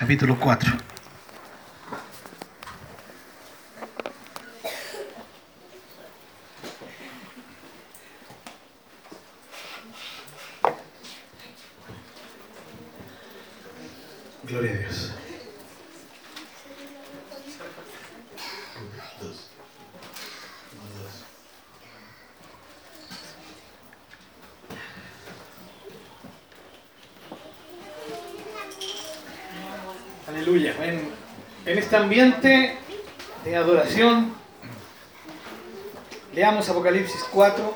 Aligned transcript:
capítulo 0.00 0.38
4. 0.38 0.78
Este 31.90 31.96
ambiente 31.96 32.78
de 33.42 33.56
adoración, 33.56 34.32
leamos 36.32 36.68
Apocalipsis 36.68 37.24
4. 37.32 37.74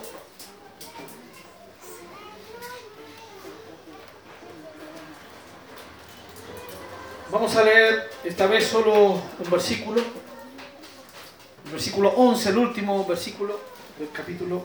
Vamos 7.32 7.56
a 7.56 7.64
leer 7.64 8.09
esta 8.23 8.46
vez 8.46 8.68
solo 8.68 9.14
un 9.14 9.50
versículo, 9.50 10.00
el 11.65 11.73
versículo 11.73 12.10
11, 12.10 12.51
el 12.51 12.59
último 12.59 13.04
versículo 13.04 13.59
del 13.98 14.12
capítulo 14.12 14.62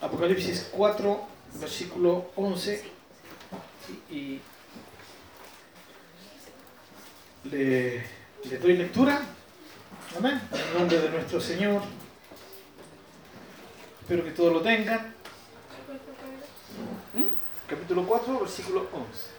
Apocalipsis 0.00 0.70
4, 0.72 1.20
versículo 1.60 2.32
11. 2.34 2.84
Y 4.10 4.40
le, 7.56 8.04
le 8.50 8.58
doy 8.58 8.76
lectura. 8.76 9.20
Amén. 10.16 10.40
En 10.52 10.78
nombre 10.78 10.98
de 10.98 11.08
nuestro 11.10 11.40
Señor. 11.40 11.82
Espero 14.02 14.24
que 14.24 14.30
todos 14.30 14.52
lo 14.52 14.60
tengan. 14.60 15.14
¿Mm? 17.14 17.24
Capítulo 17.66 18.06
4, 18.06 18.40
versículo 18.40 18.80
11. 18.92 19.36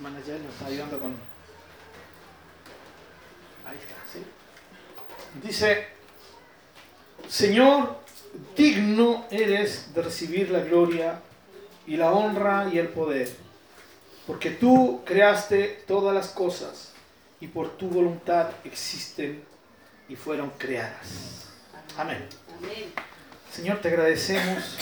Manager 0.00 0.40
nos 0.40 0.52
está 0.54 0.66
ayudando 0.66 0.98
con. 0.98 1.10
Ahí 3.66 3.76
está, 3.76 3.94
¿sí? 4.10 4.24
Dice: 5.46 5.88
Señor, 7.28 7.98
digno 8.56 9.26
eres 9.30 9.94
de 9.94 10.02
recibir 10.02 10.50
la 10.50 10.60
gloria 10.60 11.20
y 11.86 11.96
la 11.96 12.12
honra 12.12 12.68
y 12.72 12.78
el 12.78 12.88
poder, 12.88 13.28
porque 14.30 14.52
tú 14.52 15.02
creaste 15.04 15.82
todas 15.88 16.14
las 16.14 16.28
cosas 16.28 16.92
y 17.40 17.48
por 17.48 17.76
tu 17.76 17.88
voluntad 17.88 18.48
existen 18.62 19.42
y 20.08 20.14
fueron 20.14 20.50
creadas. 20.50 21.48
Amén. 21.98 22.28
Amén. 22.56 22.92
Señor, 23.52 23.80
te 23.80 23.88
agradecemos. 23.88 24.78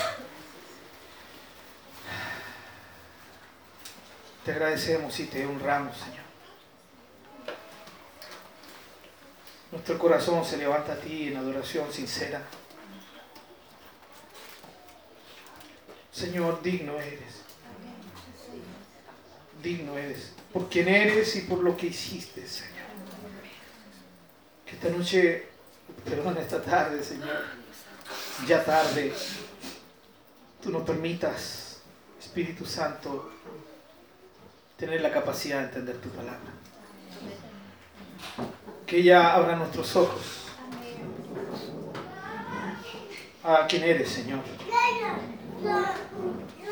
Te 4.44 4.52
agradecemos 4.52 5.18
y 5.18 5.24
te 5.24 5.46
honramos, 5.46 5.96
Señor. 5.96 6.26
Nuestro 9.72 9.98
corazón 9.98 10.44
se 10.44 10.58
levanta 10.58 10.92
a 10.92 10.96
ti 10.96 11.28
en 11.28 11.38
adoración 11.38 11.90
sincera. 11.90 12.42
Señor, 16.12 16.60
digno 16.60 17.00
eres. 17.00 17.47
Digno 19.62 19.96
eres. 19.96 20.32
Por 20.52 20.68
quien 20.68 20.88
eres 20.88 21.36
y 21.36 21.42
por 21.42 21.58
lo 21.58 21.76
que 21.76 21.88
hiciste, 21.88 22.46
Señor. 22.46 22.74
Que 24.64 24.76
esta 24.76 24.90
noche, 24.90 25.48
perdón, 26.04 26.38
esta 26.38 26.62
tarde, 26.62 27.02
Señor, 27.02 27.44
ya 28.46 28.64
tarde, 28.64 29.12
tú 30.62 30.70
nos 30.70 30.82
permitas, 30.82 31.80
Espíritu 32.20 32.64
Santo, 32.64 33.30
tener 34.76 35.00
la 35.00 35.12
capacidad 35.12 35.58
de 35.58 35.64
entender 35.64 35.96
tu 35.96 36.08
palabra. 36.10 36.52
Que 38.86 38.98
ella 38.98 39.34
abra 39.34 39.56
nuestros 39.56 39.96
ojos 39.96 40.46
a 43.42 43.66
quien 43.66 43.82
eres, 43.82 44.08
Señor. 44.08 44.40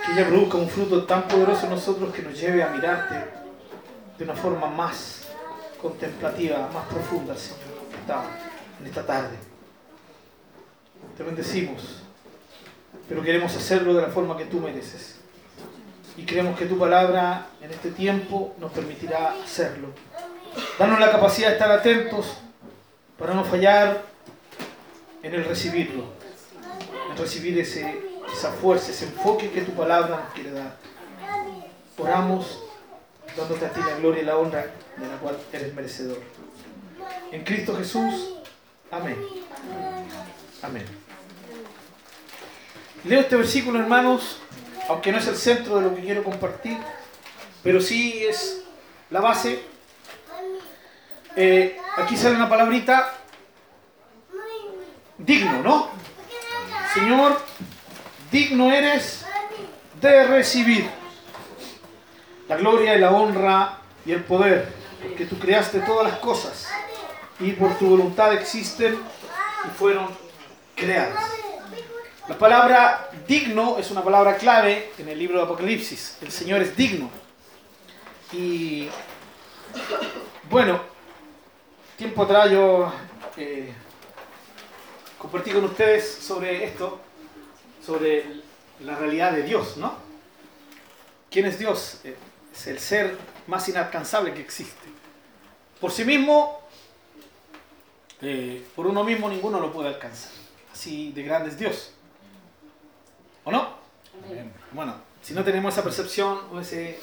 Que 0.07 0.13
ella 0.13 0.29
produzca 0.29 0.57
un 0.57 0.69
fruto 0.69 1.05
tan 1.05 1.27
poderoso 1.27 1.67
en 1.67 1.71
nosotros 1.71 2.15
que 2.15 2.23
nos 2.23 2.39
lleve 2.39 2.63
a 2.63 2.69
mirarte 2.69 3.17
de 4.17 4.25
una 4.25 4.35
forma 4.35 4.69
más 4.69 5.27
contemplativa, 5.83 6.71
más 6.73 6.87
profunda, 6.87 7.37
Señor, 7.37 7.77
en 8.81 8.87
esta 8.87 9.05
tarde. 9.05 9.37
Te 11.17 11.23
bendecimos, 11.23 12.03
pero 13.09 13.23
queremos 13.23 13.55
hacerlo 13.57 13.95
de 13.95 14.03
la 14.03 14.09
forma 14.09 14.37
que 14.37 14.45
tú 14.45 14.61
mereces. 14.61 15.17
Y 16.17 16.25
creemos 16.25 16.59
que 16.59 16.67
tu 16.67 16.79
palabra 16.79 17.49
en 17.61 17.71
este 17.71 17.91
tiempo 17.91 18.55
nos 18.59 18.73
permitirá 18.73 19.35
hacerlo. 19.45 19.89
Danos 20.79 20.99
la 21.01 21.11
capacidad 21.11 21.49
de 21.49 21.55
estar 21.55 21.71
atentos 21.71 22.39
para 23.19 23.35
no 23.35 23.45
fallar 23.45 24.03
en 25.23 25.35
el 25.35 25.45
recibirlo, 25.45 26.05
en 27.11 27.17
recibir 27.17 27.59
ese, 27.59 27.99
esa 28.37 28.53
fuerza, 28.53 28.91
ese 28.91 29.07
enfoque 29.07 29.51
que 29.51 29.63
tu 29.63 29.73
palabra 29.73 30.17
nos 30.17 30.33
quiere 30.35 30.51
dar. 30.51 30.77
Oramos 31.97 32.63
dándote 33.37 33.67
a 33.67 33.73
ti 33.73 33.81
la 33.81 33.97
gloria 33.97 34.23
y 34.23 34.27
la 34.27 34.37
honra 34.37 34.67
de 34.97 35.09
la 35.09 35.17
cual 35.17 35.39
eres 35.53 35.75
merecedor. 35.75 36.21
En 37.33 37.45
Cristo 37.45 37.77
Jesús, 37.77 38.35
amén. 38.91 39.17
Amén. 40.63 40.85
Leo 43.05 43.21
este 43.21 43.37
versículo, 43.37 43.79
hermanos, 43.79 44.39
aunque 44.89 45.13
no 45.13 45.19
es 45.19 45.27
el 45.29 45.37
centro 45.37 45.77
de 45.77 45.83
lo 45.83 45.95
que 45.95 46.03
quiero 46.03 46.23
compartir, 46.23 46.77
pero 47.63 47.81
sí 47.81 48.25
es 48.25 48.63
la 49.11 49.21
base. 49.21 49.63
Eh, 51.37 51.79
aquí 51.97 52.17
sale 52.17 52.37
una 52.37 52.49
palabrita, 52.49 53.15
digno, 55.19 55.63
¿no? 55.63 55.89
Señor, 56.95 57.41
digno 58.31 58.73
eres 58.73 59.25
de 60.01 60.25
recibir 60.25 60.89
la 62.49 62.57
gloria 62.57 62.95
y 62.95 63.01
la 63.01 63.11
honra 63.11 63.79
y 64.05 64.13
el 64.13 64.23
poder, 64.25 64.73
porque 65.03 65.27
tú 65.27 65.39
creaste 65.39 65.81
todas 65.81 66.11
las 66.11 66.19
cosas 66.21 66.69
y 67.41 67.53
por 67.53 67.77
tu 67.79 67.89
voluntad 67.91 68.33
existen 68.33 68.99
y 69.65 69.69
fueron 69.77 70.09
creadas. 70.75 71.25
La 72.29 72.37
palabra 72.37 73.09
digno 73.29 73.79
es 73.79 73.91
una 73.91 74.03
palabra 74.03 74.37
clave 74.37 74.91
en 74.99 75.09
el 75.09 75.19
libro 75.19 75.39
de 75.39 75.45
Apocalipsis. 75.45 76.19
El 76.21 76.33
Señor 76.33 76.61
es 76.61 76.77
digno. 76.77 77.09
Y 78.33 78.89
bueno, 80.51 80.81
tiempo 81.97 82.25
atrás 82.25 82.51
yo 82.51 82.93
eh, 83.37 83.73
compartí 85.19 85.53
con 85.53 85.65
ustedes 85.65 86.19
sobre 86.21 86.65
esto, 86.65 87.01
sobre 87.87 88.25
la 88.81 88.97
realidad 88.97 89.33
de 89.33 89.45
Dios, 89.45 89.77
¿no? 89.77 89.95
¿Quién 91.31 91.47
es 91.47 91.59
Dios? 91.59 92.01
Eh, 92.03 92.17
es 92.53 92.67
el 92.67 92.81
ser 92.81 93.17
más 93.47 93.69
inalcanzable 93.69 94.35
que 94.35 94.41
existe. 94.41 94.89
Por 95.81 95.93
sí 95.93 96.05
mismo, 96.05 96.61
eh, 98.21 98.67
por 98.75 98.87
uno 98.87 99.05
mismo 99.05 99.29
ninguno 99.29 99.61
lo 99.61 99.73
puede 99.73 99.91
alcanzar. 99.91 100.33
Así 100.73 101.13
de 101.13 101.23
grande 101.23 101.51
es 101.51 101.59
Dios. 101.59 101.93
¿O 103.45 103.53
no? 103.53 103.77
Amén. 104.25 104.53
Bueno, 104.73 104.95
si 105.23 105.33
no 105.35 105.45
tenemos 105.45 105.75
esa 105.75 105.85
percepción 105.85 106.41
o 106.53 106.61
ese, 106.61 106.99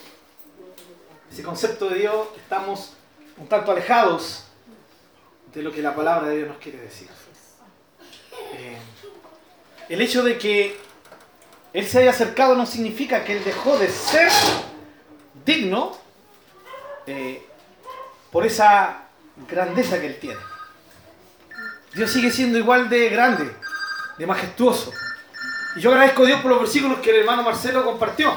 ese 1.31 1.43
concepto 1.43 1.89
de 1.89 1.99
Dios, 1.99 2.27
estamos 2.35 2.93
un 3.37 3.47
tanto 3.47 3.71
alejados 3.71 4.45
de 5.53 5.61
lo 5.61 5.71
que 5.71 5.81
la 5.81 5.95
palabra 5.95 6.27
de 6.29 6.37
Dios 6.37 6.49
nos 6.49 6.57
quiere 6.57 6.79
decir. 6.79 7.07
Eh, 8.53 8.77
el 9.89 10.01
hecho 10.01 10.23
de 10.23 10.37
que 10.37 10.77
Él 11.73 11.87
se 11.87 11.99
haya 11.99 12.11
acercado 12.11 12.55
no 12.55 12.65
significa 12.65 13.23
que 13.23 13.37
Él 13.37 13.43
dejó 13.43 13.77
de 13.77 13.89
ser 13.89 14.31
digno 15.45 15.97
eh, 17.05 17.45
por 18.31 18.45
esa 18.45 19.03
grandeza 19.49 19.99
que 19.99 20.07
Él 20.07 20.17
tiene. 20.19 20.39
Dios 21.93 22.11
sigue 22.11 22.31
siendo 22.31 22.57
igual 22.57 22.89
de 22.89 23.09
grande, 23.09 23.55
de 24.17 24.25
majestuoso. 24.25 24.91
Y 25.75 25.81
yo 25.81 25.91
agradezco 25.91 26.23
a 26.23 26.27
Dios 26.27 26.41
por 26.41 26.51
los 26.51 26.61
versículos 26.61 26.99
que 26.99 27.11
el 27.11 27.17
hermano 27.17 27.43
Marcelo 27.43 27.83
compartió. 27.83 28.33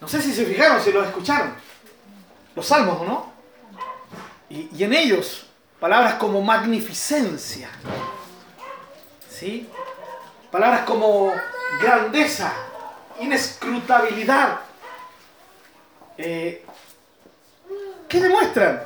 No 0.00 0.08
sé 0.08 0.22
si 0.22 0.32
se 0.32 0.44
fijaron, 0.44 0.80
si 0.80 0.92
los 0.92 1.06
escucharon. 1.06 1.52
Los 2.54 2.66
salmos, 2.66 3.00
¿o 3.00 3.04
no? 3.04 3.32
Y, 4.48 4.70
y 4.74 4.84
en 4.84 4.94
ellos, 4.94 5.46
palabras 5.80 6.14
como 6.14 6.40
magnificencia. 6.40 7.68
¿Sí? 9.28 9.68
Palabras 10.50 10.82
como 10.86 11.34
grandeza, 11.80 12.50
inescrutabilidad, 13.20 14.60
eh, 16.16 16.64
¿qué 18.08 18.20
demuestran? 18.20 18.82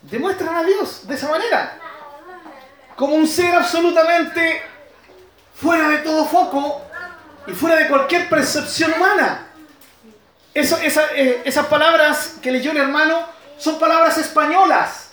Demuestran 0.00 0.56
a 0.56 0.64
Dios 0.64 1.06
de 1.06 1.14
esa 1.14 1.28
manera. 1.28 1.78
Como 2.96 3.14
un 3.14 3.26
ser 3.26 3.54
absolutamente 3.54 4.62
fuera 5.54 5.88
de 5.88 5.98
todo 5.98 6.24
foco 6.24 6.80
y 7.46 7.52
fuera 7.52 7.76
de 7.76 7.88
cualquier 7.88 8.30
percepción 8.30 8.94
humana. 8.94 9.48
Eh, 10.54 11.42
esas 11.44 11.66
palabras 11.66 12.36
que 12.40 12.50
leyó 12.50 12.70
el 12.70 12.78
hermano 12.78 13.26
son 13.58 13.78
palabras 13.78 14.16
españolas, 14.16 15.10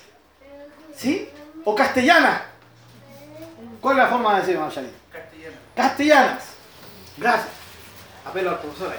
¿sí? 0.96 1.30
O 1.66 1.76
castellanas. 1.76 2.42
¿Cuál 3.82 3.98
es 3.98 4.04
la 4.04 4.10
forma 4.10 4.36
de 4.36 4.42
decir, 4.42 4.58
Castellanas. 4.58 5.01
Castellanas. 5.76 6.44
Gracias. 7.18 7.50
Apelo 8.26 8.52
al 8.52 8.60
profesor. 8.60 8.94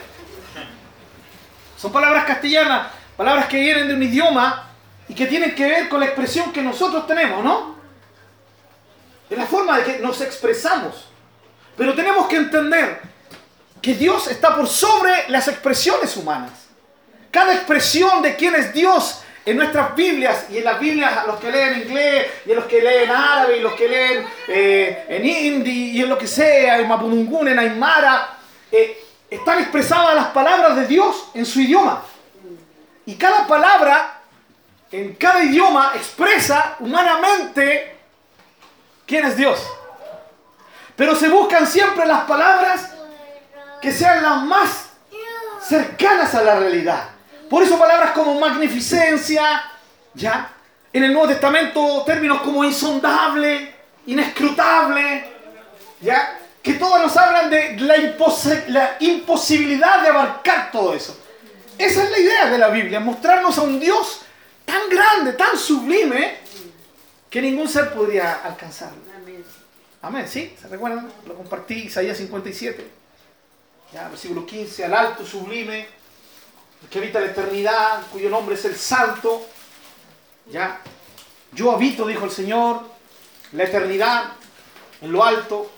Son 1.77 1.93
palabras 1.93 2.25
castellanas, 2.25 2.93
palabras 3.17 3.47
que 3.47 3.59
vienen 3.59 3.89
de 3.89 3.95
un 3.95 4.03
idioma 4.03 4.71
y 5.09 5.15
que 5.15 5.27
tienen 5.27 5.55
que 5.55 5.67
ver 5.67 5.89
con 5.89 6.01
la 6.01 6.07
expresión 6.07 6.53
que 6.53 6.63
nosotros 6.63 7.07
tenemos, 7.07 7.43
¿no? 7.43 7.77
Es 9.29 9.37
la 9.37 9.47
forma 9.47 9.79
de 9.79 9.85
que 9.85 9.99
nos 9.99 10.21
expresamos. 10.21 11.09
Pero 11.77 11.95
tenemos 11.95 12.29
que 12.29 12.37
entender 12.37 13.01
que 13.81 13.95
Dios 13.95 14.29
está 14.29 14.55
por 14.55 14.69
sobre 14.69 15.29
las 15.29 15.49
expresiones 15.49 16.17
humanas. 16.17 16.53
Cada 17.31 17.55
expresión 17.55 18.23
de 18.23 18.37
quién 18.37 18.55
es 18.55 18.73
Dios 18.73 19.22
en 19.45 19.57
nuestras 19.57 19.95
Biblias 19.97 20.47
y 20.51 20.59
en 20.59 20.65
las 20.65 20.79
Biblias, 20.79 21.27
los 21.27 21.41
que 21.41 21.51
leen 21.51 21.83
inglés 21.83 22.27
y 22.47 22.51
en 22.51 22.57
los 22.57 22.65
que 22.67 22.81
leen 22.81 23.11
árabe 23.11 23.57
y 23.57 23.61
los 23.61 23.73
que 23.75 23.89
leen 23.89 24.27
eh, 24.49 25.07
en 25.09 25.25
hindi 25.25 25.91
y 25.91 26.03
en 26.03 26.09
lo 26.09 26.17
que 26.17 26.27
sea, 26.27 26.79
en 26.79 26.89
Mapudungun, 26.89 27.49
en 27.49 27.59
Aymara, 27.59 28.37
eh, 28.71 29.05
están 29.29 29.59
expresadas 29.59 30.15
las 30.15 30.27
palabras 30.29 30.77
de 30.77 30.87
Dios 30.87 31.31
en 31.35 31.45
su 31.45 31.61
idioma. 31.61 32.03
Y 33.07 33.17
cada 33.17 33.47
palabra 33.47 34.21
en 34.93 35.15
cada 35.15 35.43
idioma 35.43 35.93
expresa 35.95 36.77
humanamente 36.79 37.97
quién 39.07 39.25
es 39.25 39.37
Dios. 39.37 39.59
Pero 40.95 41.17
se 41.17 41.29
buscan 41.29 41.67
siempre 41.67 42.07
las 42.07 42.25
palabras 42.25 42.91
que 43.81 43.91
sean 43.91 44.23
las 44.23 44.43
más 44.43 44.91
cercanas 45.67 46.35
a 46.35 46.43
la 46.43 46.57
realidad. 46.57 47.12
Por 47.53 47.63
eso 47.63 47.79
palabras 47.79 48.13
como 48.13 48.41
magnificencia, 48.41 49.63
¿ya? 50.15 50.55
En 50.91 51.05
el 51.05 51.13
Nuevo 51.13 51.29
Testamento 51.29 52.03
términos 52.07 52.41
como 52.41 52.65
insondable, 52.65 53.75
inescrutable, 54.07 55.23
¿ya? 56.01 56.39
Que 56.63 56.73
todos 56.73 56.99
nos 57.03 57.15
hablan 57.15 57.51
de 57.51 57.77
la, 57.79 58.97
imposibilidad 59.01 60.01
de 60.01 60.09
abarcar 60.09 60.73
todo 60.73 60.95
eso. 60.95 61.15
Esa 61.77 62.05
es 62.05 62.11
la 62.11 62.19
idea 62.19 62.49
de 62.49 62.57
la 62.57 62.69
Biblia, 62.69 63.01
mostrarnos 63.01 63.59
a 63.59 63.63
un 63.65 63.79
Dios 63.79 64.23
tan 64.65 64.89
grande, 64.89 65.35
tan 65.35 65.59
sublime, 65.59 66.39
que 67.29 67.43
ningún 67.43 67.69
ser 67.69 67.93
podría 67.93 68.37
alcanzarlo. 68.45 68.97
Amén, 70.01 70.27
¿sí? 70.27 70.57
¿Se 70.59 70.69
recuerdan? 70.69 71.07
Lo 71.27 71.35
compartí, 71.35 71.75
Isaías 71.83 72.17
57. 72.17 72.83
Ya, 73.93 74.09
versículo 74.09 74.47
15, 74.47 74.87
al 74.87 74.95
alto, 74.95 75.27
sublime, 75.27 76.01
que 76.91 76.99
habita 76.99 77.21
la 77.21 77.27
eternidad, 77.27 78.03
cuyo 78.11 78.29
nombre 78.29 78.55
es 78.55 78.65
el 78.65 78.77
Santo. 78.77 79.47
Ya, 80.51 80.81
yo 81.53 81.73
habito, 81.73 82.07
dijo 82.07 82.25
el 82.25 82.31
Señor, 82.31 82.83
la 83.53 83.65
eternidad, 83.65 84.33
en 85.01 85.13
lo 85.13 85.25
alto. 85.25 85.71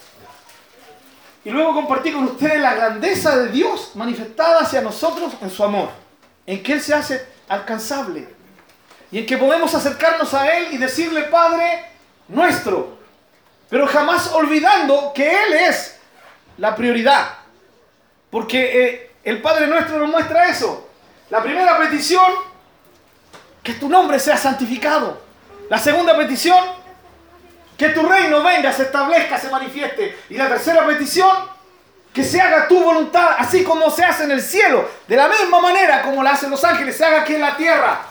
Y 1.44 1.50
luego 1.50 1.74
compartí 1.74 2.12
con 2.12 2.24
ustedes 2.24 2.60
la 2.60 2.74
grandeza 2.74 3.36
de 3.36 3.48
Dios 3.48 3.92
manifestada 3.94 4.60
hacia 4.60 4.80
nosotros 4.80 5.34
en 5.42 5.50
su 5.50 5.62
amor, 5.62 5.90
en 6.46 6.62
que 6.62 6.72
Él 6.72 6.80
se 6.80 6.94
hace 6.94 7.26
alcanzable 7.48 8.28
y 9.10 9.18
en 9.18 9.26
que 9.26 9.36
podemos 9.36 9.74
acercarnos 9.74 10.32
a 10.34 10.56
Él 10.56 10.72
y 10.72 10.78
decirle, 10.78 11.24
Padre 11.24 11.84
nuestro, 12.28 12.98
pero 13.68 13.86
jamás 13.86 14.32
olvidando 14.32 15.12
que 15.14 15.28
Él 15.28 15.52
es 15.52 15.98
la 16.56 16.74
prioridad. 16.74 17.36
Porque 18.30 18.84
eh, 18.84 19.10
el 19.22 19.42
Padre 19.42 19.66
nuestro 19.66 19.98
nos 19.98 20.08
muestra 20.08 20.48
eso. 20.48 20.83
La 21.30 21.42
primera 21.42 21.78
petición, 21.78 22.32
que 23.62 23.74
tu 23.74 23.88
nombre 23.88 24.18
sea 24.18 24.36
santificado. 24.36 25.22
La 25.70 25.78
segunda 25.78 26.16
petición, 26.16 26.58
que 27.76 27.88
tu 27.88 28.02
reino 28.02 28.42
venga, 28.42 28.72
se 28.72 28.82
establezca, 28.82 29.38
se 29.38 29.50
manifieste. 29.50 30.18
Y 30.28 30.36
la 30.36 30.48
tercera 30.48 30.86
petición, 30.86 31.54
que 32.12 32.22
se 32.22 32.40
haga 32.40 32.68
tu 32.68 32.82
voluntad, 32.82 33.36
así 33.38 33.64
como 33.64 33.90
se 33.90 34.04
hace 34.04 34.24
en 34.24 34.30
el 34.30 34.42
cielo, 34.42 34.88
de 35.08 35.16
la 35.16 35.28
misma 35.28 35.60
manera 35.60 36.02
como 36.02 36.22
la 36.22 36.32
hacen 36.32 36.50
los 36.50 36.62
ángeles, 36.62 36.96
se 36.96 37.04
haga 37.04 37.22
aquí 37.22 37.34
en 37.34 37.40
la 37.40 37.56
tierra. 37.56 38.02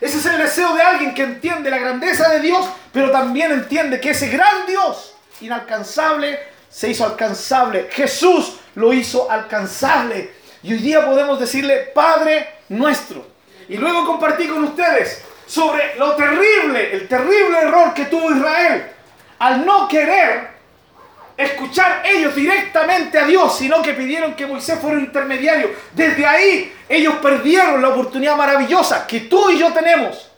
Ese 0.00 0.18
es 0.18 0.26
el 0.26 0.38
deseo 0.38 0.74
de 0.74 0.82
alguien 0.82 1.14
que 1.14 1.22
entiende 1.22 1.70
la 1.70 1.78
grandeza 1.78 2.28
de 2.30 2.40
Dios, 2.40 2.66
pero 2.90 3.10
también 3.10 3.52
entiende 3.52 4.00
que 4.00 4.10
ese 4.10 4.28
gran 4.28 4.66
Dios, 4.66 5.14
inalcanzable, 5.42 6.40
se 6.70 6.88
hizo 6.88 7.04
alcanzable. 7.04 7.88
Jesús 7.92 8.56
lo 8.74 8.92
hizo 8.92 9.30
alcanzable. 9.30 10.39
Y 10.62 10.72
hoy 10.72 10.78
día 10.78 11.04
podemos 11.04 11.40
decirle, 11.40 11.90
Padre 11.94 12.48
nuestro. 12.68 13.26
Y 13.68 13.76
luego 13.76 14.06
compartí 14.06 14.46
con 14.48 14.64
ustedes 14.64 15.22
sobre 15.46 15.96
lo 15.96 16.14
terrible, 16.14 16.92
el 16.92 17.08
terrible 17.08 17.58
error 17.60 17.94
que 17.94 18.06
tuvo 18.06 18.30
Israel 18.30 18.86
al 19.38 19.64
no 19.64 19.88
querer 19.88 20.48
escuchar 21.36 22.02
ellos 22.04 22.34
directamente 22.34 23.18
a 23.18 23.24
Dios, 23.24 23.56
sino 23.56 23.82
que 23.82 23.94
pidieron 23.94 24.34
que 24.34 24.46
Moisés 24.46 24.78
fuera 24.78 24.98
un 24.98 25.04
intermediario. 25.04 25.70
Desde 25.92 26.26
ahí 26.26 26.72
ellos 26.88 27.14
perdieron 27.22 27.80
la 27.80 27.88
oportunidad 27.88 28.36
maravillosa 28.36 29.06
que 29.06 29.20
tú 29.20 29.50
y 29.50 29.58
yo 29.58 29.72
tenemos 29.72 30.30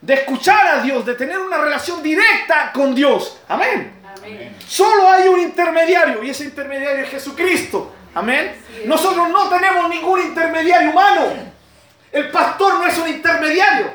de 0.00 0.14
escuchar 0.14 0.66
a 0.66 0.82
Dios, 0.82 1.06
de 1.06 1.14
tener 1.14 1.38
una 1.38 1.58
relación 1.58 2.02
directa 2.02 2.72
con 2.74 2.92
Dios. 2.94 3.38
Amén. 3.48 4.01
Solo 4.66 5.10
hay 5.10 5.28
un 5.28 5.40
intermediario 5.40 6.22
y 6.22 6.30
ese 6.30 6.44
intermediario 6.44 7.04
es 7.04 7.10
Jesucristo. 7.10 7.92
Amén. 8.14 8.56
Nosotros 8.86 9.28
no 9.28 9.48
tenemos 9.48 9.88
ningún 9.88 10.20
intermediario 10.20 10.90
humano. 10.90 11.52
El 12.10 12.30
pastor 12.30 12.74
no 12.74 12.86
es 12.86 12.98
un 12.98 13.08
intermediario. 13.08 13.92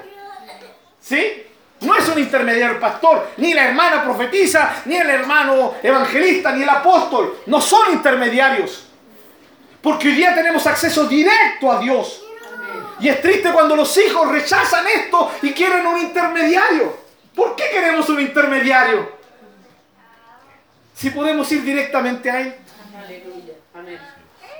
¿Sí? 1.00 1.44
No 1.82 1.96
es 1.96 2.08
un 2.10 2.18
intermediario 2.18 2.76
el 2.76 2.82
pastor, 2.82 3.30
ni 3.38 3.54
la 3.54 3.68
hermana 3.68 4.04
profetiza, 4.04 4.82
ni 4.86 4.96
el 4.96 5.10
hermano 5.10 5.76
evangelista, 5.84 6.52
ni 6.52 6.64
el 6.64 6.70
apóstol. 6.70 7.42
No 7.46 7.62
son 7.62 7.94
intermediarios. 7.94 8.88
Porque 9.82 10.08
hoy 10.08 10.16
día 10.16 10.34
tenemos 10.34 10.66
acceso 10.66 11.06
directo 11.06 11.72
a 11.72 11.80
Dios. 11.80 12.24
Y 13.00 13.10
es 13.10 13.22
triste 13.22 13.52
cuando 13.52 13.76
los 13.76 13.96
hijos 13.98 14.28
rechazan 14.32 14.86
esto 14.88 15.32
y 15.44 15.52
quieren 15.52 15.86
un 15.86 16.00
intermediario. 16.00 16.98
¿Por 17.36 17.56
qué 17.56 17.66
queremos 17.72 18.10
un 18.10 18.20
intermediario? 18.20 19.17
Si 20.98 21.12
podemos 21.12 21.52
ir 21.52 21.64
directamente 21.64 22.32
a 22.32 22.42
Él. 22.42 22.56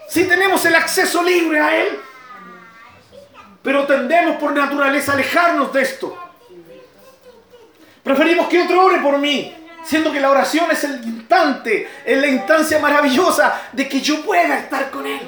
Si 0.08 0.26
tenemos 0.26 0.64
el 0.66 0.76
acceso 0.76 1.24
libre 1.24 1.60
a 1.60 1.76
Él. 1.76 2.00
Pero 3.64 3.88
tendemos 3.88 4.38
por 4.38 4.54
naturaleza 4.54 5.12
a 5.12 5.16
alejarnos 5.16 5.74
de 5.74 5.82
esto. 5.82 6.18
Preferimos 8.04 8.48
que 8.48 8.62
otro 8.62 8.86
ore 8.86 9.00
por 9.00 9.18
mí, 9.18 9.54
siendo 9.84 10.12
que 10.14 10.20
la 10.22 10.30
oración 10.30 10.72
es 10.72 10.84
el 10.84 11.04
instante, 11.04 11.90
es 12.06 12.18
la 12.18 12.28
instancia 12.28 12.80
maravillosa 12.80 13.70
de 13.74 13.90
que 13.90 14.00
yo 14.00 14.22
pueda 14.22 14.60
estar 14.60 14.92
con 14.92 15.06
Él. 15.08 15.20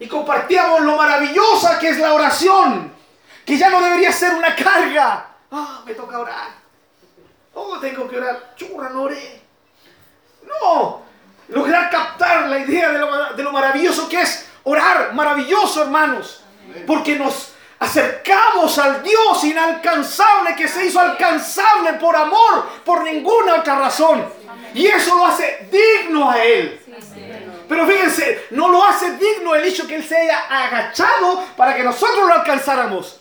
Y 0.00 0.08
compartíamos 0.08 0.80
lo 0.80 0.96
maravillosa 0.96 1.78
que 1.78 1.90
es 1.90 1.98
la 1.98 2.14
oración, 2.14 2.90
que 3.44 3.56
ya 3.58 3.68
no 3.68 3.82
debería 3.82 4.10
ser 4.10 4.34
una 4.34 4.56
carga. 4.56 5.26
Ah, 5.52 5.82
me 5.86 5.92
toca 5.94 6.18
orar. 6.18 6.48
Oh, 7.54 7.78
tengo 7.78 8.08
que 8.08 8.16
orar. 8.16 8.54
Churra, 8.56 8.88
no 8.88 9.02
oré. 9.02 9.41
No, 10.46 11.02
lograr 11.48 11.90
captar 11.90 12.48
la 12.48 12.58
idea 12.58 12.90
de 12.90 13.42
lo, 13.42 13.52
maravilloso 13.52 14.08
que 14.08 14.20
es 14.20 14.48
orar, 14.64 15.12
maravilloso 15.14 15.82
hermanos, 15.82 16.42
porque 16.86 17.16
nos 17.16 17.52
acercamos 17.78 18.78
al 18.78 19.02
Dios 19.02 19.44
inalcanzable 19.44 20.54
que 20.56 20.68
se 20.68 20.86
hizo 20.86 21.00
alcanzable 21.00 21.94
por 21.94 22.14
amor, 22.16 22.68
por 22.84 23.02
ninguna 23.02 23.56
otra 23.56 23.76
razón. 23.76 24.24
Y 24.74 24.86
eso 24.86 25.16
lo 25.16 25.26
hace 25.26 25.68
digno 25.70 26.30
a 26.30 26.42
Él. 26.42 26.80
Pero 27.68 27.86
fíjense, 27.86 28.46
no 28.50 28.68
lo 28.68 28.84
hace 28.84 29.16
digno 29.16 29.54
el 29.54 29.64
hecho 29.64 29.86
que 29.86 29.96
Él 29.96 30.04
se 30.04 30.16
haya 30.16 30.40
agachado 30.48 31.44
para 31.56 31.74
que 31.74 31.82
nosotros 31.82 32.28
lo 32.28 32.34
alcanzáramos. 32.34 33.20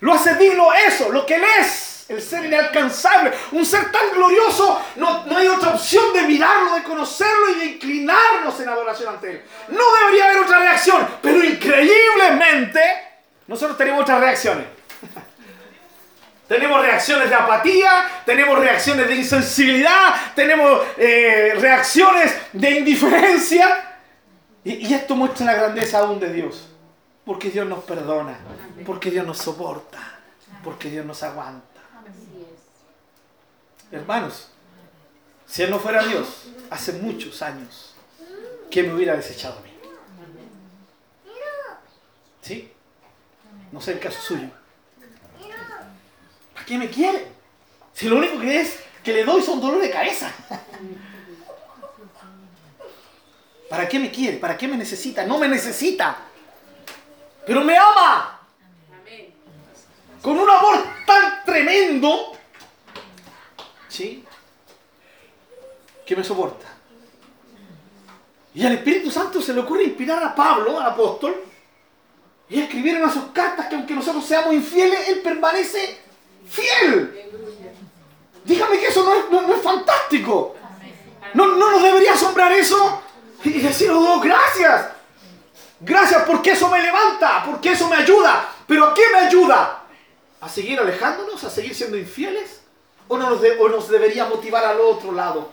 Lo 0.00 0.14
hace 0.14 0.34
digno 0.36 0.72
eso, 0.72 1.10
lo 1.10 1.26
que 1.26 1.34
Él 1.34 1.44
es 1.60 1.97
el 2.08 2.22
ser 2.22 2.46
inalcanzable, 2.46 3.32
un 3.52 3.66
ser 3.66 3.92
tan 3.92 4.10
glorioso, 4.14 4.82
no, 4.96 5.26
no, 5.26 5.36
hay 5.36 5.46
otra 5.46 5.70
opción 5.70 6.12
de 6.14 6.22
mirarlo, 6.22 6.74
de 6.74 6.82
conocerlo 6.82 7.50
y 7.50 7.58
de 7.58 7.64
inclinarnos 7.66 8.58
en 8.60 8.68
adoración 8.68 9.14
ante 9.14 9.30
Él. 9.30 9.42
No 9.68 9.82
debería 10.00 10.24
haber 10.24 10.38
otra 10.38 10.58
reacción, 10.60 11.06
pero 11.20 11.44
increíblemente 11.44 12.80
nosotros 13.46 13.76
tenemos 13.76 14.02
otras 14.02 14.20
reacciones. 14.20 14.66
tenemos 16.48 16.80
reacciones 16.80 17.28
de 17.28 17.34
apatía, 17.34 18.22
tenemos 18.24 18.58
reacciones 18.58 19.06
de 19.06 19.14
insensibilidad, 19.14 20.14
tenemos 20.34 20.82
eh, 20.96 21.52
reacciones 21.60 22.34
de 22.54 22.70
indiferencia. 22.70 23.84
Y, 24.64 24.92
esto 24.92 25.14
muestra 25.14 25.46
la 25.46 25.54
grandeza 25.54 25.98
aún 25.98 26.18
de 26.18 26.32
Dios. 26.32 26.68
Porque 27.24 27.50
Dios 27.50 27.66
nos 27.66 27.84
perdona, 27.84 28.38
porque 28.86 29.10
Dios 29.10 29.26
nos 29.26 29.36
soporta, 29.36 29.98
porque 30.64 30.88
Dios 30.88 31.04
nos 31.04 31.22
aguanta. 31.22 31.67
Hermanos, 33.90 34.48
si 35.46 35.62
Él 35.62 35.70
no 35.70 35.78
fuera 35.78 36.04
Dios, 36.04 36.44
hace 36.70 36.92
muchos 36.92 37.40
años, 37.42 37.94
que 38.70 38.82
me 38.82 38.94
hubiera 38.94 39.16
desechado 39.16 39.58
a 39.58 39.62
mí? 39.62 39.70
¿Sí? 42.42 42.72
No 43.72 43.80
sé 43.80 43.92
el 43.92 44.00
caso 44.00 44.20
suyo. 44.20 44.48
¿Para 46.54 46.66
qué 46.66 46.78
me 46.78 46.90
quiere? 46.90 47.28
Si 47.94 48.08
lo 48.08 48.16
único 48.16 48.38
que 48.40 48.60
es 48.60 48.80
que 49.02 49.12
le 49.12 49.24
doy 49.24 49.42
son 49.42 49.60
dolor 49.60 49.80
de 49.80 49.90
cabeza. 49.90 50.32
¿Para 53.68 53.88
qué 53.88 53.98
me 53.98 54.10
quiere? 54.10 54.38
¿Para 54.38 54.56
qué 54.56 54.68
me 54.68 54.76
necesita? 54.76 55.24
No 55.24 55.38
me 55.38 55.48
necesita. 55.48 56.16
Pero 57.46 57.62
me 57.62 57.76
ama. 57.76 58.40
Con 60.22 60.38
un 60.38 60.48
amor 60.48 60.84
tan 61.06 61.44
tremendo. 61.44 62.37
¿Sí? 63.98 64.24
Que 66.06 66.14
me 66.14 66.22
soporta. 66.22 66.66
Y 68.54 68.64
al 68.64 68.74
Espíritu 68.74 69.10
Santo 69.10 69.42
se 69.42 69.52
le 69.52 69.58
ocurre 69.58 69.82
inspirar 69.82 70.22
a 70.22 70.36
Pablo, 70.36 70.78
al 70.78 70.86
apóstol, 70.86 71.34
y 72.48 72.60
escribir 72.60 72.94
en 72.94 73.10
sus 73.10 73.24
cartas 73.32 73.66
que 73.66 73.74
aunque 73.74 73.94
nosotros 73.94 74.24
seamos 74.24 74.54
infieles, 74.54 75.08
Él 75.08 75.20
permanece 75.20 75.98
fiel. 76.48 77.28
Dígame 78.44 78.78
que 78.78 78.86
eso 78.86 79.02
no 79.02 79.52
es, 79.52 79.62
fantástico. 79.62 80.54
¿No, 81.34 81.48
¿No 81.56 81.72
nos 81.72 81.82
debería 81.82 82.12
asombrar 82.12 82.52
eso? 82.52 83.02
Y 83.42 83.50
decir, 83.50 83.90
oh, 83.90 84.20
gracias. 84.20 84.90
Gracias 85.80 86.22
porque 86.22 86.52
eso 86.52 86.70
me 86.70 86.80
levanta, 86.80 87.42
porque 87.44 87.72
eso 87.72 87.88
me 87.88 87.96
ayuda. 87.96 88.48
¿Pero 88.64 88.86
a 88.86 88.94
qué 88.94 89.02
me 89.12 89.18
ayuda? 89.26 89.82
¿A 90.40 90.48
seguir 90.48 90.78
alejándonos? 90.78 91.42
¿A 91.42 91.50
seguir 91.50 91.74
siendo 91.74 91.96
infieles? 91.96 92.57
¿O, 93.08 93.16
nos, 93.16 93.40
o 93.58 93.68
nos 93.68 93.88
debería 93.88 94.26
motivar 94.26 94.64
al 94.64 94.80
otro 94.80 95.12
lado? 95.12 95.50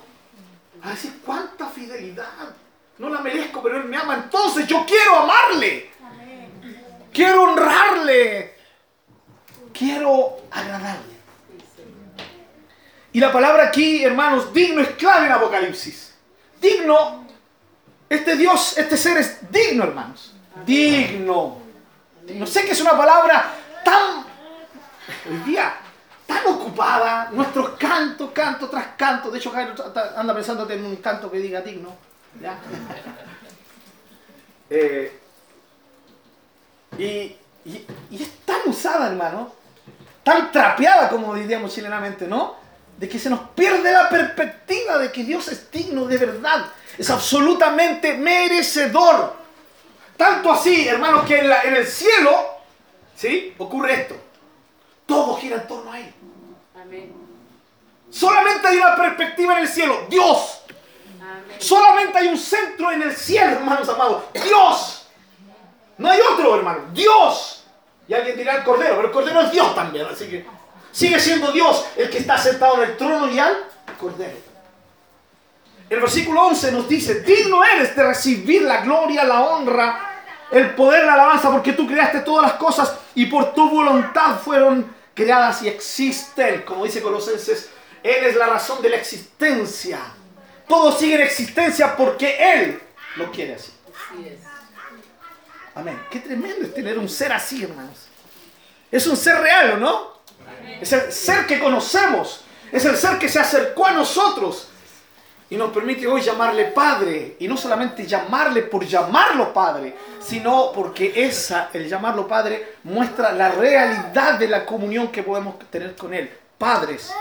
A 0.83 0.91
decir, 0.91 1.21
¿cuánta 1.25 1.67
fidelidad? 1.67 2.55
No 2.97 3.09
la 3.09 3.19
merezco, 3.19 3.61
pero 3.63 3.77
Él 3.77 3.85
me 3.85 3.97
ama. 3.97 4.15
Entonces 4.15 4.67
yo 4.67 4.85
quiero 4.85 5.17
amarle. 5.19 5.91
Quiero 7.13 7.43
honrarle. 7.43 8.55
Quiero 9.73 10.37
agradarle. 10.51 11.15
Y 13.13 13.19
la 13.19 13.31
palabra 13.31 13.67
aquí, 13.67 14.03
hermanos, 14.03 14.53
digno 14.53 14.81
es 14.81 14.89
clave 14.89 15.27
en 15.27 15.31
Apocalipsis. 15.31 16.13
Digno 16.59 17.25
este 18.09 18.35
Dios, 18.35 18.77
este 18.77 18.97
ser 18.97 19.17
es 19.17 19.51
digno, 19.51 19.83
hermanos. 19.83 20.33
Digno. 20.65 21.57
No 22.29 22.47
sé 22.47 22.65
que 22.65 22.71
es 22.71 22.81
una 22.81 22.97
palabra 22.97 23.53
tan, 23.83 24.25
hoy 25.29 25.37
día, 25.45 25.75
tan 26.25 26.45
ocupada. 26.47 27.29
Nuestros 27.31 27.71
cantos, 27.71 28.31
canto 28.31 28.69
tras 28.69 28.87
canto. 28.97 29.31
De 29.31 29.39
hecho, 29.39 29.53
anda 30.15 30.33
pensando 30.33 30.69
en 30.69 30.85
un 30.85 30.95
canto 30.97 31.31
que 31.31 31.39
diga 31.39 31.61
digno. 31.61 31.95
Eh, 34.67 35.15
y, 36.97 37.35
es 38.11 38.39
tan 38.43 38.61
usada, 38.65 39.09
hermano. 39.11 39.53
Tan 40.23 40.51
trapeada, 40.51 41.07
como 41.07 41.35
diríamos 41.35 41.71
chilenamente, 41.71 42.27
¿no? 42.27 42.55
De 42.97 43.07
que 43.07 43.19
se 43.19 43.29
nos 43.29 43.41
pierde 43.49 43.91
la 43.91 44.09
perspectiva 44.09 44.97
de 44.97 45.11
que 45.11 45.23
Dios 45.23 45.47
es 45.49 45.69
digno 45.69 46.05
de 46.05 46.17
verdad 46.17 46.65
es 46.97 47.09
absolutamente 47.09 48.13
merecedor. 48.15 49.33
Tanto 50.17 50.51
así, 50.51 50.87
hermanos, 50.87 51.25
que 51.25 51.39
en, 51.39 51.75
el 51.75 51.85
cielo, 51.85 52.31
¿sí? 53.15 53.53
Ocurre 53.57 53.93
esto. 53.93 54.15
Todo 55.05 55.35
gira 55.37 55.57
en 55.57 55.67
torno 55.67 55.91
a 55.91 55.99
Él. 55.99 56.13
Solamente 58.09 58.67
hay 58.67 58.77
una 58.77 58.95
perspectiva 58.95 59.57
en 59.57 59.63
el 59.63 59.67
cielo, 59.67 60.05
Dios. 60.09 60.61
Solamente 61.59 62.17
hay 62.17 62.27
un 62.27 62.37
centro 62.37 62.91
en 62.91 63.01
el 63.01 63.15
cielo, 63.15 63.51
hermanos 63.53 63.89
amados, 63.89 64.23
Dios. 64.33 65.07
No 65.97 66.09
hay 66.09 66.19
otro, 66.21 66.55
hermano, 66.55 66.85
Dios. 66.93 67.65
Y 68.07 68.13
alguien 68.13 68.37
dirá 68.37 68.55
el 68.55 68.63
Cordero, 68.63 68.95
pero 68.95 69.07
el 69.07 69.13
Cordero 69.13 69.41
es 69.41 69.51
Dios 69.51 69.73
también, 69.73 70.05
así 70.05 70.27
que 70.27 70.45
sigue 70.91 71.19
siendo 71.19 71.51
Dios 71.51 71.85
el 71.97 72.09
que 72.09 72.19
está 72.19 72.37
sentado 72.37 72.81
en 72.83 72.91
el 72.91 72.97
trono 72.97 73.29
y 73.29 73.39
al 73.39 73.53
Cordero. 73.99 74.37
El 75.89 75.99
versículo 75.99 76.47
11 76.47 76.71
nos 76.71 76.89
dice, 76.89 77.21
digno 77.21 77.63
eres 77.63 77.95
de 77.95 78.03
recibir 78.03 78.63
la 78.63 78.81
gloria, 78.81 79.23
la 79.23 79.41
honra, 79.43 80.23
el 80.51 80.73
poder, 80.73 81.05
la 81.05 81.13
alabanza, 81.13 81.51
porque 81.51 81.73
tú 81.73 81.85
creaste 81.87 82.21
todas 82.21 82.43
las 82.43 82.53
cosas 82.53 82.95
y 83.13 83.25
por 83.27 83.53
tu 83.53 83.69
voluntad 83.69 84.39
fueron 84.39 84.93
creadas 85.15 85.63
y 85.63 85.67
existen. 85.67 86.61
Como 86.61 86.85
dice 86.85 87.01
Colosenses, 87.01 87.69
Él 88.03 88.25
es 88.25 88.35
la 88.35 88.45
razón 88.45 88.83
de 88.83 88.89
la 88.89 88.97
existencia. 88.97 89.99
Todo 90.67 90.91
sigue 90.91 91.15
en 91.15 91.21
existencia 91.21 91.95
porque 91.95 92.37
Él 92.37 92.79
lo 93.15 93.31
quiere 93.31 93.55
así. 93.55 93.71
Amén. 95.73 95.99
Qué 96.11 96.19
tremendo 96.19 96.65
es 96.65 96.73
tener 96.73 96.99
un 96.99 97.09
ser 97.09 97.33
así, 97.33 97.63
hermanos. 97.63 98.07
Es 98.91 99.07
un 99.07 99.17
ser 99.17 99.41
real, 99.41 99.79
no? 99.79 100.19
Es 100.79 100.91
el 100.93 101.11
ser 101.11 101.47
que 101.47 101.59
conocemos. 101.59 102.41
Es 102.71 102.85
el 102.85 102.95
ser 102.95 103.17
que 103.17 103.29
se 103.29 103.39
acercó 103.39 103.87
a 103.87 103.91
nosotros 103.91 104.69
y 105.49 105.57
nos 105.57 105.71
permite 105.71 106.07
hoy 106.07 106.21
llamarle 106.21 106.65
Padre. 106.65 107.35
Y 107.39 107.47
no 107.47 107.55
solamente 107.57 108.05
llamarle 108.05 108.63
por 108.63 108.85
llamarlo 108.85 109.53
Padre, 109.53 109.95
sino 110.19 110.71
porque 110.73 111.13
esa, 111.15 111.69
el 111.73 111.87
llamarlo 111.87 112.27
Padre, 112.27 112.75
muestra 112.83 113.31
la 113.31 113.49
realidad 113.49 114.39
de 114.39 114.47
la 114.47 114.65
comunión 114.65 115.11
que 115.11 115.23
podemos 115.23 115.59
tener 115.69 115.95
con 115.95 116.13
Él. 116.13 116.31
Padres, 116.57 117.13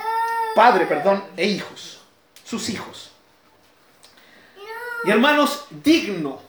Padre, 0.54 0.86
perdón, 0.86 1.24
e 1.36 1.46
hijos, 1.46 2.00
sus 2.44 2.68
hijos. 2.70 3.10
Y 5.04 5.10
hermanos, 5.10 5.66
digno, 5.70 6.40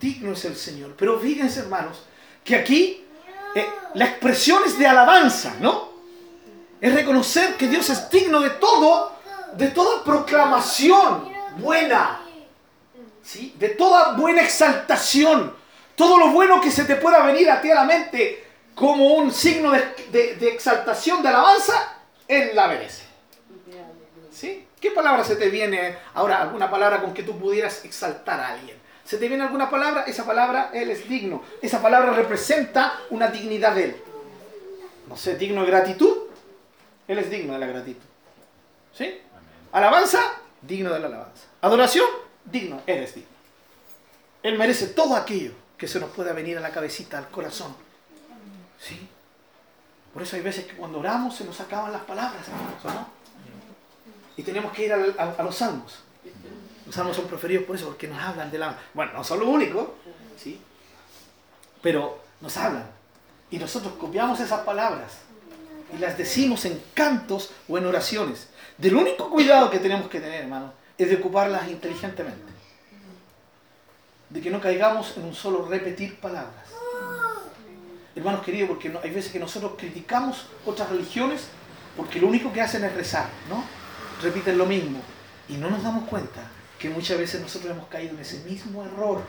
digno 0.00 0.32
es 0.32 0.44
el 0.46 0.56
Señor. 0.56 0.94
Pero 0.96 1.20
fíjense, 1.20 1.60
hermanos, 1.60 2.04
que 2.42 2.56
aquí 2.56 3.04
eh, 3.54 3.66
la 3.94 4.06
expresión 4.06 4.62
es 4.64 4.78
de 4.78 4.86
alabanza, 4.86 5.56
¿no? 5.60 5.92
Es 6.80 6.94
reconocer 6.94 7.56
que 7.56 7.68
Dios 7.68 7.90
es 7.90 8.08
digno 8.10 8.40
de 8.40 8.50
todo 8.50 9.11
de 9.54 9.68
toda 9.68 10.04
proclamación 10.04 11.32
buena, 11.58 12.20
¿sí? 13.22 13.54
de 13.58 13.70
toda 13.70 14.16
buena 14.16 14.42
exaltación, 14.42 15.54
todo 15.96 16.18
lo 16.18 16.28
bueno 16.28 16.60
que 16.60 16.70
se 16.70 16.84
te 16.84 16.96
pueda 16.96 17.24
venir 17.24 17.50
a 17.50 17.60
ti 17.60 17.70
a 17.70 17.76
la 17.76 17.84
mente 17.84 18.44
como 18.74 19.14
un 19.14 19.32
signo 19.32 19.72
de, 19.72 20.48
exaltación, 20.48 21.22
de 21.22 21.28
alabanza, 21.28 21.96
Él 22.26 22.50
la 22.54 22.68
merece. 22.68 23.02
¿Sí? 24.30 24.66
¿Qué 24.80 24.90
palabra 24.90 25.22
se 25.24 25.36
te 25.36 25.50
viene 25.50 25.96
ahora? 26.14 26.40
¿Alguna 26.40 26.70
palabra 26.70 27.00
con 27.00 27.12
que 27.12 27.22
tú 27.22 27.38
pudieras 27.38 27.84
exaltar 27.84 28.40
a 28.40 28.48
alguien? 28.54 28.76
¿Se 29.04 29.18
te 29.18 29.28
viene 29.28 29.44
alguna 29.44 29.68
palabra? 29.68 30.04
Esa 30.06 30.24
palabra, 30.24 30.70
Él 30.72 30.90
es 30.90 31.08
digno. 31.08 31.42
Esa 31.60 31.82
palabra 31.82 32.12
representa 32.12 32.98
una 33.10 33.28
dignidad 33.28 33.74
de 33.74 33.84
Él. 33.84 33.96
No 35.08 35.16
sé, 35.16 35.36
digno 35.36 35.62
de 35.62 35.66
gratitud. 35.66 36.16
Él 37.06 37.18
es 37.18 37.30
digno 37.30 37.52
de 37.52 37.58
la 37.58 37.66
gratitud. 37.66 38.02
¿Sí? 38.96 39.20
Alabanza, 39.72 40.20
digno 40.60 40.92
de 40.92 41.00
la 41.00 41.06
alabanza. 41.06 41.44
Adoración, 41.60 42.06
digno, 42.44 42.82
eres 42.86 43.14
digno. 43.14 43.30
Él 44.42 44.58
merece 44.58 44.88
todo 44.88 45.16
aquello 45.16 45.52
que 45.78 45.88
se 45.88 45.98
nos 45.98 46.10
pueda 46.10 46.32
venir 46.32 46.58
a 46.58 46.60
la 46.60 46.70
cabecita, 46.70 47.18
al 47.18 47.28
corazón. 47.28 47.74
¿Sí? 48.78 49.08
Por 50.12 50.22
eso 50.22 50.36
hay 50.36 50.42
veces 50.42 50.66
que 50.66 50.76
cuando 50.76 50.98
oramos 50.98 51.34
se 51.34 51.44
nos 51.44 51.58
acaban 51.60 51.92
las 51.92 52.02
palabras, 52.02 52.46
¿no? 52.84 53.06
Y 54.36 54.42
tenemos 54.42 54.72
que 54.72 54.86
ir 54.86 54.92
a, 54.92 55.42
los 55.42 55.56
salmos. 55.56 56.00
Los 56.86 56.94
salmos 56.94 57.16
son 57.16 57.26
preferidos 57.26 57.64
por 57.64 57.76
eso, 57.76 57.86
porque 57.86 58.08
nos 58.08 58.20
hablan 58.22 58.50
de 58.50 58.58
la... 58.58 58.78
Bueno, 58.92 59.12
no 59.12 59.24
son 59.24 59.40
lo 59.40 59.48
único, 59.48 59.94
¿sí? 60.36 60.60
Pero 61.80 62.22
nos 62.40 62.56
hablan. 62.56 62.86
Y 63.50 63.58
nosotros 63.58 63.94
copiamos 63.94 64.40
esas 64.40 64.60
palabras 64.60 65.12
y 65.94 65.98
las 65.98 66.16
decimos 66.16 66.64
en 66.64 66.82
cantos 66.94 67.50
o 67.68 67.78
en 67.78 67.86
oraciones. 67.86 68.48
Del 68.82 68.96
único 68.96 69.30
cuidado 69.30 69.70
que 69.70 69.78
tenemos 69.78 70.08
que 70.08 70.18
tener, 70.18 70.42
hermano, 70.42 70.72
es 70.98 71.08
de 71.08 71.14
ocuparlas 71.14 71.68
inteligentemente. 71.68 72.52
De 74.28 74.40
que 74.40 74.50
no 74.50 74.60
caigamos 74.60 75.16
en 75.16 75.22
un 75.22 75.34
solo 75.34 75.68
repetir 75.68 76.18
palabras. 76.18 76.66
Hermanos 78.16 78.42
queridos, 78.42 78.70
porque 78.70 78.92
hay 79.00 79.10
veces 79.10 79.30
que 79.30 79.38
nosotros 79.38 79.74
criticamos 79.78 80.46
otras 80.66 80.90
religiones 80.90 81.46
porque 81.96 82.18
lo 82.18 82.26
único 82.26 82.52
que 82.52 82.60
hacen 82.60 82.82
es 82.82 82.92
rezar, 82.92 83.28
¿no? 83.48 83.62
Repiten 84.20 84.58
lo 84.58 84.66
mismo. 84.66 84.98
Y 85.48 85.58
no 85.58 85.70
nos 85.70 85.84
damos 85.84 86.08
cuenta 86.08 86.40
que 86.76 86.90
muchas 86.90 87.18
veces 87.18 87.40
nosotros 87.40 87.70
hemos 87.70 87.86
caído 87.86 88.14
en 88.14 88.18
ese 88.18 88.40
mismo 88.40 88.84
error. 88.84 89.22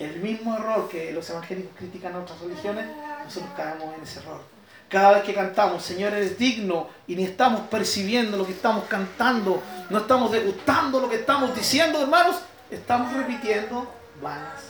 El 0.00 0.18
mismo 0.18 0.56
error 0.56 0.88
que 0.88 1.12
los 1.12 1.30
evangélicos 1.30 1.76
critican 1.78 2.16
a 2.16 2.18
otras 2.18 2.40
religiones, 2.40 2.86
nosotros 3.22 3.52
caemos 3.56 3.96
en 3.96 4.02
ese 4.02 4.18
error. 4.18 4.51
Cada 4.92 5.12
vez 5.12 5.22
que 5.22 5.32
cantamos, 5.32 5.82
Señor, 5.82 6.12
eres 6.12 6.36
digno 6.38 6.86
y 7.06 7.16
ni 7.16 7.24
estamos 7.24 7.62
percibiendo 7.62 8.36
lo 8.36 8.44
que 8.44 8.52
estamos 8.52 8.84
cantando, 8.84 9.62
no 9.88 9.98
estamos 10.00 10.30
degustando 10.30 11.00
lo 11.00 11.08
que 11.08 11.16
estamos 11.16 11.56
diciendo, 11.56 12.02
hermanos, 12.02 12.36
estamos 12.70 13.10
repitiendo 13.14 13.90
vanas 14.20 14.60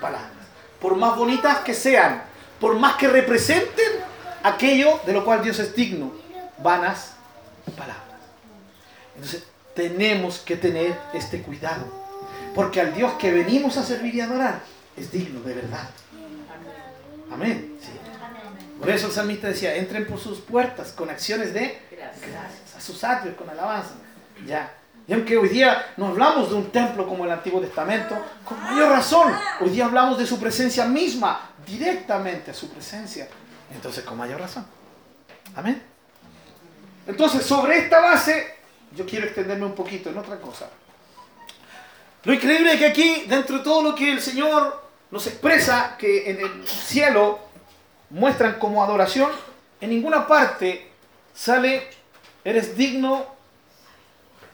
palabras. 0.00 0.30
Por 0.80 0.94
más 0.94 1.16
bonitas 1.16 1.58
que 1.58 1.74
sean, 1.74 2.22
por 2.60 2.78
más 2.78 2.94
que 2.94 3.08
representen 3.08 4.04
aquello 4.44 5.00
de 5.06 5.12
lo 5.12 5.24
cual 5.24 5.42
Dios 5.42 5.58
es 5.58 5.74
digno, 5.74 6.12
vanas 6.58 7.14
palabras. 7.76 8.20
Entonces, 9.16 9.42
tenemos 9.74 10.38
que 10.38 10.56
tener 10.56 10.96
este 11.14 11.42
cuidado, 11.42 11.84
porque 12.54 12.80
al 12.80 12.94
Dios 12.94 13.14
que 13.14 13.32
venimos 13.32 13.76
a 13.76 13.82
servir 13.82 14.14
y 14.14 14.20
adorar 14.20 14.60
es 14.96 15.10
digno 15.10 15.40
de 15.40 15.54
verdad. 15.54 15.88
Amén. 17.32 17.74
Por 18.78 18.90
eso 18.90 19.06
el 19.06 19.12
salmista 19.12 19.48
decía, 19.48 19.74
entren 19.76 20.06
por 20.06 20.18
sus 20.18 20.40
puertas 20.40 20.92
con 20.92 21.08
acciones 21.10 21.54
de 21.54 21.80
gracias, 21.96 22.76
a 22.76 22.80
sus 22.80 23.02
atrios 23.04 23.36
con 23.36 23.48
alabanza. 23.48 23.94
Ya. 24.46 24.72
Y 25.06 25.12
aunque 25.12 25.36
hoy 25.36 25.48
día 25.48 25.92
no 25.96 26.08
hablamos 26.08 26.48
de 26.48 26.56
un 26.56 26.70
templo 26.70 27.06
como 27.06 27.24
el 27.24 27.30
Antiguo 27.30 27.60
Testamento, 27.60 28.16
con 28.44 28.60
mayor 28.62 28.90
razón, 28.90 29.34
hoy 29.60 29.70
día 29.70 29.84
hablamos 29.84 30.18
de 30.18 30.26
su 30.26 30.40
presencia 30.40 30.86
misma, 30.86 31.50
directamente 31.66 32.50
a 32.50 32.54
su 32.54 32.70
presencia. 32.70 33.28
Entonces, 33.72 34.02
con 34.04 34.16
mayor 34.16 34.40
razón. 34.40 34.66
Amén. 35.54 35.82
Entonces, 37.06 37.44
sobre 37.44 37.78
esta 37.78 38.00
base, 38.00 38.54
yo 38.96 39.04
quiero 39.04 39.26
extenderme 39.26 39.66
un 39.66 39.74
poquito 39.74 40.08
en 40.08 40.18
otra 40.18 40.40
cosa. 40.40 40.70
Lo 42.24 42.32
increíble 42.32 42.72
es 42.72 42.78
que 42.78 42.86
aquí, 42.86 43.24
dentro 43.28 43.58
de 43.58 43.64
todo 43.64 43.82
lo 43.82 43.94
que 43.94 44.10
el 44.10 44.22
Señor 44.22 44.82
nos 45.10 45.26
expresa, 45.26 45.96
que 45.98 46.30
en 46.30 46.40
el 46.40 46.66
cielo 46.66 47.40
muestran 48.14 48.60
como 48.60 48.82
adoración, 48.82 49.30
en 49.80 49.90
ninguna 49.90 50.26
parte 50.26 50.88
sale, 51.34 51.90
eres 52.44 52.76
digno 52.76 53.26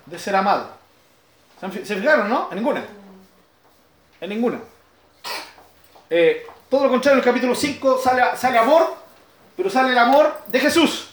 de 0.06 0.18
ser 0.18 0.34
amado. 0.34 0.70
¿Se 1.60 1.96
fijaron, 1.96 2.28
no? 2.30 2.48
En 2.50 2.56
ninguna. 2.56 2.82
En 4.18 4.30
ninguna. 4.30 4.60
Eh, 6.08 6.46
todo 6.70 6.84
lo 6.84 6.90
contrario, 6.90 7.18
en 7.18 7.18
el 7.18 7.24
capítulo 7.24 7.54
5 7.54 8.00
sale, 8.02 8.22
sale 8.36 8.58
amor, 8.58 8.96
pero 9.54 9.68
sale 9.68 9.90
el 9.92 9.98
amor 9.98 10.40
de 10.46 10.58
Jesús. 10.58 11.10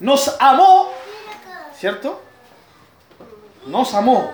Nos 0.00 0.36
amó, 0.40 0.90
¿cierto? 1.78 2.20
Nos 3.66 3.94
amó. 3.94 4.32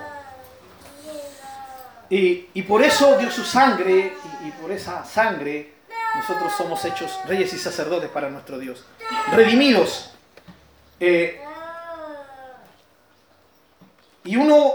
Y, 2.09 2.63
por 2.63 2.81
eso 2.81 3.15
dio 3.19 3.29
su 3.29 3.43
sangre, 3.45 4.11
y 4.43 4.51
por 4.59 4.71
esa 4.71 5.05
sangre 5.05 5.78
nosotros 6.15 6.53
somos 6.57 6.83
hechos 6.85 7.19
reyes 7.25 7.53
y 7.53 7.57
sacerdotes 7.57 8.09
para 8.09 8.29
nuestro 8.29 8.57
Dios. 8.57 8.83
Redimidos. 9.31 10.11
Eh, 10.99 11.41
y 14.23 14.35
uno 14.35 14.73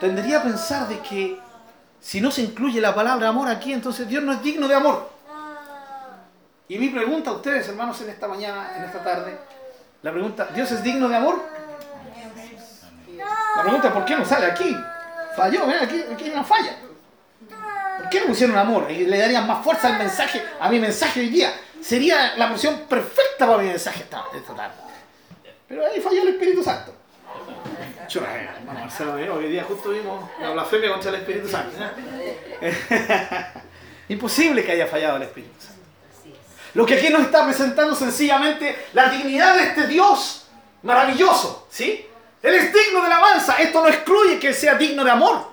tendría 0.00 0.38
a 0.38 0.42
pensar 0.42 0.88
de 0.88 1.00
que 1.00 1.40
si 2.00 2.20
no 2.20 2.30
se 2.30 2.42
incluye 2.42 2.80
la 2.80 2.94
palabra 2.94 3.28
amor 3.28 3.48
aquí, 3.48 3.72
entonces 3.72 4.08
Dios 4.08 4.22
no 4.22 4.32
es 4.32 4.42
digno 4.42 4.68
de 4.68 4.74
amor. 4.74 5.10
Y 6.68 6.78
mi 6.78 6.88
pregunta 6.88 7.30
a 7.30 7.34
ustedes, 7.34 7.68
hermanos, 7.68 8.00
en 8.00 8.10
esta 8.10 8.26
mañana, 8.28 8.76
en 8.76 8.84
esta 8.84 9.02
tarde, 9.02 9.38
la 10.02 10.10
pregunta, 10.10 10.48
¿Dios 10.54 10.70
es 10.72 10.82
digno 10.82 11.08
de 11.08 11.16
amor? 11.16 11.42
La 13.56 13.62
pregunta 13.62 13.92
¿por 13.92 14.04
qué 14.04 14.16
no 14.16 14.24
sale 14.24 14.46
aquí? 14.46 14.76
Falló, 15.36 15.70
¿eh? 15.70 15.78
aquí, 15.82 16.02
aquí 16.12 16.24
hay 16.24 16.30
una 16.30 16.44
falla. 16.44 16.76
¿Por 18.12 18.20
qué 18.20 18.26
no 18.26 18.32
pusieron 18.34 18.58
amor? 18.58 18.90
Y 18.90 19.06
le 19.06 19.16
darían 19.16 19.46
más 19.46 19.64
fuerza 19.64 19.88
al 19.88 19.96
mensaje, 19.96 20.42
a 20.60 20.68
mi 20.68 20.78
mensaje 20.78 21.20
hoy 21.20 21.30
día. 21.30 21.50
Sería 21.80 22.36
la 22.36 22.50
porción 22.50 22.80
perfecta 22.80 23.46
para 23.46 23.56
mi 23.56 23.70
mensaje 23.70 24.02
esta, 24.02 24.24
esta 24.36 24.54
tarde. 24.54 24.74
Pero 25.66 25.86
ahí 25.86 25.98
falló 25.98 26.20
el 26.20 26.28
Espíritu 26.28 26.62
Santo. 26.62 26.94
Hermano 28.14 28.80
Marcelo, 28.80 29.14
hoy 29.34 29.48
día 29.48 29.64
justo 29.64 29.88
vimos 29.88 30.28
la 30.38 30.50
blasfemia 30.50 30.90
contra 30.90 31.08
el 31.08 31.16
Espíritu 31.16 31.48
Santo. 31.48 31.74
¿eh? 32.60 33.46
Imposible 34.10 34.62
que 34.62 34.72
haya 34.72 34.86
fallado 34.86 35.16
el 35.16 35.22
Espíritu 35.22 35.58
Santo. 35.58 35.82
Lo 36.74 36.84
que 36.84 36.96
aquí 36.96 37.08
nos 37.08 37.22
está 37.22 37.46
presentando 37.46 37.94
sencillamente 37.94 38.88
la 38.92 39.08
dignidad 39.08 39.56
de 39.56 39.62
este 39.62 39.86
Dios 39.86 40.48
maravilloso, 40.82 41.66
¿sí? 41.70 42.06
Él 42.42 42.54
es 42.56 42.74
digno 42.74 43.00
de 43.00 43.06
alabanza. 43.06 43.56
Esto 43.56 43.80
no 43.80 43.88
excluye 43.88 44.38
que 44.38 44.48
él 44.48 44.54
sea 44.54 44.74
digno 44.74 45.02
de 45.02 45.10
amor. 45.10 45.51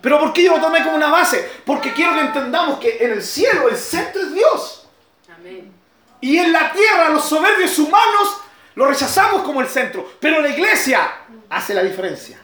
Pero 0.00 0.20
¿por 0.20 0.32
qué 0.32 0.44
yo 0.44 0.56
lo 0.56 0.60
tomé 0.60 0.82
como 0.82 0.96
una 0.96 1.10
base? 1.10 1.48
Porque 1.64 1.92
quiero 1.92 2.14
que 2.14 2.20
entendamos 2.20 2.78
que 2.78 2.98
en 3.00 3.12
el 3.12 3.22
cielo 3.22 3.68
el 3.68 3.76
centro 3.76 4.22
es 4.22 4.32
Dios. 4.32 4.88
Amén. 5.34 5.72
Y 6.20 6.38
en 6.38 6.52
la 6.52 6.72
tierra 6.72 7.10
los 7.10 7.24
soberbios 7.24 7.78
humanos 7.78 8.38
lo 8.74 8.86
rechazamos 8.86 9.42
como 9.42 9.60
el 9.60 9.68
centro, 9.68 10.08
pero 10.20 10.40
la 10.40 10.48
iglesia 10.48 11.10
hace 11.50 11.74
la 11.74 11.82
diferencia. 11.82 12.38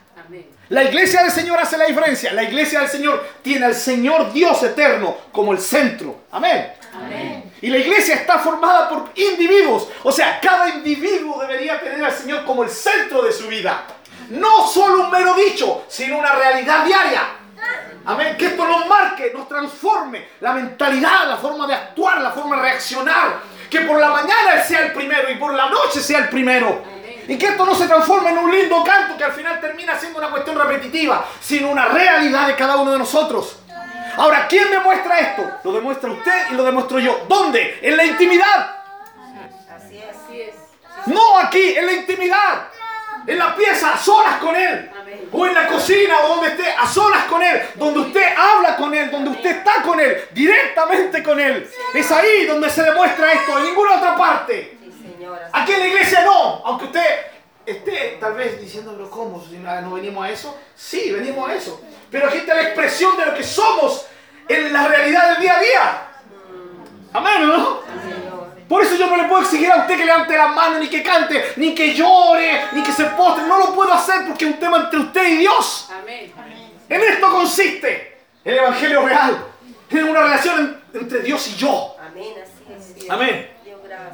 La 0.70 0.82
iglesia 0.82 1.22
del 1.22 1.30
Señor 1.30 1.58
hace 1.60 1.76
la 1.76 1.84
diferencia. 1.84 2.32
La 2.32 2.42
iglesia 2.42 2.80
del 2.80 2.88
Señor 2.88 3.24
tiene 3.42 3.66
al 3.66 3.74
Señor 3.74 4.32
Dios 4.32 4.62
eterno 4.62 5.16
como 5.30 5.52
el 5.52 5.58
centro. 5.58 6.22
Amén. 6.30 6.72
Y 7.60 7.68
la 7.68 7.78
iglesia 7.78 8.14
está 8.14 8.38
formada 8.38 8.88
por 8.88 9.10
individuos. 9.14 9.88
O 10.02 10.10
sea, 10.10 10.40
cada 10.40 10.70
individuo 10.70 11.40
debería 11.40 11.80
tener 11.80 12.02
al 12.02 12.12
Señor 12.12 12.44
como 12.44 12.64
el 12.64 12.70
centro 12.70 13.22
de 13.22 13.32
su 13.32 13.46
vida. 13.46 13.84
No 14.30 14.66
solo 14.66 15.04
un 15.04 15.10
mero 15.10 15.34
dicho, 15.34 15.84
sino 15.88 16.18
una 16.18 16.32
realidad 16.32 16.84
diaria. 16.86 17.22
Amén. 18.06 18.36
Que 18.36 18.46
esto 18.46 18.66
nos 18.66 18.86
marque, 18.86 19.32
nos 19.34 19.48
transforme 19.48 20.28
la 20.40 20.52
mentalidad, 20.52 21.28
la 21.28 21.36
forma 21.36 21.66
de 21.66 21.74
actuar, 21.74 22.20
la 22.20 22.30
forma 22.30 22.56
de 22.56 22.62
reaccionar 22.62 23.54
que 23.74 23.80
por 23.80 23.98
la 23.98 24.08
mañana 24.08 24.54
Él 24.54 24.62
sea 24.62 24.80
el 24.80 24.92
primero 24.92 25.30
y 25.30 25.34
por 25.34 25.52
la 25.52 25.68
noche 25.68 26.00
sea 26.00 26.20
el 26.20 26.28
primero. 26.28 26.82
Y 27.26 27.36
que 27.36 27.46
esto 27.46 27.64
no 27.64 27.74
se 27.74 27.88
transforme 27.88 28.30
en 28.30 28.38
un 28.38 28.50
lindo 28.50 28.84
canto 28.84 29.16
que 29.16 29.24
al 29.24 29.32
final 29.32 29.60
termina 29.60 29.98
siendo 29.98 30.18
una 30.18 30.30
cuestión 30.30 30.56
repetitiva, 30.56 31.24
sino 31.40 31.70
una 31.70 31.86
realidad 31.86 32.46
de 32.46 32.54
cada 32.54 32.76
uno 32.76 32.92
de 32.92 32.98
nosotros. 32.98 33.58
Ahora, 34.16 34.46
¿quién 34.46 34.70
demuestra 34.70 35.18
esto? 35.18 35.50
Lo 35.64 35.72
demuestra 35.72 36.10
usted 36.10 36.50
y 36.52 36.54
lo 36.54 36.62
demuestro 36.62 37.00
yo. 37.00 37.24
¿Dónde? 37.28 37.80
En 37.82 37.96
la 37.96 38.04
intimidad. 38.04 38.76
Así 39.74 39.98
es. 39.98 40.16
Así 40.24 40.40
es. 40.40 40.54
No 41.06 41.38
aquí, 41.38 41.74
en 41.76 41.86
la 41.86 41.92
intimidad. 41.94 42.68
En 43.26 43.38
la 43.38 43.56
pieza, 43.56 43.94
a 43.94 43.98
solas 43.98 44.36
con 44.36 44.54
Él 44.54 44.93
o 45.32 45.46
en 45.46 45.54
la 45.54 45.66
cocina 45.68 46.20
o 46.24 46.28
donde 46.28 46.48
esté, 46.48 46.68
a 46.68 46.86
solas 46.86 47.24
con 47.24 47.42
Él, 47.42 47.62
donde 47.74 48.00
usted 48.00 48.24
habla 48.36 48.76
con 48.76 48.94
Él, 48.94 49.10
donde 49.10 49.30
usted 49.30 49.58
está 49.58 49.82
con 49.82 50.00
Él, 50.00 50.28
directamente 50.32 51.22
con 51.22 51.40
Él. 51.40 51.68
Es 51.92 52.10
ahí 52.10 52.46
donde 52.46 52.70
se 52.70 52.82
demuestra 52.82 53.32
esto, 53.32 53.58
en 53.58 53.64
ninguna 53.64 53.96
otra 53.96 54.16
parte. 54.16 54.78
Aquí 55.52 55.72
en 55.72 55.80
la 55.80 55.86
iglesia 55.86 56.22
no, 56.24 56.62
aunque 56.64 56.86
usted 56.86 57.06
esté 57.66 58.18
tal 58.20 58.34
vez 58.34 58.60
diciendo, 58.60 59.08
¿cómo? 59.10 59.44
¿No 59.82 59.90
venimos 59.92 60.24
a 60.24 60.30
eso? 60.30 60.58
Sí, 60.74 61.10
venimos 61.12 61.48
a 61.48 61.54
eso. 61.54 61.80
Pero 62.10 62.28
aquí 62.28 62.38
está 62.38 62.54
la 62.54 62.62
expresión 62.62 63.16
de 63.16 63.26
lo 63.26 63.34
que 63.34 63.42
somos 63.42 64.06
en 64.48 64.72
la 64.72 64.86
realidad 64.88 65.32
del 65.32 65.40
día 65.40 65.56
a 65.56 65.60
día. 65.60 66.08
Amén, 67.12 67.46
¿no? 67.46 67.80
Por 68.68 68.82
eso 68.82 68.96
yo 68.96 69.06
no 69.08 69.16
le 69.16 69.24
puedo 69.24 69.42
exigir 69.42 69.70
a 69.70 69.82
usted 69.82 69.96
que 69.96 70.04
levante 70.04 70.36
la 70.36 70.48
mano, 70.48 70.78
ni 70.78 70.88
que 70.88 71.02
cante, 71.02 71.52
ni 71.56 71.74
que 71.74 71.94
llore, 71.94 72.64
ni 72.72 72.82
que 72.82 72.92
se 72.92 73.04
postre. 73.06 73.46
No 73.46 73.58
lo 73.58 73.74
puedo 73.74 73.92
hacer 73.92 74.26
porque 74.26 74.46
es 74.46 74.52
un 74.52 74.58
tema 74.58 74.78
entre 74.78 75.00
usted 75.00 75.28
y 75.28 75.36
Dios. 75.36 75.90
Amén. 76.00 76.32
En 76.88 77.00
esto 77.00 77.30
consiste 77.30 78.18
el 78.44 78.54
Evangelio 78.54 79.06
real. 79.06 79.46
En 79.90 80.08
una 80.08 80.22
relación 80.22 80.82
entre 80.92 81.20
Dios 81.20 81.46
y 81.48 81.56
yo. 81.56 81.96
Amén. 82.04 82.34
Así 82.76 83.06
Amén. 83.08 83.50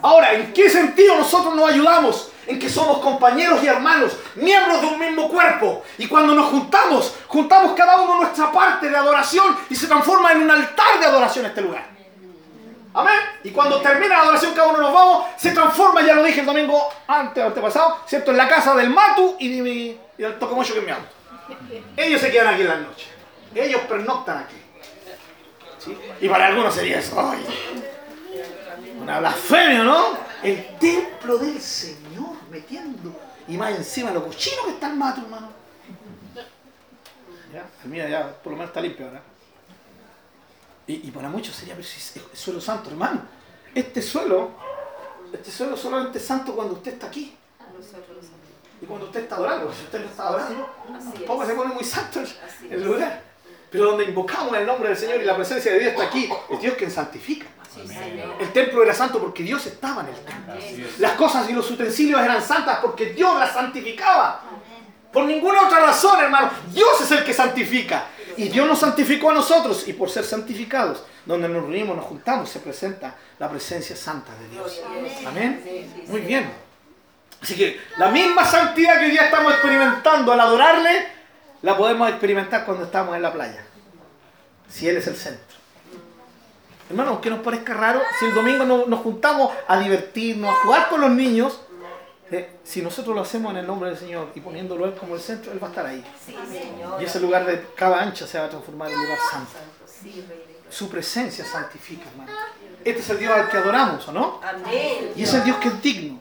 Ahora, 0.03 0.33
¿en 0.35 0.53
qué 0.53 0.69
sentido 0.69 1.17
nosotros 1.17 1.55
nos 1.55 1.71
ayudamos? 1.71 2.33
En 2.47 2.59
que 2.59 2.69
somos 2.69 2.99
compañeros 2.99 3.63
y 3.63 3.67
hermanos, 3.67 4.13
miembros 4.35 4.81
de 4.81 4.87
un 4.89 4.99
mismo 4.99 5.29
cuerpo. 5.29 5.83
Y 5.99 6.07
cuando 6.07 6.35
nos 6.35 6.51
juntamos, 6.51 7.15
juntamos 7.29 7.73
cada 7.75 8.01
uno 8.01 8.17
nuestra 8.17 8.51
parte 8.51 8.89
de 8.89 8.97
adoración 8.97 9.57
y 9.69 9.77
se 9.77 9.87
transforma 9.87 10.33
en 10.33 10.43
un 10.43 10.51
altar 10.51 10.99
de 10.99 11.07
adoración 11.07 11.47
este 11.47 11.61
lugar. 11.61 12.00
Amén. 12.93 13.19
Y 13.45 13.51
cuando 13.51 13.81
termina 13.81 14.17
la 14.17 14.23
adoración, 14.23 14.53
cada 14.53 14.69
uno 14.69 14.81
nos 14.81 14.93
vamos, 14.93 15.27
se 15.37 15.53
transforma, 15.53 16.03
ya 16.03 16.15
lo 16.15 16.25
dije 16.25 16.41
el 16.41 16.47
domingo 16.47 16.89
antes, 17.07 17.43
antepasado, 17.43 17.99
¿cierto? 18.07 18.33
En 18.33 18.37
la 18.37 18.49
casa 18.49 18.75
del 18.75 18.91
Matu 18.91 19.37
y, 19.39 19.61
y 19.61 20.01
del 20.19 20.39
Tocomocho 20.39 20.73
que 20.75 20.81
es 20.81 20.85
mi 20.85 20.91
auto. 20.91 21.09
Ellos 21.97 22.21
se 22.21 22.31
quedan 22.31 22.55
aquí 22.55 22.63
en 22.63 22.69
la 22.69 22.77
noche. 22.77 23.07
Ellos 23.55 23.81
pernoctan 23.83 24.39
aquí. 24.39 24.57
¿Sí? 25.79 25.97
Y 26.21 26.29
para 26.29 26.49
algunos 26.49 26.75
sería 26.75 26.99
eso. 26.99 27.17
una 29.01 29.21
blasfemia, 29.21 29.83
¿no? 29.83 30.19
El 30.43 30.79
templo 30.79 31.39
del 31.39 31.61
Señor 31.61 32.37
metiendo. 32.51 33.13
Y 33.49 33.57
más 33.57 33.73
encima 33.73 34.11
lo 34.11 34.25
cochino 34.25 34.65
que 34.65 34.71
está 34.73 34.89
el 34.89 34.97
Matu, 34.97 35.23
hermano. 35.23 35.49
Ya, 37.53 37.65
mío 37.85 38.07
ya 38.07 38.33
por 38.43 38.53
lo 38.53 38.59
menos 38.59 38.71
está 38.71 38.81
limpio 38.81 39.07
ahora. 39.07 39.23
Y, 40.91 41.11
para 41.13 41.29
muchos 41.29 41.55
sería, 41.55 41.75
pero 41.75 41.87
si 41.87 41.99
es 41.99 42.39
suelo 42.39 42.61
santo, 42.61 42.91
hermano. 42.91 43.23
Este 43.73 44.03
suelo, 44.03 44.51
este 45.33 45.49
suelo 45.51 45.77
solamente 45.77 46.19
es 46.19 46.25
santo 46.25 46.53
cuando 46.53 46.75
usted 46.75 46.95
está 46.95 47.07
aquí. 47.07 47.37
Y 48.83 48.87
cuando 48.87 49.07
usted 49.07 49.21
está 49.21 49.37
adorando, 49.37 49.73
si 49.73 49.85
usted 49.85 50.01
no 50.01 50.07
está 50.07 50.27
adorando, 50.27 50.69
tampoco 51.15 51.47
se 51.47 51.55
pone 51.55 51.75
muy 51.75 51.85
santo 51.85 52.23
el 52.69 52.85
lugar. 52.85 53.23
Pero 53.71 53.85
donde 53.85 54.05
invocamos 54.05 54.57
el 54.57 54.67
nombre 54.67 54.89
del 54.89 54.99
Señor 54.99 55.21
y 55.21 55.25
la 55.25 55.37
presencia 55.37 55.73
de 55.73 55.79
Dios 55.79 55.93
está 55.93 56.05
aquí, 56.07 56.29
es 56.51 56.61
Dios 56.61 56.75
quien 56.75 56.91
santifica. 56.91 57.47
El 58.41 58.53
templo 58.53 58.83
era 58.83 58.93
santo 58.93 59.21
porque 59.21 59.45
Dios 59.45 59.65
estaba 59.67 60.03
en 60.03 60.09
el 60.09 60.17
templo. 60.17 60.55
Las 60.99 61.13
cosas 61.13 61.49
y 61.49 61.53
los 61.53 61.71
utensilios 61.71 62.21
eran 62.21 62.43
santas 62.43 62.81
porque 62.83 63.13
Dios 63.13 63.39
las 63.39 63.53
santificaba. 63.53 64.43
Por 65.13 65.25
ninguna 65.25 65.63
otra 65.63 65.81
razón, 65.87 66.19
hermano. 66.21 66.51
Dios 66.73 67.01
es 67.01 67.11
el 67.13 67.25
que 67.25 67.33
santifica. 67.33 68.07
Y 68.41 68.49
Dios 68.49 68.67
nos 68.67 68.79
santificó 68.79 69.31
a 69.31 69.35
nosotros 69.35 69.87
y 69.87 69.93
por 69.93 70.09
ser 70.09 70.25
santificados, 70.25 71.03
donde 71.27 71.47
nos 71.47 71.61
reunimos, 71.63 71.95
nos 71.95 72.07
juntamos, 72.07 72.49
se 72.49 72.61
presenta 72.61 73.15
la 73.39 73.51
presencia 73.51 73.95
santa 73.95 74.33
de 74.35 74.49
Dios. 74.49 74.81
Amén. 75.27 75.63
Muy 76.09 76.23
bien. 76.23 76.51
Así 77.43 77.55
que 77.55 77.79
la 77.99 78.09
misma 78.09 78.47
santidad 78.47 78.99
que 78.99 79.05
hoy 79.05 79.11
día 79.11 79.27
estamos 79.27 79.53
experimentando 79.53 80.33
al 80.33 80.41
adorarle, 80.41 81.07
la 81.61 81.77
podemos 81.77 82.09
experimentar 82.09 82.65
cuando 82.65 82.85
estamos 82.85 83.15
en 83.15 83.21
la 83.21 83.31
playa. 83.31 83.63
Si 84.71 84.89
Él 84.89 84.97
es 84.97 85.07
el 85.07 85.17
centro. 85.17 85.59
Hermano, 86.89 87.11
aunque 87.11 87.29
nos 87.29 87.41
parezca 87.41 87.75
raro, 87.75 88.01
si 88.19 88.25
el 88.25 88.35
domingo 88.35 88.65
nos, 88.65 89.01
juntamos 89.01 89.53
a 89.69 89.79
divertirnos, 89.79 90.49
a 90.49 90.61
jugar 90.63 90.89
con 90.89 91.03
los 91.03 91.11
niños, 91.11 91.61
eh, 92.33 92.49
si 92.63 92.81
nosotros 92.81 93.15
lo 93.15 93.23
hacemos 93.23 93.51
en 93.53 93.59
el 93.59 93.67
nombre 93.67 93.91
del 93.91 93.99
Señor 93.99 94.31
y 94.35 94.41
poniéndolo 94.41 94.85
Él 94.85 94.95
como 94.95 95.17
el 95.17 95.21
centro, 95.21 95.51
Él 95.53 95.63
va 95.63 95.67
a 95.67 95.71
estar 95.71 95.87
ahí. 95.87 96.05
y 97.01 97.05
ese 97.05 97.19
lugar 97.21 97.45
de 97.45 97.67
cada 97.75 98.01
ancha 98.01 98.27
se 98.27 98.39
va 98.39 98.45
a 98.45 98.49
transformar 98.49 98.91
en 98.91 99.03
lugar 99.03 99.19
santo. 99.31 99.53
Su 100.69 100.89
presencia 100.89 101.45
santifica, 101.45 102.09
hermano. 102.09 102.31
Este 102.85 103.01
es 103.01 103.11
el 103.11 103.19
Dios 103.19 103.33
al 103.33 103.49
que 103.49 103.57
adoramos, 103.57 104.07
¿o 104.09 104.13
no? 104.13 104.41
Y 105.17 105.23
es 105.25 105.35
el 105.35 105.45
Dios 105.45 105.57
que 105.57 105.69
es 105.69 105.83
digno. 105.83 106.21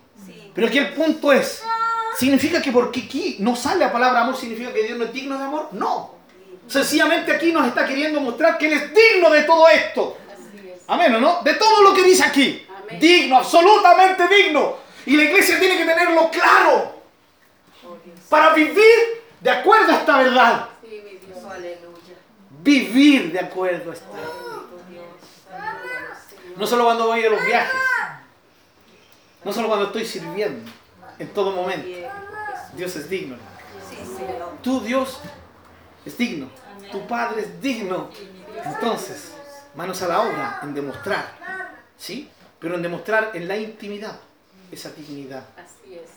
Pero 0.53 0.67
aquí 0.67 0.79
el 0.79 0.93
punto 0.93 1.31
es, 1.31 1.61
¿significa 2.17 2.59
que 2.61 2.71
porque 2.71 3.01
aquí 3.01 3.37
no 3.39 3.55
sale 3.55 3.81
la 3.81 3.91
palabra 3.91 4.21
amor, 4.21 4.35
significa 4.35 4.73
que 4.73 4.83
Dios 4.83 4.97
no 4.97 5.05
es 5.05 5.13
digno 5.13 5.37
de 5.37 5.43
amor? 5.43 5.69
No. 5.73 6.15
Sencillamente 6.67 7.31
aquí 7.31 7.51
nos 7.51 7.67
está 7.67 7.85
queriendo 7.85 8.19
mostrar 8.19 8.57
que 8.57 8.65
Él 8.65 8.73
es 8.73 8.93
digno 8.93 9.29
de 9.29 9.43
todo 9.43 9.67
esto. 9.69 10.17
Amén, 10.87 11.13
¿o 11.15 11.19
no? 11.19 11.41
De 11.43 11.53
todo 11.53 11.83
lo 11.83 11.93
que 11.93 12.03
dice 12.03 12.23
aquí. 12.23 12.65
Digno, 12.99 13.37
absolutamente 13.37 14.27
digno. 14.27 14.88
Y 15.09 15.17
la 15.17 15.23
iglesia 15.23 15.59
tiene 15.59 15.75
que 15.75 15.85
tenerlo 15.85 16.29
claro. 16.29 17.01
Para 18.29 18.53
vivir 18.53 19.23
de 19.41 19.49
acuerdo 19.49 19.91
a 19.91 19.95
esta 19.95 20.19
verdad. 20.19 20.69
Vivir 22.61 23.31
de 23.31 23.39
acuerdo 23.39 23.89
a 23.89 23.93
esta 23.95 24.07
verdad. 24.07 24.33
No 26.55 26.67
solo 26.67 26.83
cuando 26.83 27.07
voy 27.07 27.25
a 27.25 27.29
los 27.31 27.43
viajes. 27.43 27.81
No 29.43 29.51
solo 29.51 29.67
cuando 29.67 29.87
estoy 29.87 30.05
sirviendo. 30.05 30.69
En 31.17 31.27
todo 31.29 31.53
momento. 31.53 31.87
Dios 32.73 32.95
es 32.95 33.09
digno. 33.09 33.35
Tu 34.61 34.79
Dios 34.81 35.21
es 36.05 36.15
digno. 36.19 36.51
Tu 36.91 37.07
Padre 37.07 37.41
es 37.41 37.59
digno. 37.59 38.11
Entonces, 38.63 39.33
manos 39.73 40.03
a 40.03 40.07
la 40.07 40.21
obra 40.21 40.59
en 40.61 40.75
demostrar. 40.75 41.33
¿Sí? 41.97 42.29
Pero 42.59 42.75
en 42.75 42.83
demostrar 42.83 43.31
en 43.33 43.47
la 43.47 43.57
intimidad 43.57 44.19
esa 44.71 44.91
dignidad. 44.91 45.45
Así 45.57 45.95
es. 45.95 46.09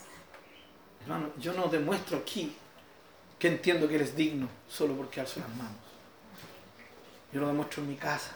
Hermano, 1.03 1.31
yo 1.39 1.53
no 1.53 1.69
demuestro 1.69 2.19
aquí 2.19 2.55
que 3.39 3.49
entiendo 3.49 3.89
que 3.89 3.97
Él 3.97 4.03
es 4.03 4.15
digno 4.15 4.49
solo 4.69 4.97
porque 4.97 5.21
alzo 5.21 5.41
las 5.41 5.49
manos. 5.57 5.77
Yo 7.33 7.41
lo 7.41 7.49
demuestro 7.49 7.83
en 7.83 7.89
mi 7.89 7.97
casa, 7.97 8.33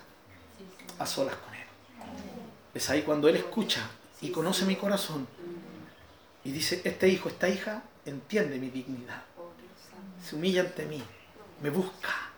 a 0.99 1.07
solas 1.07 1.37
con 1.37 1.55
Él. 1.55 1.61
Es 2.75 2.91
ahí 2.91 3.03
cuando 3.03 3.29
Él 3.29 3.37
escucha 3.37 3.89
y 4.21 4.31
conoce 4.31 4.65
mi 4.65 4.77
corazón 4.77 5.29
y 6.43 6.51
dice, 6.51 6.81
este 6.85 7.09
hijo, 7.09 7.29
esta 7.29 7.49
hija 7.49 7.83
entiende 8.05 8.59
mi 8.59 8.71
dignidad. 8.71 9.23
Se 10.25 10.35
humilla 10.35 10.63
ante 10.63 10.87
mí, 10.87 11.03
me 11.63 11.71
busca. 11.71 12.31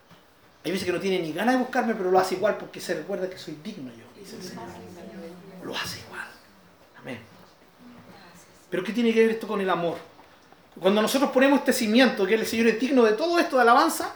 Hay 0.64 0.72
veces 0.72 0.84
que 0.84 0.92
no 0.92 1.00
tiene 1.00 1.20
ni 1.20 1.32
ganas 1.32 1.54
de 1.54 1.60
buscarme, 1.60 1.94
pero 1.94 2.10
lo 2.10 2.18
hace 2.18 2.34
igual 2.34 2.58
porque 2.58 2.80
se 2.80 2.94
recuerda 2.94 3.30
que 3.30 3.38
soy 3.38 3.58
digno 3.62 3.90
yo, 3.92 4.04
dice 4.20 4.36
el 4.36 4.42
Señor. 4.42 4.64
Lo 5.64 5.74
hace 5.74 6.00
igual. 6.00 6.28
Amén. 6.98 7.37
Pero 8.70 8.84
¿qué 8.84 8.92
tiene 8.92 9.12
que 9.12 9.22
ver 9.22 9.30
esto 9.30 9.46
con 9.46 9.60
el 9.60 9.70
amor? 9.70 9.96
Cuando 10.80 11.02
nosotros 11.02 11.30
ponemos 11.30 11.60
este 11.60 11.72
cimiento, 11.72 12.26
que 12.26 12.34
el 12.34 12.46
Señor 12.46 12.68
es 12.68 12.80
digno 12.80 13.04
de 13.04 13.12
todo 13.12 13.38
esto 13.38 13.56
de 13.56 13.62
alabanza, 13.62 14.14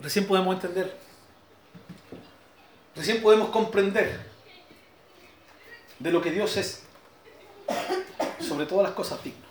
recién 0.00 0.26
podemos 0.26 0.54
entender, 0.54 0.96
recién 2.94 3.20
podemos 3.22 3.50
comprender 3.50 4.20
de 5.98 6.12
lo 6.12 6.22
que 6.22 6.30
Dios 6.30 6.56
es, 6.56 6.82
sobre 8.40 8.66
todas 8.66 8.84
las 8.84 8.92
cosas 8.92 9.22
digno. 9.24 9.46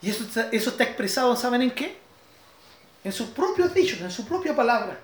Y 0.00 0.10
eso 0.10 0.24
está, 0.24 0.48
eso 0.50 0.70
está 0.70 0.84
expresado, 0.84 1.34
¿saben 1.34 1.62
en 1.62 1.70
qué? 1.70 1.96
En 3.02 3.12
sus 3.12 3.28
propios 3.28 3.72
dichos, 3.74 4.00
en 4.00 4.10
su 4.10 4.26
propia 4.26 4.54
palabra, 4.54 5.00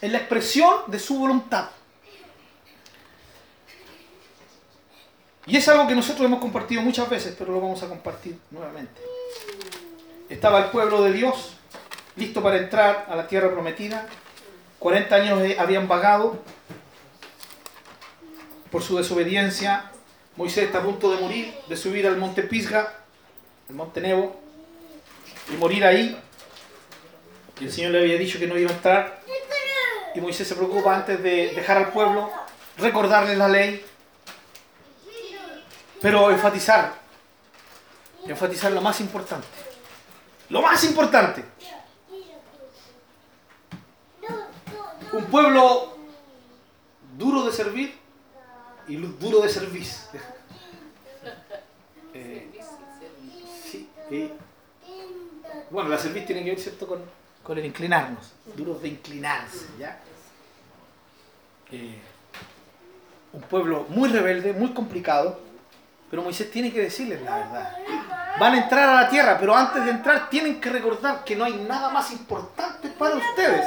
en 0.00 0.12
la 0.12 0.18
expresión 0.18 0.82
de 0.86 0.98
su 0.98 1.18
voluntad. 1.18 1.68
Y 5.46 5.56
es 5.56 5.68
algo 5.68 5.86
que 5.86 5.94
nosotros 5.94 6.26
hemos 6.26 6.40
compartido 6.40 6.82
muchas 6.82 7.08
veces, 7.08 7.34
pero 7.38 7.52
lo 7.52 7.60
vamos 7.60 7.82
a 7.82 7.88
compartir 7.88 8.36
nuevamente. 8.50 9.00
Estaba 10.28 10.58
el 10.58 10.70
pueblo 10.70 11.02
de 11.02 11.12
Dios 11.12 11.52
listo 12.16 12.42
para 12.42 12.56
entrar 12.56 13.06
a 13.08 13.14
la 13.14 13.28
tierra 13.28 13.52
prometida. 13.52 14.06
40 14.80 15.14
años 15.14 15.40
habían 15.58 15.86
vagado 15.86 16.42
por 18.70 18.82
su 18.82 18.96
desobediencia. 18.96 19.90
Moisés 20.36 20.64
está 20.64 20.78
a 20.78 20.82
punto 20.82 21.10
de 21.14 21.20
morir, 21.20 21.54
de 21.68 21.76
subir 21.76 22.06
al 22.06 22.16
monte 22.16 22.42
Pisga, 22.42 22.92
al 23.68 23.74
monte 23.74 24.00
Nebo, 24.00 24.40
y 25.52 25.56
morir 25.56 25.84
ahí. 25.84 26.20
Y 27.60 27.64
el 27.64 27.72
Señor 27.72 27.92
le 27.92 28.00
había 28.00 28.18
dicho 28.18 28.38
que 28.38 28.48
no 28.48 28.58
iba 28.58 28.70
a 28.70 28.74
entrar. 28.74 29.22
Y 30.14 30.20
Moisés 30.20 30.48
se 30.48 30.56
preocupa 30.56 30.94
antes 30.94 31.22
de 31.22 31.52
dejar 31.54 31.76
al 31.76 31.92
pueblo, 31.92 32.30
recordarles 32.78 33.38
la 33.38 33.48
ley, 33.48 33.84
pero 36.00 36.30
enfatizar, 36.30 36.94
enfatizar 38.26 38.72
lo 38.72 38.80
más 38.80 39.00
importante. 39.00 39.46
Lo 40.48 40.62
más 40.62 40.82
importante. 40.84 41.44
Un 45.12 45.24
pueblo 45.26 45.96
duro 47.16 47.44
de 47.44 47.52
servir 47.52 47.94
y 48.88 48.96
duro 48.96 49.40
de 49.40 49.48
servicio. 49.48 49.98
Eh, 54.08 54.32
bueno, 55.70 55.88
la 55.88 55.98
servir 55.98 56.24
tiene 56.24 56.44
que 56.44 56.50
ver 56.50 56.60
¿cierto? 56.60 56.86
Con, 56.86 57.02
con 57.42 57.58
el 57.58 57.64
inclinarnos, 57.64 58.32
duros 58.54 58.80
de 58.80 58.88
inclinarse. 58.88 59.66
¿ya? 59.78 60.00
Eh, 61.72 61.98
un 63.32 63.40
pueblo 63.42 63.84
muy 63.88 64.08
rebelde, 64.08 64.52
muy 64.52 64.72
complicado, 64.72 65.40
pero 66.10 66.22
Moisés 66.22 66.50
tiene 66.50 66.72
que 66.72 66.80
decirles 66.80 67.22
la 67.22 67.38
verdad. 67.38 67.72
Van 68.38 68.54
a 68.54 68.58
entrar 68.58 68.88
a 68.88 68.94
la 68.94 69.08
tierra, 69.08 69.38
pero 69.38 69.56
antes 69.56 69.84
de 69.84 69.90
entrar 69.90 70.28
tienen 70.28 70.60
que 70.60 70.70
recordar 70.70 71.24
que 71.24 71.34
no 71.34 71.44
hay 71.44 71.54
nada 71.68 71.88
más 71.90 72.10
importante 72.12 72.88
para 72.88 73.16
ustedes. 73.16 73.66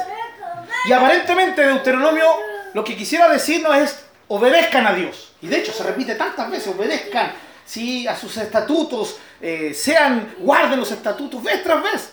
Y 0.86 0.92
aparentemente 0.92 1.62
Deuteronomio 1.62 2.26
lo 2.72 2.84
que 2.84 2.96
quisiera 2.96 3.28
decirnos 3.28 3.76
es 3.76 4.04
obedezcan 4.28 4.86
a 4.86 4.94
Dios. 4.94 5.32
Y 5.42 5.48
de 5.48 5.58
hecho 5.58 5.72
se 5.72 5.82
repite 5.82 6.14
tantas 6.14 6.50
veces, 6.50 6.68
obedezcan 6.68 7.32
¿sí? 7.64 8.06
a 8.06 8.16
sus 8.16 8.36
estatutos, 8.36 9.18
eh, 9.40 9.74
sean, 9.74 10.34
guarden 10.38 10.78
los 10.78 10.90
estatutos 10.90 11.42
vez 11.42 11.62
tras 11.62 11.82
vez. 11.82 12.12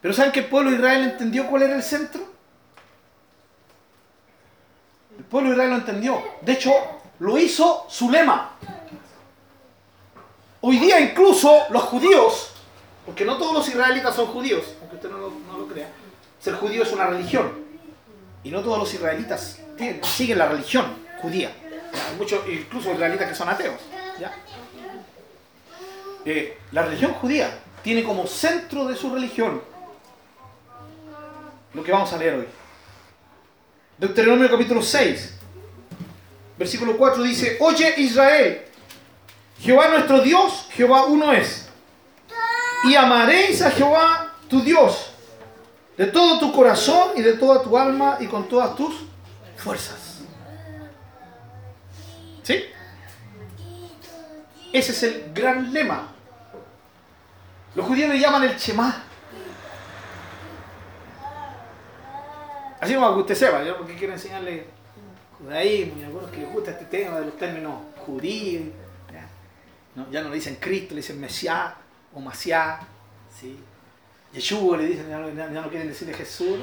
Pero 0.00 0.14
¿saben 0.14 0.32
que 0.32 0.40
el 0.40 0.46
pueblo 0.46 0.70
de 0.70 0.76
Israel 0.76 1.04
entendió 1.04 1.46
cuál 1.46 1.62
era 1.62 1.74
el 1.74 1.82
centro? 1.82 2.22
El 5.18 5.24
pueblo 5.24 5.50
de 5.50 5.56
Israel 5.56 5.70
lo 5.70 5.76
entendió. 5.76 6.22
De 6.40 6.52
hecho, 6.52 6.72
lo 7.18 7.36
hizo 7.36 7.86
su 7.90 8.10
lema. 8.10 8.52
Hoy 10.62 10.78
día 10.78 11.00
incluso 11.00 11.64
los 11.70 11.82
judíos, 11.84 12.50
porque 13.06 13.24
no 13.24 13.38
todos 13.38 13.54
los 13.54 13.68
israelitas 13.68 14.14
son 14.14 14.26
judíos, 14.26 14.64
aunque 14.80 14.96
usted 14.96 15.10
no 15.10 15.18
lo, 15.18 15.66
crea, 15.66 15.88
ser 16.38 16.54
judío 16.54 16.82
es 16.82 16.92
una 16.92 17.06
religión. 17.06 17.50
Y 18.44 18.50
no 18.50 18.60
todos 18.62 18.78
los 18.78 18.92
israelitas 18.92 19.58
siguen 20.02 20.38
la 20.38 20.48
religión 20.48 20.86
judía. 21.20 21.50
Hay 21.92 22.16
muchos, 22.16 22.40
incluso 22.48 22.92
israelitas 22.92 23.28
que 23.28 23.34
son 23.34 23.48
ateos. 23.48 23.80
Eh, 26.24 26.58
la 26.72 26.82
religión 26.82 27.14
judía 27.14 27.58
tiene 27.82 28.04
como 28.04 28.26
centro 28.26 28.86
de 28.86 28.94
su 28.94 29.12
religión 29.14 29.62
lo 31.72 31.82
que 31.82 31.92
vamos 31.92 32.12
a 32.12 32.18
leer 32.18 32.34
hoy. 32.34 32.46
Deuteronomio 33.96 34.50
capítulo 34.50 34.82
6, 34.82 35.34
versículo 36.58 36.96
4 36.96 37.22
dice, 37.22 37.56
Oye 37.60 37.94
Israel, 37.98 38.69
Jehová 39.60 39.88
nuestro 39.88 40.20
Dios, 40.20 40.66
Jehová 40.70 41.04
uno 41.04 41.32
es. 41.32 41.68
Y 42.84 42.94
amaréis 42.94 43.60
a 43.62 43.70
Jehová 43.70 44.34
tu 44.48 44.62
Dios 44.62 45.12
de 46.00 46.06
todo 46.06 46.38
tu 46.38 46.50
corazón 46.50 47.10
y 47.14 47.20
de 47.20 47.34
toda 47.34 47.62
tu 47.62 47.76
alma 47.76 48.16
y 48.20 48.26
con 48.26 48.48
todas 48.48 48.74
tus 48.74 49.04
fuerzas. 49.56 50.22
¿Sí? 52.42 52.64
Ese 54.72 54.92
es 54.92 55.02
el 55.02 55.32
gran 55.34 55.70
lema. 55.74 56.08
Los 57.74 57.86
judíos 57.86 58.08
le 58.08 58.18
llaman 58.18 58.44
el 58.44 58.56
Shema. 58.56 59.04
Así 62.80 62.94
como 62.94 63.14
que 63.14 63.20
usted 63.20 63.34
sepa, 63.34 63.62
yo 63.62 63.76
porque 63.76 63.94
quiero 63.94 64.14
enseñarle 64.14 64.68
judaísmo 65.38 66.00
y 66.00 66.04
algunos 66.04 66.30
que 66.30 66.38
les 66.38 66.50
gusta 66.50 66.70
este 66.70 66.86
tema 66.86 67.20
de 67.20 67.26
los 67.26 67.36
términos 67.36 67.74
judíos 68.06 68.68
ya 70.10 70.22
no 70.22 70.28
le 70.28 70.36
dicen 70.36 70.56
Cristo, 70.60 70.94
le 70.94 71.00
dicen 71.00 71.20
Mesías 71.20 71.72
o 72.14 72.20
Masiá. 72.20 72.80
¿sí? 73.38 73.58
Yeshua 74.32 74.76
le 74.76 74.86
dicen, 74.86 75.08
ya 75.08 75.18
no, 75.18 75.28
ya 75.34 75.48
no 75.48 75.68
quieren 75.68 75.88
decirle 75.88 76.14
Jesús, 76.14 76.58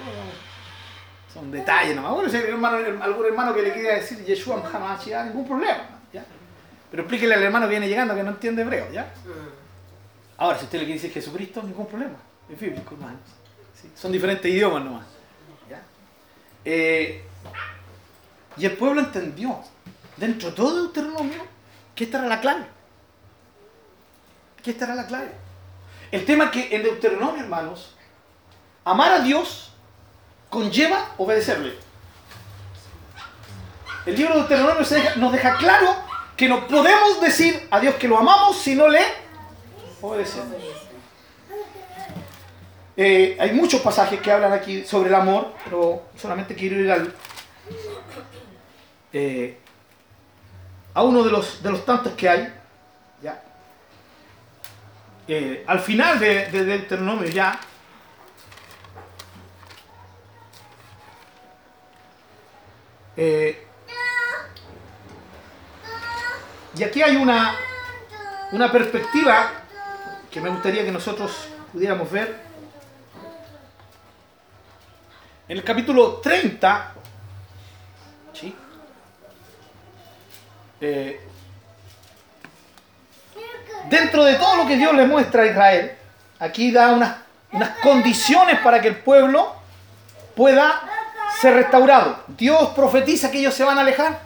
son 1.33 1.51
detalles 1.51 1.95
nomás. 1.95 2.13
Bueno, 2.13 2.29
si 2.29 2.37
hay 2.37 2.43
hermano, 2.43 2.77
algún 3.03 3.25
hermano 3.25 3.53
que 3.53 3.61
le 3.61 3.73
quiera 3.73 3.95
decir 3.95 4.23
Yeshua 4.23 4.63
ya 5.05 5.23
ningún 5.25 5.45
problema. 5.45 5.83
¿ya? 6.13 6.25
Pero 6.89 7.03
explíquele 7.03 7.33
al 7.33 7.43
hermano 7.43 7.65
que 7.65 7.71
viene 7.71 7.89
llegando 7.89 8.15
que 8.15 8.23
no 8.23 8.31
entiende 8.31 8.61
hebreo, 8.61 8.91
¿ya? 8.91 9.13
Ahora, 10.37 10.57
si 10.57 10.65
usted 10.65 10.79
le 10.79 10.85
quiere 10.85 10.99
decir 10.99 11.13
Jesucristo, 11.13 11.61
ningún 11.63 11.87
problema. 11.87 12.15
Es 12.49 12.59
bíblico, 12.59 12.93
hermanos. 12.93 13.19
¿Sí? 13.73 13.91
Son 13.95 14.11
diferentes 14.11 14.49
idiomas 14.49 14.83
nomás. 14.83 15.05
¿ya? 15.69 15.81
Eh, 16.63 17.23
y 18.55 18.65
el 18.65 18.73
pueblo 18.73 19.01
entendió, 19.01 19.59
dentro 20.15 20.49
de 20.49 20.55
todo 20.55 20.83
Deuteronomio, 20.83 21.43
que 21.93 22.05
esta 22.05 22.19
era 22.19 22.27
la 22.27 22.39
clave. 22.39 22.76
Que 24.67 24.71
esta 24.71 24.83
era 24.83 24.95
la 24.95 25.07
clave. 25.07 25.31
El 26.11 26.25
tema 26.25 26.51
que 26.51 26.75
en 26.75 26.83
Deuteronomio, 26.83 27.41
hermanos, 27.41 27.95
amar 28.83 29.13
a 29.13 29.19
Dios 29.21 29.71
conlleva 30.49 31.13
obedecerle. 31.17 31.73
El 34.05 34.17
libro 34.17 34.33
de 34.33 34.39
Deuteronomio 34.41 34.85
nos 35.15 35.31
deja 35.31 35.55
claro 35.55 35.95
que 36.35 36.49
no 36.49 36.67
podemos 36.67 37.21
decir 37.21 37.65
a 37.71 37.79
Dios 37.79 37.95
que 37.95 38.09
lo 38.09 38.17
amamos 38.17 38.57
si 38.57 38.75
no 38.75 38.89
le 38.89 38.99
obedecemos. 40.01 40.61
Eh, 42.97 43.37
hay 43.39 43.53
muchos 43.53 43.79
pasajes 43.79 44.19
que 44.19 44.33
hablan 44.33 44.51
aquí 44.51 44.83
sobre 44.83 45.07
el 45.07 45.15
amor, 45.15 45.53
pero 45.63 46.01
solamente 46.17 46.55
quiero 46.55 46.77
ir 46.77 46.91
al, 46.91 47.13
eh, 49.13 49.59
a 50.93 51.03
uno 51.03 51.23
de 51.23 51.31
los, 51.31 51.63
de 51.63 51.71
los 51.71 51.85
tantos 51.85 52.11
que 52.15 52.27
hay. 52.27 52.56
Eh, 55.27 55.63
al 55.67 55.79
final 55.79 56.19
de, 56.19 56.45
de 56.51 56.63
Deuteronomio 56.63 57.27
ya, 57.27 57.59
y 66.77 66.83
aquí 66.83 67.01
hay 67.01 67.15
una, 67.15 67.55
una 68.51 68.71
perspectiva 68.71 69.51
que 70.29 70.39
me 70.39 70.49
gustaría 70.49 70.85
que 70.85 70.91
nosotros 70.91 71.47
pudiéramos 71.73 72.11
ver. 72.11 72.39
En 75.47 75.57
el 75.57 75.63
capítulo 75.63 76.17
30, 76.17 76.93
¿sí? 78.33 78.55
Eh, 80.81 81.26
dentro 83.89 84.23
de 84.23 84.35
todo 84.35 84.55
lo 84.57 84.67
que 84.67 84.75
Dios 84.75 84.93
le 84.93 85.05
muestra 85.05 85.43
a 85.43 85.45
Israel, 85.45 85.91
aquí 86.39 86.71
da 86.71 86.91
unas, 86.91 87.15
unas 87.51 87.69
condiciones 87.79 88.59
para 88.59 88.81
que 88.81 88.89
el 88.89 88.97
pueblo 88.97 89.53
pueda 90.35 90.81
ser 91.39 91.55
restaurado. 91.55 92.23
Dios 92.27 92.69
profetiza 92.75 93.31
que 93.31 93.39
ellos 93.39 93.53
se 93.53 93.63
van 93.63 93.77
a 93.77 93.81
alejar. 93.81 94.19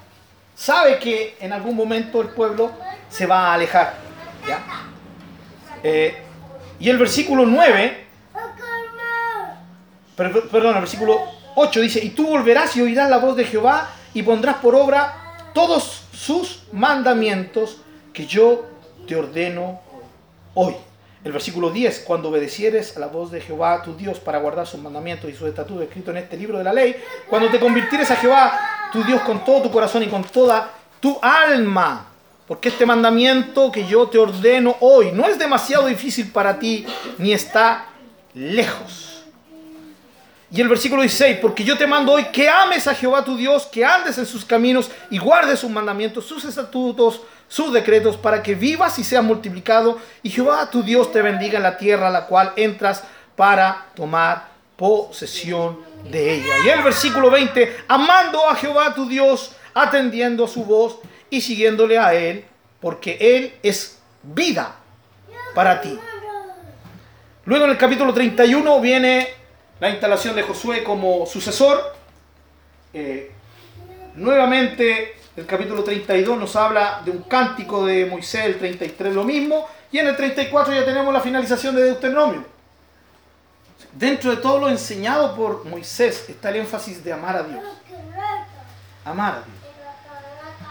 Sabe 0.56 1.00
que 1.00 1.38
en 1.40 1.54
algún 1.54 1.76
momento 1.76 2.22
el 2.22 2.30
pueblo 2.30 2.72
se 3.10 3.26
va 3.26 3.48
a 3.48 3.54
alejar. 3.54 3.96
¿ya? 4.48 4.60
Eh, 5.84 6.22
y 6.80 6.90
el 6.90 6.98
versículo 6.98 7.46
9, 7.46 8.08
perdón, 10.16 10.76
el 10.76 10.82
versículo 10.82 11.22
8 11.56 11.82
dice, 11.82 12.04
y 12.04 12.10
tú 12.10 12.28
volverás 12.28 12.76
y 12.76 12.82
oirás 12.82 13.10
la 13.10 13.18
voz 13.18 13.36
de 13.36 13.46
Jehová 13.46 13.90
y 14.14 14.24
pondrás 14.24 14.58
por 14.58 14.76
obra 14.76 15.16
todos 15.54 16.04
sus 16.14 16.64
mandamientos 16.72 17.78
que 18.14 18.26
yo 18.26 18.71
te 19.12 19.18
ordeno 19.18 19.82
hoy. 20.54 20.74
El 21.26 21.34
versículo 21.34 21.70
10, 21.70 22.06
cuando 22.08 22.30
obedecieres 22.30 22.96
a 22.96 23.02
la 23.02 23.08
voz 23.08 23.30
de 23.30 23.42
Jehová 23.42 23.84
tu 23.84 23.94
Dios 23.98 24.22
para 24.22 24.40
guardar 24.40 24.66
sus 24.66 24.80
mandamientos 24.80 25.30
y 25.30 25.34
sus 25.34 25.50
estatutos 25.50 25.84
escritos 25.84 26.16
en 26.16 26.24
este 26.24 26.38
libro 26.38 26.58
de 26.58 26.64
la 26.64 26.72
ley, 26.72 26.96
cuando 27.30 27.50
te 27.50 27.60
convirtieres 27.60 28.10
a 28.10 28.16
Jehová 28.16 28.58
tu 28.94 29.04
Dios 29.04 29.20
con 29.24 29.44
todo 29.44 29.64
tu 29.64 29.70
corazón 29.70 30.04
y 30.04 30.08
con 30.08 30.24
toda 30.24 30.72
tu 31.02 31.20
alma, 31.22 32.06
porque 32.48 32.70
este 32.70 32.86
mandamiento 32.86 33.70
que 33.70 33.86
yo 33.86 34.08
te 34.08 34.18
ordeno 34.18 34.78
hoy 34.80 35.12
no 35.12 35.28
es 35.28 35.38
demasiado 35.38 35.88
difícil 35.88 36.32
para 36.32 36.58
ti, 36.58 36.86
ni 37.18 37.34
está 37.34 37.88
lejos. 38.34 39.26
Y 40.54 40.62
el 40.62 40.70
versículo 40.70 41.02
16, 41.02 41.40
porque 41.42 41.66
yo 41.66 41.78
te 41.78 41.86
mando 41.86 42.14
hoy 42.14 42.26
que 42.32 42.48
ames 42.48 42.88
a 42.88 42.96
Jehová 42.96 43.26
tu 43.26 43.36
Dios, 43.36 43.66
que 43.66 43.84
andes 43.84 44.18
en 44.18 44.26
sus 44.26 44.46
caminos 44.46 44.90
y 45.10 45.18
guardes 45.18 45.60
sus 45.60 45.70
mandamientos, 45.70 46.26
sus 46.26 46.46
estatutos, 46.46 47.22
sus 47.52 47.74
decretos, 47.74 48.16
para 48.16 48.42
que 48.42 48.56
vivas 48.56 48.98
y 48.98 49.04
seas 49.04 49.26
multiplicado, 49.26 50.00
y 50.24 50.30
Jehová 50.30 50.70
tu 50.70 50.84
Dios 50.84 51.12
te 51.12 51.22
bendiga 51.22 51.58
en 51.58 51.64
la 51.64 51.78
tierra 51.78 52.08
a 52.08 52.10
la 52.10 52.26
cual 52.26 52.54
entras 52.56 53.04
para 53.36 53.88
tomar 53.94 54.48
posesión 54.78 55.82
de 56.10 56.36
ella. 56.36 56.54
Y 56.66 56.70
el 56.70 56.82
versículo 56.82 57.30
20, 57.30 57.84
amando 57.90 58.48
a 58.48 58.56
Jehová 58.56 58.96
tu 58.96 59.06
Dios, 59.06 59.52
atendiendo 59.74 60.46
a 60.46 60.48
su 60.48 60.64
voz 60.64 61.00
y 61.30 61.42
siguiéndole 61.42 62.00
a 62.00 62.14
Él, 62.14 62.46
porque 62.80 63.18
Él 63.20 63.54
es 63.62 64.00
vida 64.24 64.74
para 65.54 65.82
ti. 65.82 66.00
Luego 67.44 67.66
en 67.66 67.72
el 67.72 67.78
capítulo 67.78 68.14
31 68.14 68.80
viene 68.80 69.28
la 69.82 69.90
instalación 69.90 70.38
de 70.38 70.44
Josué 70.44 70.86
como 70.86 71.26
sucesor. 71.26 71.98
Eh, 72.94 73.30
nuevamente 74.16 75.21
el 75.42 75.48
capítulo 75.48 75.84
32 75.84 76.38
nos 76.38 76.56
habla 76.56 77.02
de 77.04 77.10
un 77.10 77.24
cántico 77.24 77.84
de 77.84 78.06
Moisés, 78.06 78.46
el 78.46 78.60
33 78.60 79.16
lo 79.16 79.24
mismo, 79.24 79.68
y 79.92 79.98
en 79.98 80.08
el 80.08 80.16
34 80.16 80.72
ya 80.72 80.86
tenemos 80.86 81.12
la 81.12 81.20
finalización 81.20 81.76
de 81.76 81.84
Deuteronomio. 81.84 82.46
Dentro 83.92 84.30
de 84.30 84.38
todo 84.38 84.60
lo 84.60 84.70
enseñado 84.70 85.36
por 85.36 85.66
Moisés 85.66 86.30
está 86.30 86.50
el 86.50 86.58
énfasis 86.58 87.04
de 87.04 87.12
amar 87.12 87.38
a 87.38 87.44
Dios. 87.44 87.64
Amar 89.04 89.34
a 89.34 89.38
Dios. 89.38 89.58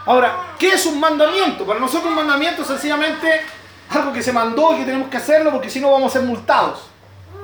Ahora, 0.07 0.55
¿qué 0.59 0.69
es 0.69 0.87
un 0.87 1.01
mandamiento? 1.01 1.67
Para 1.67 1.81
nosotros 1.81 2.07
un 2.07 2.15
mandamiento 2.15 2.63
es 2.63 2.69
sencillamente 2.69 3.43
algo 3.91 4.13
que 4.13 4.23
se 4.23 4.33
mandó 4.33 4.75
y 4.75 4.79
que 4.79 4.85
tenemos 4.85 5.11
que 5.11 5.17
hacerlo 5.17 5.51
porque 5.51 5.69
si 5.69 5.81
no 5.81 5.91
vamos 5.91 6.15
a 6.15 6.19
ser 6.21 6.29
multados. 6.29 6.89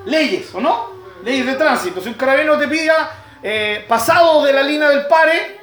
Leyes, 0.06 0.54
¿o 0.54 0.60
no? 0.60 0.90
Leyes 1.24 1.44
de 1.44 1.54
tránsito. 1.54 2.00
Si 2.00 2.08
un 2.08 2.14
carabinero 2.14 2.56
te 2.56 2.68
pida 2.68 3.10
eh, 3.42 3.84
pasado 3.88 4.44
de 4.44 4.52
la 4.52 4.62
línea 4.62 4.88
del 4.88 5.08
pare, 5.08 5.60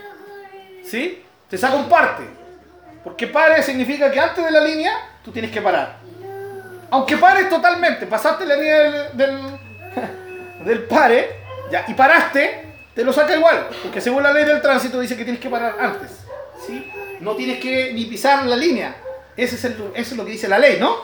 ¿sí? 0.85 1.22
Te 1.53 1.59
saca 1.59 1.75
un 1.75 1.87
parte. 1.87 2.23
Porque 3.03 3.27
pare 3.27 3.61
significa 3.61 4.09
que 4.09 4.19
antes 4.19 4.43
de 4.43 4.49
la 4.49 4.59
línea 4.59 4.91
tú 5.23 5.31
tienes 5.31 5.51
que 5.51 5.61
parar. 5.61 5.97
Aunque 6.89 7.15
pares 7.15 7.47
totalmente, 7.47 8.07
pasaste 8.07 8.43
la 8.43 8.55
línea 8.55 8.79
del, 8.79 9.15
del, 9.15 9.39
del 10.65 10.83
pare 10.85 11.43
ya, 11.69 11.85
y 11.87 11.93
paraste, 11.93 12.73
te 12.95 13.03
lo 13.03 13.13
saca 13.13 13.35
igual. 13.35 13.67
Porque 13.83 14.01
según 14.01 14.23
la 14.23 14.33
ley 14.33 14.45
del 14.45 14.63
tránsito 14.63 14.99
dice 14.99 15.15
que 15.15 15.25
tienes 15.25 15.39
que 15.39 15.47
parar 15.47 15.75
antes. 15.79 16.25
No 17.19 17.35
tienes 17.35 17.59
que 17.59 17.93
ni 17.93 18.05
pisar 18.05 18.47
la 18.47 18.55
línea. 18.55 18.95
Ese 19.37 19.53
es 19.53 19.63
eso 19.63 19.91
es 19.93 20.13
lo 20.13 20.25
que 20.25 20.31
dice 20.31 20.47
la 20.47 20.57
ley, 20.57 20.79
¿no? 20.79 21.03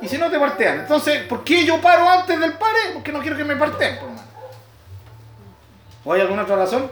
Y 0.00 0.08
si 0.08 0.16
no 0.16 0.30
te 0.30 0.38
partean. 0.38 0.78
Entonces, 0.78 1.24
¿por 1.24 1.44
qué 1.44 1.66
yo 1.66 1.78
paro 1.78 2.08
antes 2.08 2.40
del 2.40 2.54
pare? 2.54 2.78
Porque 2.94 3.12
no 3.12 3.20
quiero 3.20 3.36
que 3.36 3.44
me 3.44 3.56
parten, 3.56 3.98
por 3.98 4.08
¿O 6.06 6.14
hay 6.14 6.22
alguna 6.22 6.44
otra 6.44 6.56
razón? 6.56 6.90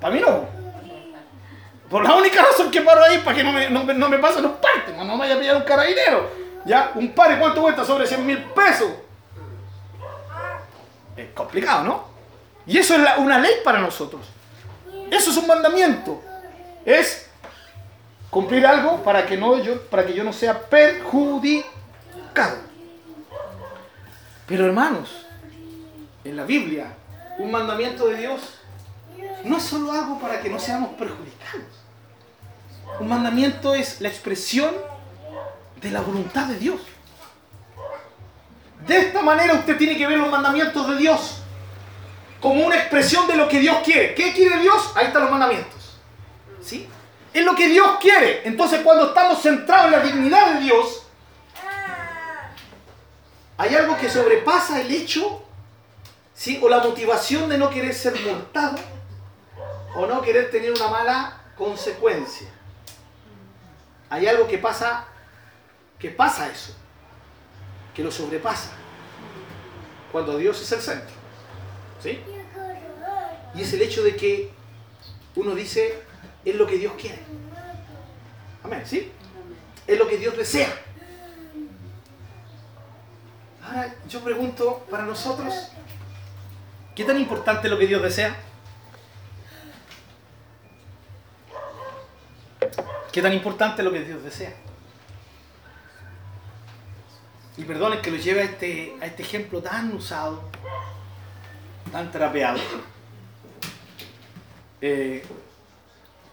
Para 0.00 0.12
mí 0.12 0.20
no. 0.20 0.63
Por 1.88 2.04
la 2.04 2.14
única 2.14 2.42
razón 2.42 2.70
que 2.70 2.80
paro 2.80 3.04
ahí 3.04 3.18
para 3.18 3.36
que 3.36 3.44
no 3.44 3.52
me, 3.52 3.70
no, 3.70 3.84
no 3.84 4.08
me 4.08 4.18
pasen 4.18 4.42
los 4.42 4.52
partes, 4.52 4.96
no 4.96 5.04
me 5.04 5.18
vaya 5.18 5.34
a 5.34 5.38
pillar 5.38 5.56
un 5.56 5.62
carabinero. 5.62 6.30
¿Ya? 6.64 6.92
Un 6.94 7.14
pare, 7.14 7.38
¿cuánto 7.38 7.60
cuesta? 7.60 7.84
Sobre 7.84 8.06
100 8.06 8.26
mil 8.26 8.38
pesos. 8.44 8.90
Es 11.16 11.28
complicado, 11.34 11.84
¿no? 11.84 12.04
Y 12.66 12.78
eso 12.78 12.94
es 12.94 13.18
una 13.18 13.38
ley 13.38 13.56
para 13.62 13.78
nosotros. 13.78 14.22
Eso 15.10 15.30
es 15.30 15.36
un 15.36 15.46
mandamiento 15.46 16.20
es 16.84 17.28
cumplir 18.30 18.66
algo 18.66 19.02
para 19.02 19.26
que, 19.26 19.36
no 19.36 19.58
yo, 19.58 19.80
para 19.82 20.04
que 20.04 20.14
yo 20.14 20.24
no 20.24 20.32
sea 20.32 20.68
perjudicado. 20.68 22.58
Pero 24.46 24.66
hermanos, 24.66 25.26
en 26.24 26.36
la 26.36 26.44
Biblia, 26.44 26.94
un 27.38 27.50
mandamiento 27.50 28.06
de 28.08 28.16
Dios 28.16 28.60
no 29.44 29.56
es 29.56 29.62
solo 29.62 29.92
algo 29.92 30.18
para 30.18 30.40
que 30.40 30.50
no 30.50 30.58
seamos 30.58 30.90
perjudicados. 30.94 31.73
Un 33.00 33.08
mandamiento 33.08 33.74
es 33.74 34.00
la 34.00 34.08
expresión 34.08 34.74
de 35.80 35.90
la 35.90 36.00
voluntad 36.00 36.46
de 36.46 36.58
Dios. 36.58 36.80
De 38.86 38.98
esta 38.98 39.22
manera 39.22 39.54
usted 39.54 39.76
tiene 39.76 39.96
que 39.96 40.06
ver 40.06 40.18
los 40.18 40.30
mandamientos 40.30 40.88
de 40.88 40.96
Dios 40.96 41.40
como 42.40 42.66
una 42.66 42.76
expresión 42.76 43.26
de 43.26 43.36
lo 43.36 43.48
que 43.48 43.58
Dios 43.58 43.78
quiere. 43.82 44.14
¿Qué 44.14 44.32
quiere 44.34 44.58
Dios? 44.58 44.92
Ahí 44.94 45.06
están 45.06 45.22
los 45.22 45.30
mandamientos. 45.30 45.96
¿Sí? 46.62 46.86
Es 47.32 47.44
lo 47.44 47.54
que 47.54 47.68
Dios 47.68 47.96
quiere. 48.00 48.46
Entonces 48.46 48.82
cuando 48.82 49.06
estamos 49.06 49.40
centrados 49.40 49.86
en 49.86 49.92
la 49.92 50.00
dignidad 50.00 50.54
de 50.54 50.60
Dios, 50.60 51.06
hay 53.56 53.74
algo 53.74 53.96
que 53.96 54.10
sobrepasa 54.10 54.80
el 54.80 54.90
hecho, 54.90 55.42
¿sí? 56.34 56.60
O 56.62 56.68
la 56.68 56.78
motivación 56.78 57.48
de 57.48 57.56
no 57.56 57.70
querer 57.70 57.94
ser 57.94 58.14
multado 58.20 58.76
o 59.96 60.06
no 60.06 60.20
querer 60.20 60.50
tener 60.50 60.72
una 60.72 60.88
mala 60.88 61.40
consecuencia. 61.56 62.48
Hay 64.10 64.26
algo 64.26 64.46
que 64.46 64.58
pasa, 64.58 65.06
que 65.98 66.10
pasa 66.10 66.50
eso, 66.50 66.74
que 67.94 68.02
lo 68.02 68.10
sobrepasa. 68.10 68.70
cuando 70.12 70.38
Dios 70.38 70.62
es 70.62 70.70
el 70.70 70.80
centro. 70.80 71.14
¿Sí? 72.00 72.20
Y 73.54 73.62
es 73.62 73.72
el 73.72 73.82
hecho 73.82 74.04
de 74.04 74.14
que 74.14 74.52
uno 75.34 75.54
dice, 75.54 76.02
es 76.44 76.54
lo 76.54 76.66
que 76.66 76.76
Dios 76.78 76.92
quiere. 77.00 77.18
Amén, 78.62 78.82
¿sí? 78.84 79.10
Es 79.86 79.98
lo 79.98 80.06
que 80.06 80.18
Dios 80.18 80.36
desea. 80.36 80.72
Ahora 83.64 83.94
yo 84.08 84.20
pregunto 84.22 84.86
para 84.90 85.04
nosotros, 85.04 85.52
¿qué 86.94 87.04
tan 87.04 87.18
importante 87.18 87.66
es 87.66 87.70
lo 87.72 87.78
que 87.78 87.86
Dios 87.86 88.02
desea? 88.02 88.36
¿Qué 93.12 93.22
tan 93.22 93.32
importante 93.32 93.82
es 93.82 93.84
lo 93.84 93.92
que 93.92 94.04
Dios 94.04 94.22
desea? 94.22 94.52
Y 97.56 97.64
perdonen 97.64 98.00
que 98.00 98.10
lo 98.10 98.16
lleve 98.16 98.40
a 98.40 98.44
este, 98.44 98.96
a 99.00 99.06
este 99.06 99.22
ejemplo 99.22 99.62
tan 99.62 99.92
usado, 99.92 100.42
tan 101.92 102.10
trapeado. 102.10 102.58
Eh, 104.80 105.24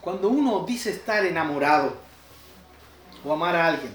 cuando 0.02 0.30
uno 0.30 0.66
dice 0.66 0.90
estar 0.90 1.24
enamorado 1.24 1.96
o 3.24 3.32
amar 3.32 3.56
a 3.56 3.68
alguien, 3.68 3.94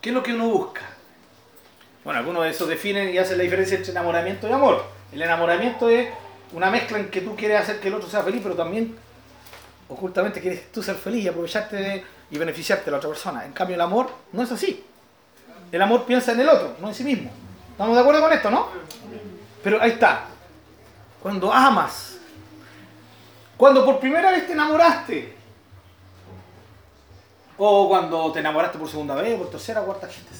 ¿qué 0.00 0.10
es 0.10 0.14
lo 0.14 0.22
que 0.22 0.32
uno 0.32 0.48
busca? 0.48 0.82
Bueno, 2.04 2.20
algunos 2.20 2.44
de 2.44 2.50
esos 2.50 2.68
definen 2.68 3.12
y 3.12 3.18
hacen 3.18 3.38
la 3.38 3.44
diferencia 3.44 3.76
entre 3.76 3.90
enamoramiento 3.90 4.48
y 4.48 4.52
amor. 4.52 4.84
El 5.12 5.22
enamoramiento 5.22 5.88
es 5.88 6.10
una 6.52 6.70
mezcla 6.70 6.98
en 6.98 7.10
que 7.10 7.20
tú 7.20 7.34
quieres 7.34 7.60
hacer 7.60 7.80
que 7.80 7.88
el 7.88 7.94
otro 7.94 8.08
sea 8.08 8.22
feliz, 8.22 8.40
pero 8.42 8.54
también 8.54 8.96
ocultamente 9.94 10.40
quieres 10.40 10.70
tú 10.70 10.82
ser 10.82 10.96
feliz 10.96 11.24
y 11.24 11.28
aprovecharte 11.28 12.04
y 12.30 12.38
beneficiarte 12.38 12.86
de 12.86 12.90
la 12.90 12.98
otra 12.98 13.08
persona. 13.08 13.44
En 13.44 13.52
cambio, 13.52 13.74
el 13.74 13.80
amor 13.80 14.10
no 14.32 14.42
es 14.42 14.52
así. 14.52 14.84
El 15.72 15.82
amor 15.82 16.04
piensa 16.04 16.32
en 16.32 16.40
el 16.40 16.48
otro, 16.48 16.76
no 16.80 16.88
en 16.88 16.94
sí 16.94 17.04
mismo. 17.04 17.30
¿Estamos 17.70 17.96
de 17.96 18.00
acuerdo 18.00 18.20
con 18.20 18.32
esto, 18.32 18.50
no? 18.50 18.68
Pero 19.62 19.80
ahí 19.80 19.92
está. 19.92 20.26
Cuando 21.22 21.52
amas, 21.52 22.18
cuando 23.56 23.84
por 23.84 23.98
primera 23.98 24.30
vez 24.30 24.46
te 24.46 24.52
enamoraste, 24.52 25.36
o 27.56 27.88
cuando 27.88 28.32
te 28.32 28.40
enamoraste 28.40 28.78
por 28.78 28.88
segunda 28.88 29.14
vez, 29.14 29.38
por 29.38 29.50
tercera, 29.50 29.80
cuarta, 29.80 30.08
quinta, 30.08 30.30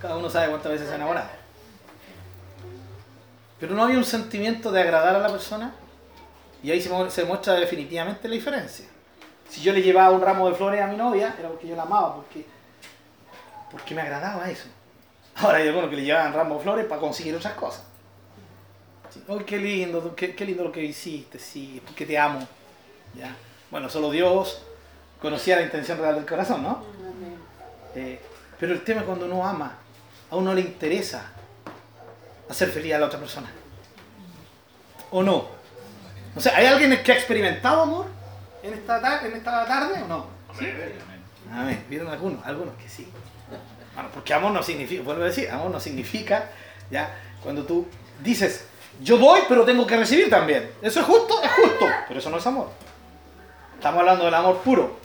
cada 0.00 0.16
uno 0.16 0.28
sabe 0.28 0.48
cuántas 0.48 0.72
veces 0.72 0.86
se 0.86 0.92
ha 0.92 0.96
enamorado. 0.96 1.28
Pero 3.58 3.74
no 3.74 3.84
había 3.84 3.96
un 3.96 4.04
sentimiento 4.04 4.70
de 4.70 4.82
agradar 4.82 5.16
a 5.16 5.18
la 5.20 5.28
persona. 5.28 5.72
Y 6.66 6.72
ahí 6.72 6.80
se, 6.80 7.24
muestra 7.24 7.54
definitivamente 7.54 8.26
la 8.26 8.34
diferencia. 8.34 8.86
Si 9.48 9.60
yo 9.60 9.72
le 9.72 9.82
llevaba 9.82 10.10
un 10.10 10.20
ramo 10.20 10.48
de 10.50 10.56
flores 10.56 10.82
a 10.82 10.88
mi 10.88 10.96
novia, 10.96 11.36
era 11.38 11.48
porque 11.48 11.68
yo 11.68 11.76
la 11.76 11.82
amaba, 11.82 12.16
porque, 12.16 12.44
porque 13.70 13.94
me 13.94 14.02
agradaba 14.02 14.50
eso. 14.50 14.66
Ahora 15.36 15.58
hay 15.58 15.68
algunos 15.68 15.88
que 15.88 15.94
le 15.94 16.02
llevaban 16.02 16.32
ramos 16.32 16.58
de 16.58 16.64
flores 16.64 16.86
para 16.86 17.00
conseguir 17.00 17.36
otras 17.36 17.52
cosas. 17.52 17.84
Oh, 19.28 19.38
qué 19.46 19.58
lindo, 19.58 20.12
qué, 20.16 20.34
lindo 20.44 20.64
lo 20.64 20.72
que 20.72 20.82
hiciste, 20.82 21.38
sí, 21.38 21.80
porque 21.86 22.04
te 22.04 22.18
amo. 22.18 22.40
¿Ya? 23.14 23.36
Bueno, 23.70 23.88
solo 23.88 24.10
Dios 24.10 24.60
conocía 25.22 25.54
la 25.54 25.62
intención 25.62 25.98
real 25.98 26.16
del 26.16 26.26
corazón, 26.26 26.64
¿no? 26.64 26.82
Eh, 27.94 28.20
pero 28.58 28.72
el 28.72 28.82
tema 28.82 29.02
es 29.02 29.06
cuando 29.06 29.26
uno 29.26 29.46
ama, 29.46 29.78
a 30.32 30.34
uno 30.34 30.52
le 30.52 30.62
interesa 30.62 31.30
hacer 32.50 32.70
feliz 32.70 32.92
a 32.94 32.98
la 32.98 33.06
otra 33.06 33.20
persona. 33.20 33.52
¿O 35.12 35.22
no? 35.22 35.55
O 36.36 36.40
sea, 36.40 36.56
¿hay 36.56 36.66
alguien 36.66 37.02
que 37.02 37.12
ha 37.12 37.14
experimentado 37.14 37.82
amor 37.82 38.06
en 38.62 38.74
esta, 38.74 39.26
en 39.26 39.32
esta 39.32 39.66
tarde 39.66 40.02
o 40.02 40.06
no? 40.06 40.26
¿Sí? 40.58 40.66
Amén. 41.52 41.84
¿Vieron 41.88 42.08
algunos? 42.08 42.44
Algunos 42.44 42.74
que 42.76 42.88
sí. 42.88 43.08
Bueno, 43.94 44.10
porque 44.12 44.34
amor 44.34 44.52
no 44.52 44.62
significa, 44.62 45.02
vuelvo 45.02 45.22
a 45.22 45.26
decir, 45.26 45.50
amor 45.50 45.70
no 45.70 45.80
significa, 45.80 46.50
ya, 46.90 47.16
cuando 47.42 47.64
tú 47.64 47.86
dices, 48.22 48.66
yo 49.00 49.16
doy, 49.16 49.40
pero 49.48 49.64
tengo 49.64 49.86
que 49.86 49.96
recibir 49.96 50.28
también. 50.28 50.70
¿Eso 50.82 51.00
es 51.00 51.06
justo? 51.06 51.42
Es 51.42 51.50
justo, 51.50 51.86
pero 52.06 52.20
eso 52.20 52.28
no 52.28 52.36
es 52.36 52.46
amor. 52.46 52.68
Estamos 53.74 54.00
hablando 54.00 54.26
del 54.26 54.34
amor 54.34 54.58
puro. 54.58 54.98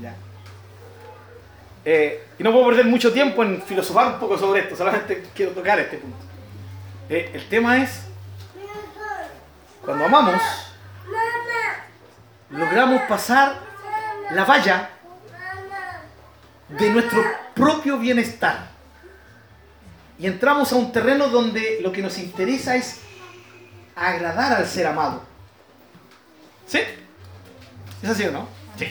¿ya? 0.00 0.14
Eh, 1.84 2.24
y 2.36 2.42
no 2.42 2.50
puedo 2.50 2.66
perder 2.66 2.86
mucho 2.86 3.12
tiempo 3.12 3.44
en 3.44 3.62
filosofar 3.62 4.14
un 4.14 4.18
poco 4.18 4.36
sobre 4.36 4.62
esto, 4.62 4.74
solamente 4.74 5.24
quiero 5.32 5.52
tocar 5.52 5.78
este 5.78 5.98
punto. 5.98 6.18
Eh, 7.08 7.30
el 7.32 7.48
tema 7.48 7.78
es, 7.78 8.06
cuando 9.86 10.04
amamos, 10.04 10.42
logramos 12.50 13.02
pasar 13.02 13.54
la 14.32 14.44
valla 14.44 14.90
de 16.68 16.90
nuestro 16.90 17.24
propio 17.54 17.96
bienestar. 17.96 18.66
Y 20.18 20.26
entramos 20.26 20.72
a 20.72 20.76
un 20.76 20.90
terreno 20.90 21.28
donde 21.28 21.78
lo 21.82 21.92
que 21.92 22.02
nos 22.02 22.18
interesa 22.18 22.74
es 22.74 23.00
agradar 23.94 24.54
al 24.54 24.66
ser 24.66 24.88
amado. 24.88 25.22
¿Sí? 26.66 26.80
¿Es 28.02 28.10
así 28.10 28.24
o 28.24 28.32
no? 28.32 28.48
Sí. 28.76 28.88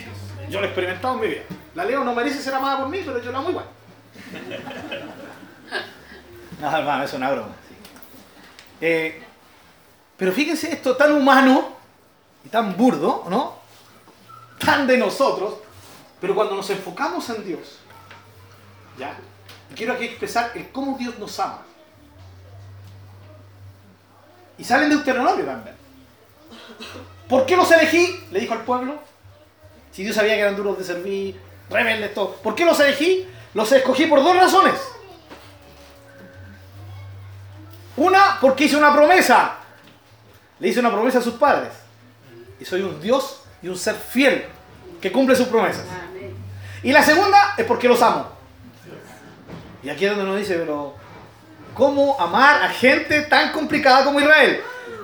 Yo 0.49 0.61
lo 0.61 0.65
he 0.65 0.69
experimentado 0.69 1.15
en 1.15 1.21
mi 1.21 1.27
vida. 1.27 1.41
La 1.73 1.83
Leo 1.83 2.05
no 2.05 2.15
merece 2.15 2.41
ser 2.41 2.53
amada 2.53 2.77
por 2.77 2.87
mí, 2.87 3.01
pero 3.05 3.21
yo 3.21 3.31
la 3.31 3.39
amo 3.39 3.49
igual. 3.49 3.65
No, 6.57 6.73
hermano, 6.73 7.03
es 7.03 7.11
una 7.11 7.31
broma. 7.31 7.49
Eh, 8.79 9.24
pero 10.17 10.31
fíjense 10.31 10.71
esto 10.71 10.95
tan 10.95 11.11
humano 11.11 11.69
y 12.45 12.49
tan 12.49 12.75
burdo, 12.77 13.25
¿no? 13.29 13.55
Tan 14.59 14.87
de 14.87 14.97
nosotros, 14.97 15.55
pero 16.21 16.33
cuando 16.33 16.55
nos 16.55 16.69
enfocamos 16.69 17.29
en 17.29 17.45
Dios, 17.45 17.79
¿ya? 18.97 19.17
Quiero 19.75 19.93
aquí 19.93 20.05
expresar 20.05 20.51
el 20.55 20.69
cómo 20.69 20.97
Dios 20.97 21.19
nos 21.19 21.39
ama. 21.39 21.61
Y 24.57 24.63
salen 24.63 24.89
de 24.89 24.95
Deuteronomio 24.95 25.45
también. 25.45 25.75
¿Por 27.27 27.45
qué 27.45 27.57
los 27.57 27.69
elegí? 27.71 28.23
Le 28.31 28.39
dijo 28.39 28.53
al 28.53 28.63
pueblo. 28.63 28.99
Si 29.91 30.03
Dios 30.03 30.15
sabía 30.15 30.35
que 30.35 30.41
eran 30.41 30.55
duros 30.55 30.77
de 30.77 30.83
servir, 30.83 31.39
rebeldes, 31.69 32.13
todo. 32.13 32.35
¿Por 32.35 32.55
qué 32.55 32.63
los 32.63 32.79
elegí? 32.79 33.27
Los 33.53 33.71
escogí 33.71 34.05
por 34.05 34.23
dos 34.23 34.35
razones. 34.35 34.75
Una, 37.97 38.37
porque 38.39 38.65
hice 38.65 38.77
una 38.77 38.93
promesa. 38.93 39.57
Le 40.59 40.67
hice 40.67 40.79
una 40.79 40.91
promesa 40.91 41.19
a 41.19 41.21
sus 41.21 41.35
padres. 41.35 41.69
Y 42.59 42.65
soy 42.65 42.81
un 42.81 43.01
Dios 43.01 43.41
y 43.61 43.67
un 43.67 43.77
ser 43.77 43.95
fiel 43.95 44.45
que 45.01 45.11
cumple 45.11 45.35
sus 45.35 45.47
promesas. 45.47 45.85
Y 46.83 46.91
la 46.91 47.03
segunda 47.03 47.55
es 47.57 47.65
porque 47.65 47.87
los 47.87 48.01
amo. 48.01 48.29
Y 49.83 49.89
aquí 49.89 50.05
es 50.05 50.11
donde 50.11 50.25
nos 50.25 50.37
dice, 50.37 50.55
pero 50.55 50.95
¿cómo 51.73 52.19
amar 52.19 52.63
a 52.63 52.69
gente 52.69 53.21
tan 53.23 53.51
complicada 53.51 54.03
como 54.03 54.19
Israel? 54.19 54.61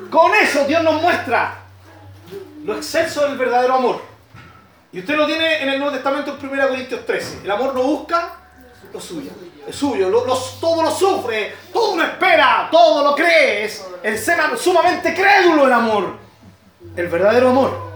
Con 0.10 0.34
eso 0.36 0.66
Dios 0.66 0.84
nos 0.84 1.02
muestra 1.02 1.60
lo 2.64 2.76
exceso 2.76 3.28
del 3.28 3.38
verdadero 3.38 3.76
amor. 3.76 4.02
Y 4.92 5.00
usted 5.00 5.16
lo 5.16 5.26
tiene 5.26 5.62
en 5.64 5.70
el 5.70 5.80
Nuevo 5.80 5.94
Testamento 5.94 6.38
en 6.40 6.50
1 6.50 6.68
Corintios 6.68 7.06
13. 7.06 7.42
El 7.44 7.52
amor 7.52 7.74
no 7.74 7.84
busca 7.84 8.34
lo 8.92 9.00
suyo. 9.00 9.32
Es 9.68 9.76
suyo, 9.76 10.10
todo 10.60 10.84
lo 10.84 10.92
sufre, 10.92 11.56
todo 11.72 11.96
lo 11.96 12.04
espera, 12.04 12.68
todo 12.72 13.04
lo 13.04 13.16
cree. 13.16 13.66
Es 13.66 13.86
el 14.02 14.18
ser 14.18 14.40
sumamente 14.58 15.14
crédulo 15.14 15.68
el 15.68 15.74
amor. 15.74 16.18
El 16.96 17.08
verdadero 17.08 17.50
amor. 17.50 17.92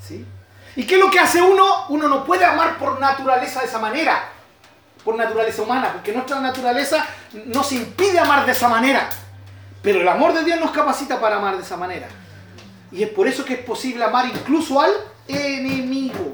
¿Sí? 0.00 0.24
¿Y 0.76 0.86
qué 0.86 0.94
es 0.94 1.00
lo 1.00 1.10
que 1.10 1.18
hace 1.18 1.42
uno? 1.42 1.86
Uno 1.88 2.08
no 2.08 2.24
puede 2.24 2.44
amar 2.44 2.78
por 2.78 3.00
naturaleza 3.00 3.60
de 3.60 3.66
esa 3.66 3.80
manera. 3.80 4.28
Por 5.04 5.16
naturaleza 5.16 5.62
humana. 5.62 5.90
Porque 5.92 6.12
nuestra 6.12 6.40
naturaleza 6.40 7.04
nos 7.46 7.72
impide 7.72 8.20
amar 8.20 8.46
de 8.46 8.52
esa 8.52 8.68
manera. 8.68 9.08
Pero 9.82 10.00
el 10.00 10.08
amor 10.08 10.32
de 10.32 10.44
Dios 10.44 10.60
nos 10.60 10.70
capacita 10.70 11.20
para 11.20 11.36
amar 11.36 11.56
de 11.56 11.62
esa 11.62 11.76
manera. 11.76 12.08
Y 12.92 13.02
es 13.02 13.10
por 13.10 13.26
eso 13.26 13.44
que 13.44 13.54
es 13.54 13.60
posible 13.60 14.04
amar 14.04 14.26
incluso 14.26 14.80
al 14.80 14.92
enemigo. 15.26 16.32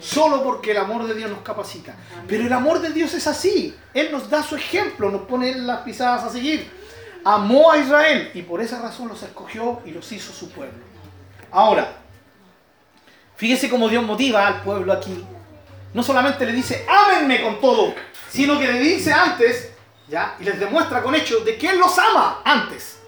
Solo 0.00 0.42
porque 0.42 0.70
el 0.72 0.78
amor 0.78 1.06
de 1.06 1.14
Dios 1.14 1.30
nos 1.30 1.40
capacita. 1.40 1.94
Pero 2.26 2.44
el 2.44 2.52
amor 2.52 2.80
de 2.80 2.90
Dios 2.90 3.14
es 3.14 3.26
así. 3.26 3.74
Él 3.94 4.10
nos 4.12 4.28
da 4.28 4.42
su 4.42 4.56
ejemplo, 4.56 5.10
nos 5.10 5.22
pone 5.22 5.54
las 5.54 5.80
pisadas 5.80 6.24
a 6.24 6.30
seguir. 6.30 6.70
Amó 7.24 7.72
a 7.72 7.78
Israel 7.78 8.30
y 8.34 8.42
por 8.42 8.60
esa 8.60 8.80
razón 8.80 9.08
los 9.08 9.22
escogió 9.22 9.82
y 9.84 9.90
los 9.90 10.10
hizo 10.12 10.32
su 10.32 10.50
pueblo. 10.50 10.78
Ahora, 11.50 11.96
fíjese 13.36 13.68
cómo 13.68 13.88
Dios 13.88 14.04
motiva 14.04 14.46
al 14.46 14.62
pueblo 14.62 14.92
aquí. 14.92 15.24
No 15.94 16.02
solamente 16.02 16.46
le 16.46 16.52
dice, 16.52 16.86
ámenme 16.88 17.42
con 17.42 17.60
todo, 17.60 17.94
sino 18.30 18.58
que 18.58 18.70
le 18.70 18.78
dice 18.78 19.12
antes, 19.12 19.72
¿ya? 20.06 20.36
Y 20.38 20.44
les 20.44 20.60
demuestra 20.60 21.02
con 21.02 21.14
hechos 21.14 21.44
de 21.44 21.56
que 21.56 21.70
Él 21.70 21.78
los 21.78 21.98
ama 21.98 22.42
antes. 22.44 22.98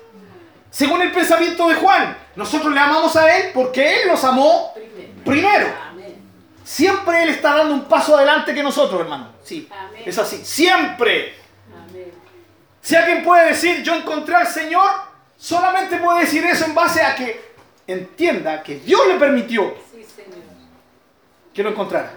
Según 0.71 1.03
el 1.03 1.13
pensamiento 1.13 1.69
de 1.69 1.75
Juan, 1.75 2.17
nosotros 2.37 2.73
le 2.73 2.81
amamos 2.81 3.15
a 3.17 3.37
Él 3.37 3.51
porque 3.53 4.03
Él 4.03 4.09
nos 4.09 4.23
amó 4.25 4.73
primero. 5.25 5.67
Siempre 6.71 7.25
Él 7.25 7.31
está 7.31 7.57
dando 7.57 7.75
un 7.75 7.87
paso 7.87 8.17
adelante 8.17 8.55
que 8.55 8.63
nosotros, 8.63 9.01
hermano. 9.01 9.33
Sí, 9.43 9.69
es 10.07 10.17
así. 10.17 10.45
Siempre. 10.45 11.35
Si 12.81 12.95
alguien 12.95 13.25
puede 13.25 13.49
decir, 13.49 13.83
yo 13.83 13.93
encontré 13.97 14.37
al 14.37 14.47
Señor, 14.47 14.89
solamente 15.37 15.97
puede 15.97 16.21
decir 16.21 16.45
eso 16.45 16.67
en 16.67 16.75
base 16.77 17.03
a 17.03 17.17
que 17.17 17.55
entienda 17.89 18.63
que 18.63 18.79
Dios 18.79 19.01
le 19.09 19.15
permitió 19.15 19.75
que 21.53 21.65
lo 21.65 21.71
encontrara. 21.71 22.13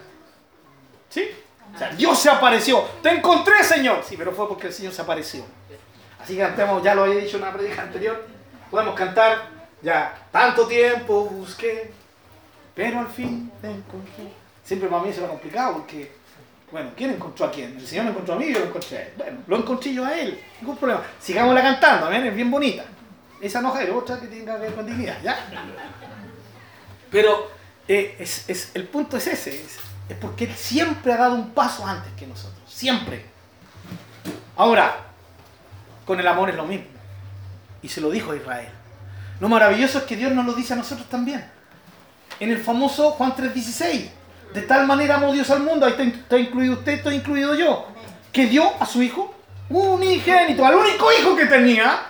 ¿Sí? 1.09 1.31
O 1.73 1.77
sea, 1.79 1.89
Dios 1.89 2.19
se 2.19 2.29
apareció. 2.29 2.79
Te 3.01 3.09
encontré, 3.09 3.63
Señor. 3.63 4.03
Sí, 4.07 4.15
pero 4.15 4.33
fue 4.33 4.47
porque 4.47 4.67
el 4.67 4.73
Señor 4.73 4.93
se 4.93 5.01
apareció. 5.01 5.43
Así 6.21 6.37
cantemos, 6.37 6.83
ya 6.83 6.93
lo 6.93 7.05
había 7.05 7.21
dicho 7.21 7.37
en 7.37 7.43
una 7.43 7.53
predica 7.53 7.81
anterior. 7.81 8.23
Podemos 8.69 8.93
cantar, 8.93 9.49
ya, 9.81 10.27
tanto 10.31 10.67
tiempo 10.67 11.23
busqué, 11.23 11.91
pero 12.75 12.99
al 12.99 13.07
fin 13.07 13.51
te 13.59 13.71
encontré. 13.71 14.42
Siempre 14.63 14.87
para 14.87 15.03
mí 15.03 15.11
se 15.11 15.23
ha 15.23 15.27
complicado 15.27 15.73
porque, 15.73 16.11
bueno, 16.71 16.91
¿quién 16.95 17.11
encontró 17.11 17.45
a 17.45 17.51
quién? 17.51 17.77
El 17.77 17.85
Señor 17.85 18.05
me 18.05 18.11
encontró 18.11 18.35
a 18.35 18.37
mí 18.37 18.51
yo 18.51 18.59
lo 18.59 18.65
encontré 18.65 18.97
a 18.97 19.01
él. 19.01 19.13
Bueno, 19.17 19.37
lo 19.47 19.57
encontré 19.57 19.93
yo 19.93 20.05
a 20.05 20.17
él, 20.17 20.39
ningún 20.61 20.77
problema. 20.77 21.03
Sigámosla 21.19 21.61
cantando, 21.61 22.09
¿ven? 22.09 22.25
Es 22.25 22.35
bien 22.35 22.49
bonita. 22.49 22.83
Esa 23.41 23.61
no 23.61 23.77
es 23.77 23.89
otra 23.89 24.19
que 24.19 24.27
tenga 24.27 24.55
que 24.55 24.61
ver 24.61 24.73
con 24.73 24.85
dignidad, 24.85 25.21
¿ya? 25.21 25.37
Pero 27.11 27.51
eh, 27.87 28.15
es, 28.19 28.49
es, 28.49 28.71
el 28.73 28.87
punto 28.87 29.17
es 29.17 29.27
ese, 29.27 29.49
es, 29.49 29.77
es 30.07 30.17
porque 30.17 30.45
Él 30.45 30.55
siempre 30.55 31.11
ha 31.11 31.17
dado 31.17 31.35
un 31.35 31.51
paso 31.51 31.85
antes 31.85 32.11
que 32.13 32.25
nosotros, 32.25 32.61
siempre. 32.65 33.25
Ahora, 34.55 34.95
con 36.05 36.19
el 36.19 36.27
amor 36.27 36.49
es 36.49 36.55
lo 36.55 36.65
mismo. 36.65 36.87
Y 37.81 37.89
se 37.89 38.01
lo 38.01 38.09
dijo 38.09 38.31
a 38.31 38.35
Israel. 38.37 38.69
Lo 39.39 39.49
maravilloso 39.49 39.97
es 39.97 40.03
que 40.05 40.15
Dios 40.15 40.31
nos 40.31 40.45
lo 40.45 40.53
dice 40.53 40.73
a 40.73 40.77
nosotros 40.77 41.09
también. 41.09 41.43
En 42.39 42.49
el 42.49 42.59
famoso 42.59 43.11
Juan 43.11 43.35
3:16. 43.35 44.09
De 44.53 44.61
tal 44.61 44.85
manera 44.85 45.15
amó 45.15 45.33
Dios 45.33 45.49
al 45.49 45.61
mundo, 45.61 45.85
ahí 45.85 45.93
está, 45.93 46.37
incluido 46.37 46.73
usted, 46.73 46.93
estoy 46.93 47.15
incluido 47.15 47.55
yo, 47.55 47.87
que 48.31 48.45
dio 48.45 48.71
a 48.79 48.85
su 48.85 49.01
hijo 49.01 49.33
unigénito, 49.69 50.63
al 50.65 50.75
único 50.75 51.11
hijo 51.11 51.35
que 51.35 51.47
tenía, 51.47 52.03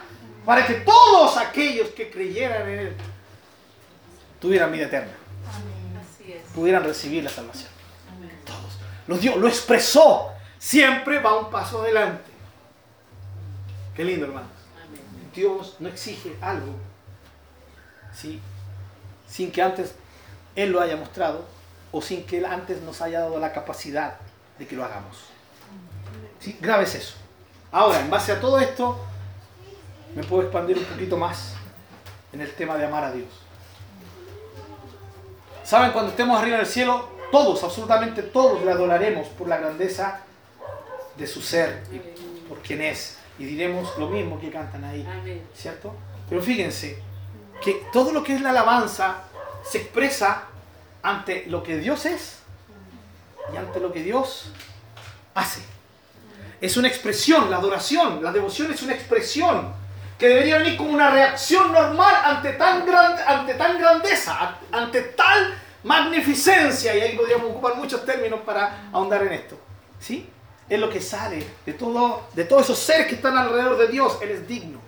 para 0.46 0.66
que 0.66 0.74
todos 0.76 1.38
aquellos 1.38 1.90
que 1.90 2.10
creyeran 2.10 2.70
en 2.70 2.80
él 2.80 2.96
tuvieran 4.42 4.72
vida 4.72 4.86
eterna. 4.86 5.14
Pudieran 6.54 6.84
recibir 6.84 7.24
la 7.24 7.30
salvación. 7.30 7.70
Todos. 8.46 8.78
Lo 9.08 9.18
dio, 9.18 9.38
lo 9.38 9.48
expresó. 9.48 10.32
Siempre 10.60 11.20
va 11.20 11.40
un 11.40 11.50
paso 11.50 11.82
adelante. 11.82 12.30
Qué 13.96 14.04
lindo, 14.04 14.26
hermano. 14.26 14.48
Dios 15.34 15.78
no 15.80 15.90
exige 15.90 16.36
algo 16.42 16.76
¿sí? 18.14 18.40
sin 19.28 19.52
que 19.52 19.62
antes 19.62 19.96
Él 20.56 20.72
lo 20.72 20.80
haya 20.80 20.96
mostrado 20.96 21.46
o 21.94 22.02
sin 22.02 22.26
que 22.26 22.40
Él 22.40 22.46
antes 22.46 22.82
nos 22.82 23.02
haya 23.02 23.22
dado 23.22 23.40
la 23.40 23.54
capacidad 23.54 24.16
de 24.60 24.68
que 24.68 24.76
lo 24.76 24.84
hagamos. 24.84 25.26
¿Sí? 26.40 26.58
Grave 26.60 26.84
es 26.84 26.96
eso. 26.96 27.16
Ahora, 27.72 28.02
en 28.02 28.10
base 28.10 28.34
a 28.34 28.42
todo 28.42 28.60
esto, 28.60 29.00
me 30.16 30.24
puedo 30.24 30.44
expandir 30.44 30.78
un 30.78 30.86
poquito 30.86 31.16
más 31.16 31.54
en 32.34 32.42
el 32.42 32.52
tema 32.54 32.78
de 32.78 32.86
amar 32.86 33.06
a 33.06 33.12
Dios. 33.12 33.30
¿Saben? 35.64 35.92
Cuando 35.92 36.12
estemos 36.12 36.38
arriba 36.42 36.58
del 36.58 36.66
cielo, 36.66 37.10
todos, 37.32 37.64
absolutamente 37.64 38.24
todos, 38.24 38.64
le 38.64 38.72
adoraremos 38.72 39.28
por 39.30 39.48
la 39.48 39.58
grandeza 39.58 40.22
de 41.16 41.28
su 41.28 41.42
ser 41.42 41.84
y 41.92 42.00
por 42.50 42.60
quien 42.60 42.82
es 42.82 43.18
y 43.38 43.46
diremos 43.46 43.98
lo 43.98 44.10
mismo 44.10 44.40
que 44.40 44.50
cantan 44.50 44.84
ahí. 44.84 45.08
¿Cierto? 45.56 45.94
Pero 46.28 46.42
fíjense 46.42 47.02
que 47.64 47.86
todo 47.94 48.12
lo 48.12 48.24
que 48.24 48.36
es 48.36 48.42
la 48.42 48.50
alabanza 48.50 49.24
se 49.64 49.80
expresa 49.80 50.48
ante 51.04 51.46
lo 51.48 51.62
que 51.62 51.78
Dios 51.78 52.06
es 52.06 52.40
y 53.54 53.58
ante 53.58 53.80
lo 53.80 53.92
que 53.92 54.02
Dios 54.02 54.52
hace. 55.36 55.62
Es 56.60 56.78
una 56.78 56.88
expresión, 56.88 57.52
la 57.52 57.58
adoración, 57.58 58.24
la 58.24 58.32
devoción 58.32 58.72
es 58.72 58.82
una 58.82 58.94
expresión 58.94 59.74
que 60.18 60.30
debería 60.30 60.58
venir 60.58 60.78
como 60.78 60.92
una 60.92 61.12
reacción 61.12 61.72
normal 61.72 62.16
ante 62.24 62.54
tan, 62.54 62.86
gran, 62.86 63.16
ante 63.28 63.54
tan 63.56 63.78
grandeza, 63.78 64.58
ante 64.72 65.02
tal 65.02 65.54
magnificencia, 65.84 66.96
y 66.96 67.02
ahí 67.02 67.18
podríamos 67.18 67.52
ocupar 67.52 67.76
muchos 67.76 68.06
términos 68.06 68.40
para 68.46 68.90
ahondar 68.92 69.24
en 69.24 69.34
esto. 69.34 69.60
¿Sí? 70.00 70.30
es 70.70 70.80
lo 70.80 70.90
que 70.90 71.02
sale 71.02 71.46
de, 71.66 71.74
todo, 71.74 72.24
de 72.34 72.46
todos 72.46 72.64
esos 72.64 72.80
seres 72.80 73.08
que 73.08 73.16
están 73.16 73.38
alrededor 73.38 73.78
de 73.78 73.88
Dios. 73.88 74.18
Él 74.22 74.32
es 74.32 74.48
digno. 74.48 74.80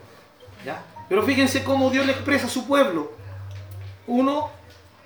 ¿ya? 0.66 0.84
Pero 1.07 1.24
fíjense 1.24 1.63
cómo 1.63 1.89
Dios 1.89 2.05
le 2.05 2.13
expresa 2.13 2.47
a 2.47 2.49
su 2.49 2.66
pueblo. 2.66 3.11
Uno, 4.07 4.51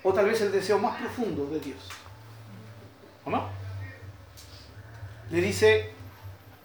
o 0.02 0.12
tal 0.12 0.26
vez 0.26 0.40
el 0.40 0.52
deseo 0.52 0.78
más 0.78 0.98
profundo 0.98 1.46
de 1.46 1.60
Dios. 1.60 1.78
¿O 3.24 3.30
no? 3.30 3.48
Le 5.30 5.40
dice, 5.40 5.92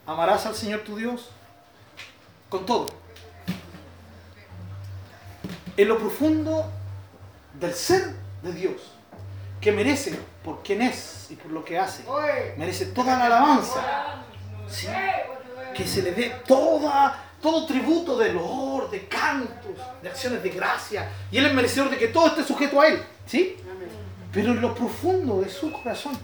amarás 0.06 0.46
al 0.46 0.56
Señor 0.56 0.82
tu 0.82 0.96
Dios 0.96 1.30
con 2.50 2.66
todo. 2.66 2.88
En 5.78 5.88
lo 5.88 5.98
profundo 6.00 6.72
del 7.60 7.74
ser 7.74 8.14
de 8.42 8.54
Dios, 8.54 8.94
que 9.60 9.72
merece 9.72 10.18
por 10.44 10.64
quien 10.64 10.82
es 10.82 11.28
y 11.30 11.36
por 11.36 11.52
lo 11.52 11.66
que 11.66 11.78
hace. 11.78 12.04
Merece 12.58 12.88
toda 12.88 13.18
la 13.18 13.26
alabanza. 13.26 14.24
Que 15.76 15.86
se 15.86 16.02
le 16.02 16.14
dé 16.14 16.30
toda, 16.48 17.24
todo 17.42 17.66
tributo 17.66 18.18
de 18.18 18.32
loor, 18.32 18.90
de 18.90 19.08
cantos, 19.08 19.76
de 20.02 20.10
acciones 20.10 20.42
de 20.42 20.50
gracia. 20.50 21.10
Y 21.30 21.38
Él 21.38 21.48
es 21.48 21.54
merecedor 21.54 21.90
de 21.90 21.98
que 21.98 22.08
todo 22.08 22.28
esté 22.28 22.44
sujeto 22.44 22.80
a 22.80 22.88
Él. 22.88 23.04
¿Sí? 23.26 23.58
Pero 24.32 24.52
en 24.52 24.62
lo 24.62 24.76
profundo 24.76 25.42
de 25.42 25.50
su 25.50 25.72
corazón. 25.72 26.18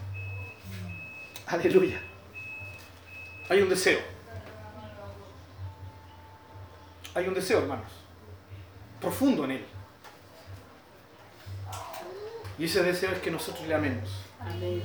Aleluya. 1.48 2.02
Hay 3.50 3.62
un 3.62 3.70
deseo. 3.70 4.00
Hay 7.14 7.28
un 7.28 7.34
deseo, 7.34 7.60
hermanos. 7.60 7.92
Profundo 9.00 9.46
en 9.46 9.52
Él. 9.52 9.66
Y 12.58 12.66
ese 12.66 12.84
deseo 12.84 13.12
es 13.12 13.20
que 13.20 13.32
nosotros 13.32 13.68
le 13.68 13.76
amemos. 13.76 14.10
Amén. 14.40 14.82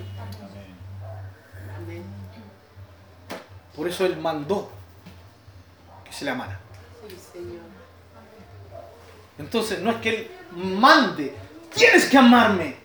Por 3.74 3.86
eso 3.86 4.06
Él 4.06 4.16
mandó 4.16 4.70
que 6.04 6.12
se 6.12 6.24
le 6.24 6.30
amara. 6.30 6.58
Entonces, 9.38 9.80
no 9.82 9.90
es 9.90 9.96
que 9.96 10.08
Él 10.08 10.30
mande, 10.52 11.36
tienes 11.74 12.06
que 12.06 12.18
amarme. 12.18 12.76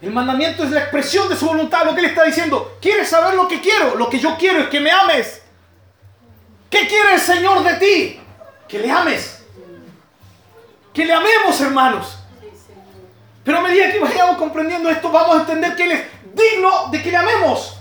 El 0.00 0.12
mandamiento 0.12 0.62
es 0.62 0.70
la 0.70 0.80
expresión 0.80 1.28
de 1.28 1.36
su 1.36 1.46
voluntad, 1.46 1.84
lo 1.84 1.94
que 1.94 2.00
Él 2.00 2.06
está 2.06 2.24
diciendo. 2.24 2.76
¿Quieres 2.80 3.08
saber 3.08 3.34
lo 3.34 3.48
que 3.48 3.60
quiero? 3.60 3.96
Lo 3.96 4.08
que 4.08 4.20
yo 4.20 4.36
quiero 4.38 4.60
es 4.60 4.68
que 4.68 4.80
me 4.80 4.90
ames. 4.90 5.42
¿Qué 6.70 6.86
quiere 6.86 7.14
el 7.14 7.20
Señor 7.20 7.64
de 7.64 7.74
ti? 7.74 8.20
Que 8.68 8.78
le 8.78 8.90
ames. 8.90 9.42
Que 10.92 11.04
le 11.04 11.12
amemos, 11.12 11.60
hermanos. 11.60 12.18
Pero 13.42 13.58
a 13.58 13.62
medida 13.62 13.90
que 13.90 13.98
vayamos 13.98 14.36
comprendiendo 14.36 14.88
esto, 14.90 15.10
vamos 15.10 15.36
a 15.36 15.40
entender 15.40 15.74
que 15.74 15.84
Él 15.84 15.92
es 15.92 16.04
digno 16.34 16.88
de 16.90 17.02
que 17.02 17.10
le 17.10 17.16
amemos. 17.16 17.78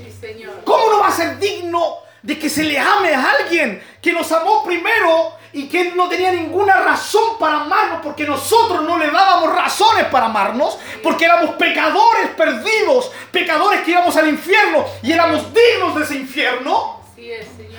¿Cómo 0.63 0.89
no 0.89 0.99
va 0.99 1.07
a 1.07 1.11
ser 1.11 1.37
digno 1.37 2.06
de 2.21 2.39
que 2.39 2.49
se 2.49 2.63
le 2.63 2.79
ame 2.79 3.13
a 3.13 3.31
alguien 3.31 3.81
que 4.01 4.13
nos 4.13 4.31
amó 4.31 4.63
primero 4.63 5.37
y 5.53 5.67
que 5.67 5.91
no 5.91 6.07
tenía 6.07 6.31
ninguna 6.31 6.77
razón 6.77 7.37
para 7.39 7.61
amarnos 7.61 8.01
porque 8.03 8.25
nosotros 8.25 8.83
no 8.83 8.97
le 8.97 9.09
dábamos 9.09 9.55
razones 9.55 10.05
para 10.05 10.25
amarnos 10.25 10.77
porque 11.01 11.25
éramos 11.25 11.55
pecadores 11.55 12.29
perdidos, 12.35 13.11
pecadores 13.31 13.81
que 13.81 13.91
íbamos 13.91 14.15
al 14.17 14.27
infierno 14.29 14.85
y 15.01 15.11
éramos 15.11 15.45
dignos 15.53 15.95
de 15.95 16.03
ese 16.03 16.15
infierno? 16.15 17.01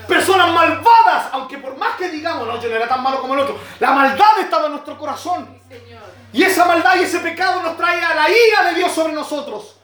Personas 0.09 0.53
malvadas, 0.53 1.29
aunque 1.33 1.59
por 1.59 1.77
más 1.77 1.97
que 1.97 2.09
digamos, 2.09 2.49
no, 2.49 2.61
yo 2.61 2.69
no 2.69 2.77
era 2.77 2.89
tan 2.89 3.03
malo 3.03 3.21
como 3.21 3.35
el 3.35 3.41
otro, 3.41 3.59
la 3.79 3.93
maldad 3.93 4.41
estaba 4.41 4.67
en 4.67 4.73
nuestro 4.73 4.99
corazón. 4.99 5.61
Y 6.33 6.43
esa 6.43 6.65
maldad 6.65 6.97
y 6.99 7.05
ese 7.05 7.21
pecado 7.21 7.63
nos 7.63 7.77
trae 7.77 8.03
a 8.03 8.15
la 8.15 8.29
ira 8.29 8.71
de 8.71 8.75
Dios 8.75 8.93
sobre 8.93 9.13
nosotros. 9.13 9.78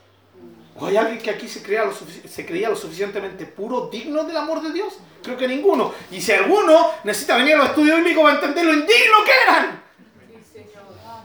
¿O 0.77 0.87
hay 0.87 0.97
alguien 0.97 1.19
que 1.21 1.31
aquí 1.31 1.49
se 1.49 1.63
creía, 1.63 1.85
lo 1.85 1.95
se 1.95 2.81
suficientemente 2.81 3.47
puro, 3.47 3.89
digno 3.93 4.25
del 4.25 4.37
amor 4.37 4.61
de 4.61 4.73
Dios? 4.73 4.95
Creo 5.23 5.37
que 5.37 5.47
ninguno. 5.47 5.95
Y 6.11 6.21
si 6.21 6.33
alguno 6.33 6.91
necesita 7.05 7.37
venir 7.37 7.55
a 7.55 7.59
los 7.59 7.69
estudios 7.69 7.99
bíblicos 7.99 8.25
para 8.25 8.35
entender 8.35 8.65
lo 8.65 8.73
indigno 8.73 9.25
que 9.25 9.33
eran. 9.47 9.83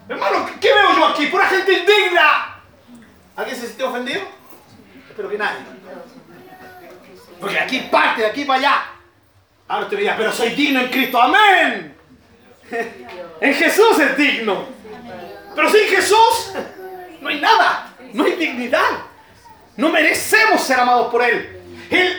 Hermano, 0.07 0.49
¿qué 0.59 0.73
veo 0.73 0.95
yo 0.95 1.05
aquí? 1.05 1.27
Pura 1.27 1.47
gente 1.47 1.73
indigna. 1.73 2.61
¿Alguien 3.35 3.55
se 3.55 3.65
siente 3.65 3.83
ofendido? 3.83 4.21
Espero 5.09 5.29
que 5.29 5.37
nadie. 5.37 5.59
Porque 7.39 7.59
aquí 7.59 7.79
parte, 7.91 8.21
de 8.21 8.27
aquí 8.27 8.45
para 8.45 8.59
allá. 8.59 8.85
Ahora 9.67 9.87
te 9.87 9.95
diría, 9.95 10.15
pero 10.17 10.31
soy 10.31 10.49
digno 10.49 10.81
en 10.81 10.89
Cristo. 10.89 11.21
Amén. 11.21 11.95
En 13.41 13.53
Jesús 13.53 13.97
es 13.97 14.17
digno. 14.17 14.65
Pero 15.55 15.69
sin 15.69 15.87
Jesús 15.87 16.51
no 17.21 17.29
hay 17.29 17.39
nada, 17.39 17.95
no 18.11 18.25
hay 18.25 18.33
dignidad. 18.33 19.08
No 19.79 19.87
merecemos 19.87 20.61
ser 20.61 20.77
amados 20.77 21.09
por 21.09 21.23
Él. 21.23 21.57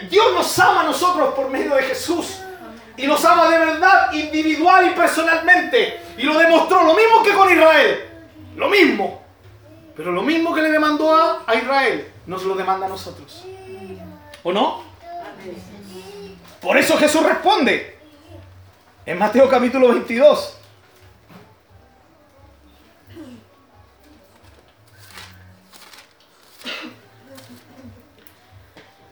Dios 0.09 0.33
nos 0.33 0.59
ama 0.59 0.81
a 0.81 0.85
nosotros 0.85 1.35
por 1.35 1.51
medio 1.51 1.75
de 1.75 1.83
Jesús. 1.83 2.39
Y 2.97 3.07
nos 3.07 3.23
ama 3.23 3.51
de 3.51 3.59
verdad, 3.59 4.11
individual 4.15 4.87
y 4.87 4.95
personalmente. 4.95 6.01
Y 6.17 6.23
lo 6.23 6.39
demostró 6.39 6.83
lo 6.85 6.95
mismo 6.95 7.23
que 7.23 7.35
con 7.35 7.53
Israel. 7.53 8.09
Lo 8.57 8.71
mismo. 8.71 9.23
Pero 9.95 10.11
lo 10.11 10.23
mismo 10.23 10.55
que 10.55 10.63
le 10.63 10.71
demandó 10.71 11.15
a, 11.15 11.43
a 11.47 11.55
Israel, 11.55 12.11
nos 12.25 12.45
lo 12.45 12.55
demanda 12.55 12.87
a 12.87 12.89
nosotros. 12.89 13.45
¿O 14.43 14.53
no? 14.53 14.83
Por 16.63 16.79
eso 16.79 16.97
Jesús 16.97 17.23
responde. 17.23 17.99
En 19.05 19.19
Mateo 19.19 19.51
capítulo 19.51 19.89
22. 19.89 20.60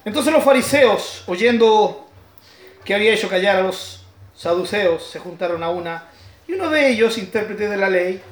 Entonces 0.08 0.32
los 0.32 0.42
fariseos, 0.42 1.22
oyendo 1.26 2.06
que 2.82 2.94
había 2.94 3.12
hecho 3.12 3.28
callar 3.28 3.56
a 3.56 3.60
los 3.60 4.06
saduceos, 4.34 5.02
se 5.04 5.18
juntaron 5.18 5.62
a 5.62 5.68
una, 5.68 6.08
y 6.46 6.54
uno 6.54 6.70
de 6.70 6.88
ellos, 6.88 7.18
intérprete 7.18 7.68
de 7.68 7.76
la 7.76 7.90
ley, 7.90 8.22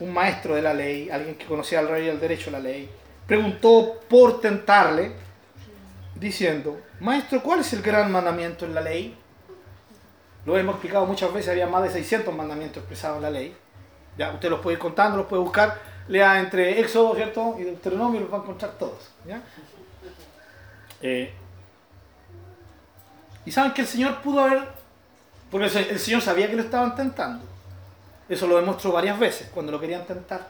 un 0.00 0.12
maestro 0.12 0.54
de 0.54 0.60
la 0.60 0.74
ley, 0.74 1.08
alguien 1.08 1.36
que 1.36 1.46
conocía 1.46 1.78
al 1.78 1.88
rey 1.88 2.04
y 2.04 2.08
el 2.10 2.20
derecho 2.20 2.46
de 2.46 2.50
la 2.50 2.60
ley, 2.60 2.90
preguntó 3.26 4.00
por 4.06 4.42
tentarle, 4.42 5.12
diciendo, 6.14 6.78
Maestro, 7.00 7.42
¿cuál 7.42 7.60
es 7.60 7.72
el 7.72 7.80
gran 7.80 8.12
mandamiento 8.12 8.66
en 8.66 8.74
la 8.74 8.82
ley? 8.82 9.16
Lo 10.44 10.58
hemos 10.58 10.74
explicado 10.74 11.06
muchas 11.06 11.32
veces, 11.32 11.52
había 11.52 11.66
más 11.66 11.84
de 11.84 11.90
600 11.90 12.34
mandamientos 12.34 12.82
expresados 12.82 13.16
en 13.16 13.22
la 13.22 13.30
ley. 13.30 13.56
Ya, 14.18 14.30
usted 14.30 14.50
los 14.50 14.60
puede 14.60 14.74
ir 14.74 14.78
contando, 14.78 15.16
los 15.16 15.26
puede 15.26 15.42
buscar, 15.42 15.80
lea 16.06 16.38
entre 16.38 16.80
Éxodo, 16.80 17.14
¿cierto? 17.14 17.56
Y 17.58 17.62
Deuteronomio, 17.62 18.20
los 18.20 18.30
va 18.30 18.36
a 18.36 18.40
encontrar 18.42 18.72
todos. 18.72 19.10
¿ya? 19.26 19.40
Eh, 21.06 21.30
y 23.44 23.52
saben 23.52 23.74
que 23.74 23.82
el 23.82 23.86
Señor 23.86 24.22
pudo 24.22 24.40
haber, 24.40 24.66
porque 25.50 25.66
el 25.66 25.98
Señor 25.98 26.22
sabía 26.22 26.48
que 26.48 26.56
lo 26.56 26.62
estaban 26.62 26.96
tentando. 26.96 27.44
Eso 28.26 28.46
lo 28.46 28.56
demostró 28.56 28.90
varias 28.90 29.18
veces 29.18 29.50
cuando 29.52 29.70
lo 29.70 29.78
querían 29.78 30.06
tentar. 30.06 30.48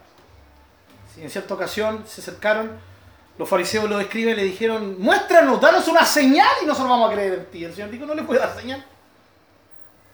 En 1.17 1.29
cierta 1.29 1.55
ocasión 1.55 2.05
se 2.07 2.21
acercaron, 2.21 2.71
los 3.37 3.49
fariseos 3.49 3.91
lo 3.91 3.99
describen 3.99 4.35
y 4.35 4.37
le 4.37 4.45
dijeron, 4.45 4.97
muéstranos, 5.01 5.61
danos 5.61 5.89
una 5.89 6.05
señal 6.05 6.53
y 6.63 6.67
nosotros 6.67 6.89
vamos 6.89 7.11
a 7.11 7.15
creer 7.15 7.35
en 7.35 7.47
ti. 7.47 7.65
El 7.65 7.75
Señor 7.75 7.91
dijo, 7.91 8.07
no 8.07 8.15
le 8.15 8.23
puede 8.23 8.39
dar 8.39 8.55
señal. 8.57 8.85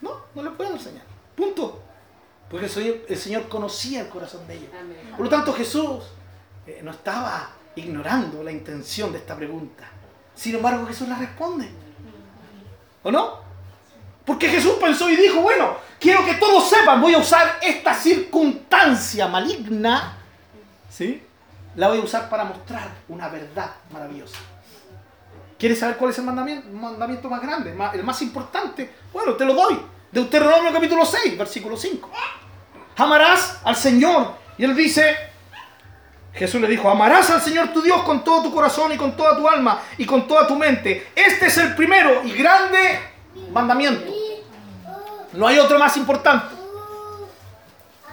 No, 0.01 0.23
no 0.35 0.43
le 0.43 0.51
puede 0.53 0.71
dar 0.71 0.81
señal. 0.81 1.05
Punto. 1.37 1.83
Porque 2.49 2.67
el 2.67 3.19
Señor, 3.19 3.47
conocía 3.51 4.01
el 4.01 4.09
corazón 4.09 4.47
de 4.49 4.55
ellos. 4.55 4.71
Por 5.11 5.27
lo 5.27 5.29
tanto, 5.29 5.53
Jesús 5.53 6.05
eh, 6.67 6.81
no 6.83 6.93
estaba 6.93 7.51
ignorando 7.77 8.43
la 8.43 8.51
intención 8.51 9.13
de 9.13 9.19
esta 9.19 9.37
pregunta. 9.37 10.00
Sin 10.35 10.55
embargo, 10.55 10.87
Jesús 10.87 11.09
la 11.09 11.17
responde. 11.17 11.71
¿O 13.03 13.11
no? 13.11 13.41
Porque 14.25 14.49
Jesús 14.49 14.75
pensó 14.81 15.09
y 15.09 15.17
dijo, 15.17 15.41
bueno, 15.41 15.77
quiero 15.99 16.25
que 16.25 16.35
todos 16.35 16.69
sepan, 16.69 17.01
voy 17.01 17.15
a 17.15 17.19
usar 17.19 17.59
esta 17.63 17.95
circunstancia 17.95 19.27
maligna, 19.27 20.17
¿sí? 20.89 21.23
La 21.77 21.89
voy 21.89 21.99
a 21.99 22.03
usar 22.03 22.29
para 22.29 22.45
mostrar 22.45 22.89
una 23.09 23.29
verdad 23.29 23.71
maravillosa. 23.93 24.39
¿Quieres 25.59 25.79
saber 25.79 25.97
cuál 25.97 26.11
es 26.11 26.19
el 26.19 26.25
mandamiento, 26.25 26.69
mandamiento 26.71 27.29
más 27.29 27.43
grande, 27.43 27.77
el 27.95 28.05
más 28.05 28.23
importante? 28.23 28.91
Bueno, 29.13 29.35
te 29.35 29.45
lo 29.45 29.55
doy. 29.55 29.79
Deuteronomio 30.11 30.73
capítulo 30.73 31.05
6, 31.05 31.37
versículo 31.37 31.77
5. 31.77 32.11
Amarás 32.97 33.59
al 33.63 33.77
Señor. 33.77 34.35
Y 34.57 34.65
él 34.65 34.75
dice, 34.75 35.17
Jesús 36.35 36.61
le 36.61 36.69
dijo, 36.69 36.89
amarás 36.89 37.31
al 37.31 37.41
Señor 37.41 37.73
tu 37.73 37.83
Dios 37.83 38.03
con 38.03 38.25
todo 38.25 38.45
tu 38.45 38.55
corazón 38.55 38.93
y 38.93 38.97
con 38.97 39.17
toda 39.17 39.37
tu 39.37 39.49
alma 39.49 39.81
y 39.99 40.07
con 40.07 40.27
toda 40.27 40.47
tu 40.47 40.57
mente. 40.57 41.09
Este 41.15 41.47
es 41.47 41.59
el 41.59 41.75
primero 41.75 42.23
y 42.25 42.33
grande 42.33 43.01
mandamiento. 43.53 44.13
No 45.33 45.47
hay 45.47 45.59
otro 45.59 45.79
más 45.79 45.97
importante. 45.97 46.55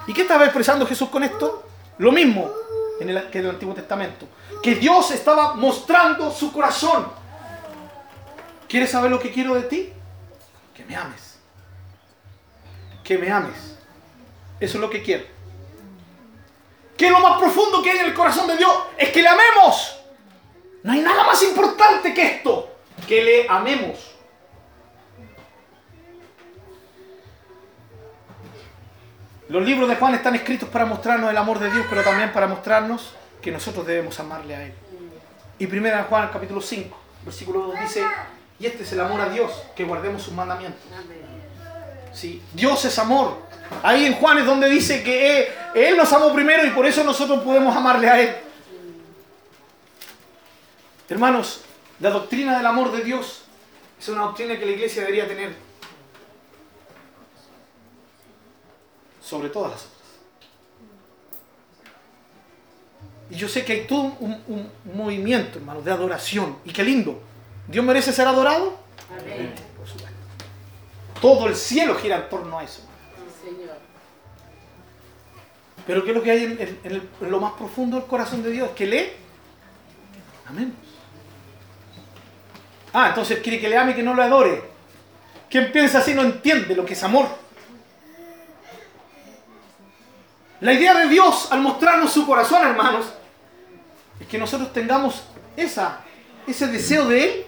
¿Y 0.07 0.13
qué 0.13 0.21
estaba 0.21 0.45
expresando 0.45 0.85
Jesús 0.85 1.09
con 1.09 1.23
esto? 1.23 1.67
Lo 1.97 2.11
mismo 2.11 2.49
que 2.97 3.03
en 3.03 3.45
el 3.45 3.49
Antiguo 3.49 3.73
Testamento. 3.73 4.27
Que 4.61 4.75
Dios 4.75 5.11
estaba 5.11 5.53
mostrando 5.53 6.31
su 6.31 6.51
corazón. 6.51 7.07
¿Quieres 8.67 8.91
saber 8.91 9.11
lo 9.11 9.19
que 9.19 9.31
quiero 9.31 9.53
de 9.55 9.63
ti? 9.63 9.93
Que 10.73 10.83
me 10.85 10.95
ames. 10.95 11.37
Que 13.03 13.17
me 13.17 13.31
ames. 13.31 13.77
Eso 14.59 14.77
es 14.77 14.81
lo 14.81 14.89
que 14.89 15.03
quiero. 15.03 15.36
Que 16.97 17.09
lo 17.11 17.19
más 17.19 17.39
profundo 17.39 17.83
que 17.83 17.91
hay 17.91 17.99
en 17.99 18.05
el 18.07 18.13
corazón 18.13 18.47
de 18.47 18.57
Dios 18.57 18.73
es 18.97 19.09
que 19.09 19.21
le 19.21 19.27
amemos. 19.27 19.99
No 20.83 20.93
hay 20.93 21.01
nada 21.01 21.23
más 21.23 21.41
importante 21.43 22.13
que 22.13 22.25
esto. 22.25 22.75
Que 23.07 23.23
le 23.23 23.47
amemos. 23.47 24.15
Los 29.49 29.63
libros 29.63 29.87
de 29.87 29.95
Juan 29.95 30.13
están 30.15 30.35
escritos 30.35 30.67
para 30.67 30.85
mostrarnos 30.85 31.29
el 31.29 31.37
amor 31.37 31.59
de 31.59 31.71
Dios, 31.71 31.85
pero 31.89 32.03
también 32.03 32.33
para 32.33 32.47
mostrarnos 32.47 33.13
que 33.41 33.49
nosotros 33.49 33.87
debemos 33.87 34.19
amarle 34.19 34.55
a 34.55 34.63
Él. 34.63 34.73
Y 35.59 35.67
primera 35.67 36.03
Juan 36.03 36.29
capítulo 36.33 36.59
5, 36.59 36.97
versículo 37.23 37.61
2 37.67 37.79
dice, 37.79 38.03
y 38.59 38.65
este 38.65 38.83
es 38.83 38.91
el 38.91 38.99
amor 38.99 39.21
a 39.21 39.29
Dios, 39.29 39.51
que 39.75 39.85
guardemos 39.85 40.21
sus 40.23 40.33
mandamientos. 40.33 40.81
Sí, 42.11 42.41
Dios 42.53 42.83
es 42.83 42.99
amor. 42.99 43.46
Ahí 43.83 44.05
en 44.05 44.13
Juan 44.13 44.39
es 44.39 44.45
donde 44.45 44.69
dice 44.69 45.03
que 45.03 45.51
Él 45.73 45.97
nos 45.97 46.11
amó 46.13 46.33
primero 46.33 46.65
y 46.65 46.71
por 46.71 46.85
eso 46.85 47.03
nosotros 47.03 47.43
podemos 47.43 47.75
amarle 47.75 48.09
a 48.09 48.19
Él. 48.19 48.35
Hermanos, 51.09 51.61
la 51.99 52.09
doctrina 52.09 52.57
del 52.57 52.65
amor 52.65 52.91
de 52.91 53.03
Dios 53.03 53.43
es 53.99 54.09
una 54.09 54.23
doctrina 54.23 54.57
que 54.59 54.65
la 54.65 54.71
iglesia 54.71 55.01
debería 55.01 55.27
tener 55.27 55.55
sobre 59.21 59.49
todas 59.49 59.71
las 59.71 59.81
otras. 59.81 59.97
Y 63.29 63.35
yo 63.35 63.49
sé 63.49 63.65
que 63.65 63.73
hay 63.73 63.87
todo 63.87 64.15
un, 64.19 64.71
movimiento, 64.85 65.59
hermanos, 65.59 65.83
de 65.83 65.91
adoración. 65.91 66.57
Y 66.63 66.71
qué 66.71 66.83
lindo. 66.83 67.21
¿Dios 67.67 67.83
merece 67.83 68.13
ser 68.13 68.27
adorado? 68.27 68.77
Amén. 69.11 69.53
Por 69.77 69.87
supuesto. 69.87 70.15
Todo 71.21 71.47
el 71.47 71.55
cielo 71.55 71.95
gira 71.95 72.17
en 72.17 72.29
torno 72.29 72.59
a 72.59 72.63
eso. 72.63 72.86
Pero 75.87 76.03
¿qué 76.03 76.09
es 76.09 76.15
lo 76.15 76.21
que 76.21 76.31
hay 76.31 76.43
en, 76.83 77.09
lo 77.21 77.39
más 77.39 77.53
profundo 77.53 77.97
del 77.97 78.05
corazón 78.07 78.43
de 78.43 78.51
Dios? 78.51 78.71
Que 78.75 78.85
lee. 78.85 79.09
Amén. 80.49 80.75
Ah, 82.93 83.07
entonces 83.09 83.39
quiere 83.39 83.59
que 83.59 83.69
le 83.69 83.77
ame 83.77 83.93
y 83.93 83.95
que 83.95 84.03
no 84.03 84.13
lo 84.13 84.21
adore. 84.21 84.63
Quien 85.49 85.71
piensa 85.71 85.99
así 85.99 86.13
no 86.13 86.23
entiende 86.23 86.75
lo 86.75 86.85
que 86.85 86.91
es 86.91 87.03
amor. 87.03 87.27
La 90.59 90.73
idea 90.73 90.93
de 90.93 91.07
Dios 91.07 91.47
al 91.51 91.61
mostrarnos 91.61 92.11
su 92.11 92.25
corazón, 92.25 92.67
hermanos, 92.67 93.05
es 94.19 94.27
que 94.27 94.37
nosotros 94.37 94.73
tengamos 94.73 95.23
esa, 95.55 96.01
ese 96.45 96.67
deseo 96.67 97.07
de 97.07 97.23
Él 97.23 97.45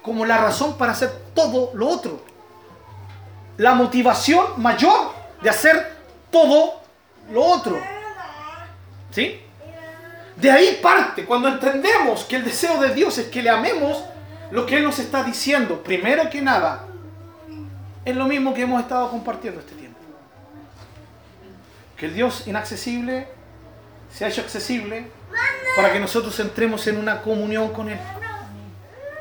como 0.00 0.24
la 0.24 0.38
razón 0.38 0.78
para 0.78 0.92
hacer 0.92 1.10
todo 1.34 1.70
lo 1.74 1.88
otro. 1.88 2.24
La 3.58 3.74
motivación 3.74 4.46
mayor 4.56 5.12
de 5.42 5.50
hacer 5.50 5.98
todo 6.30 6.81
lo 7.30 7.44
otro. 7.44 7.80
¿Sí? 9.10 9.40
De 10.36 10.50
ahí 10.50 10.78
parte, 10.82 11.24
cuando 11.24 11.48
entendemos 11.48 12.24
que 12.24 12.36
el 12.36 12.44
deseo 12.44 12.80
de 12.80 12.94
Dios 12.94 13.18
es 13.18 13.26
que 13.28 13.42
le 13.42 13.50
amemos, 13.50 14.02
lo 14.50 14.66
que 14.66 14.76
Él 14.76 14.84
nos 14.84 14.98
está 14.98 15.22
diciendo, 15.22 15.82
primero 15.82 16.28
que 16.30 16.40
nada, 16.40 16.86
es 18.04 18.16
lo 18.16 18.26
mismo 18.26 18.54
que 18.54 18.62
hemos 18.62 18.80
estado 18.80 19.10
compartiendo 19.10 19.60
este 19.60 19.74
tiempo 19.74 19.92
que 22.02 22.06
el 22.06 22.14
Dios 22.14 22.48
inaccesible 22.48 23.28
se 24.12 24.24
ha 24.24 24.28
hecho 24.28 24.40
accesible 24.40 25.06
para 25.76 25.92
que 25.92 26.00
nosotros 26.00 26.36
entremos 26.40 26.84
en 26.88 26.96
una 26.96 27.22
comunión 27.22 27.72
con 27.72 27.88
Él. 27.88 27.98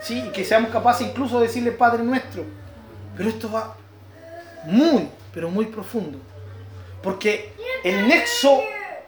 Sí, 0.01 0.23
y 0.27 0.31
que 0.31 0.43
seamos 0.43 0.71
capaces 0.71 1.07
incluso 1.07 1.39
de 1.39 1.45
decirle 1.45 1.73
Padre 1.73 2.01
nuestro. 2.01 2.43
Pero 3.15 3.29
esto 3.29 3.51
va 3.51 3.77
muy, 4.65 5.09
pero 5.31 5.51
muy 5.51 5.67
profundo. 5.67 6.17
Porque 7.01 7.53
el 7.83 8.07
nexo 8.07 8.61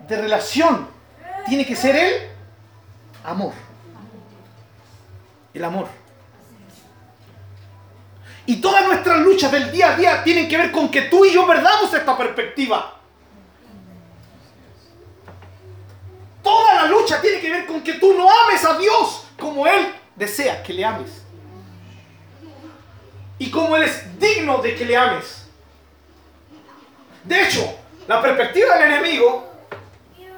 de 0.08 0.22
relación 0.22 0.88
tiene 1.48 1.66
que 1.66 1.76
ser 1.76 1.96
el 1.96 2.14
amor. 3.24 3.54
El 5.54 5.64
amor. 5.64 5.88
Y 8.46 8.58
todas 8.58 8.86
nuestras 8.86 9.20
luchas 9.20 9.52
del 9.52 9.72
día 9.72 9.94
a 9.94 9.98
día 9.98 10.24
tienen 10.24 10.50
que 10.50 10.58
ver 10.58 10.72
con 10.72 10.90
que 10.90 11.04
tú 11.04 11.24
y 11.24 11.34
yo 11.34 11.48
perdamos 11.48 11.94
esta 11.94 12.18
perspectiva. 12.18 13.00
Toda 16.42 16.74
la 16.74 16.86
lucha 16.88 17.22
tiene 17.22 17.40
que 17.40 17.50
ver 17.50 17.66
con 17.66 17.82
que 17.82 17.94
tú 17.94 18.14
no 18.14 18.28
ames 18.30 18.66
a 18.66 18.78
Dios 18.78 19.28
como 19.40 19.66
Él 19.66 19.94
desea 20.16 20.62
que 20.62 20.74
le 20.74 20.84
ames. 20.84 21.24
Y 23.40 23.50
como 23.50 23.78
Él 23.78 23.84
es 23.84 24.20
digno 24.20 24.58
de 24.58 24.76
que 24.76 24.84
le 24.84 24.98
ames. 24.98 25.46
De 27.24 27.44
hecho, 27.44 27.80
la 28.08 28.22
perspectiva 28.22 28.78
del 28.78 28.92
enemigo 28.92 29.52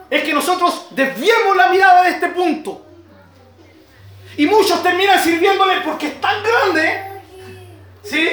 es 0.09 0.23
que 0.23 0.33
nosotros 0.33 0.87
desviemos 0.91 1.55
la 1.55 1.69
mirada 1.69 2.03
de 2.03 2.09
este 2.11 2.29
punto. 2.29 2.85
Y 4.37 4.47
muchos 4.47 4.83
terminan 4.83 5.19
sirviéndole 5.19 5.81
porque 5.81 6.07
es 6.07 6.21
tan 6.21 6.43
grande, 6.43 7.21
¿sí? 8.03 8.29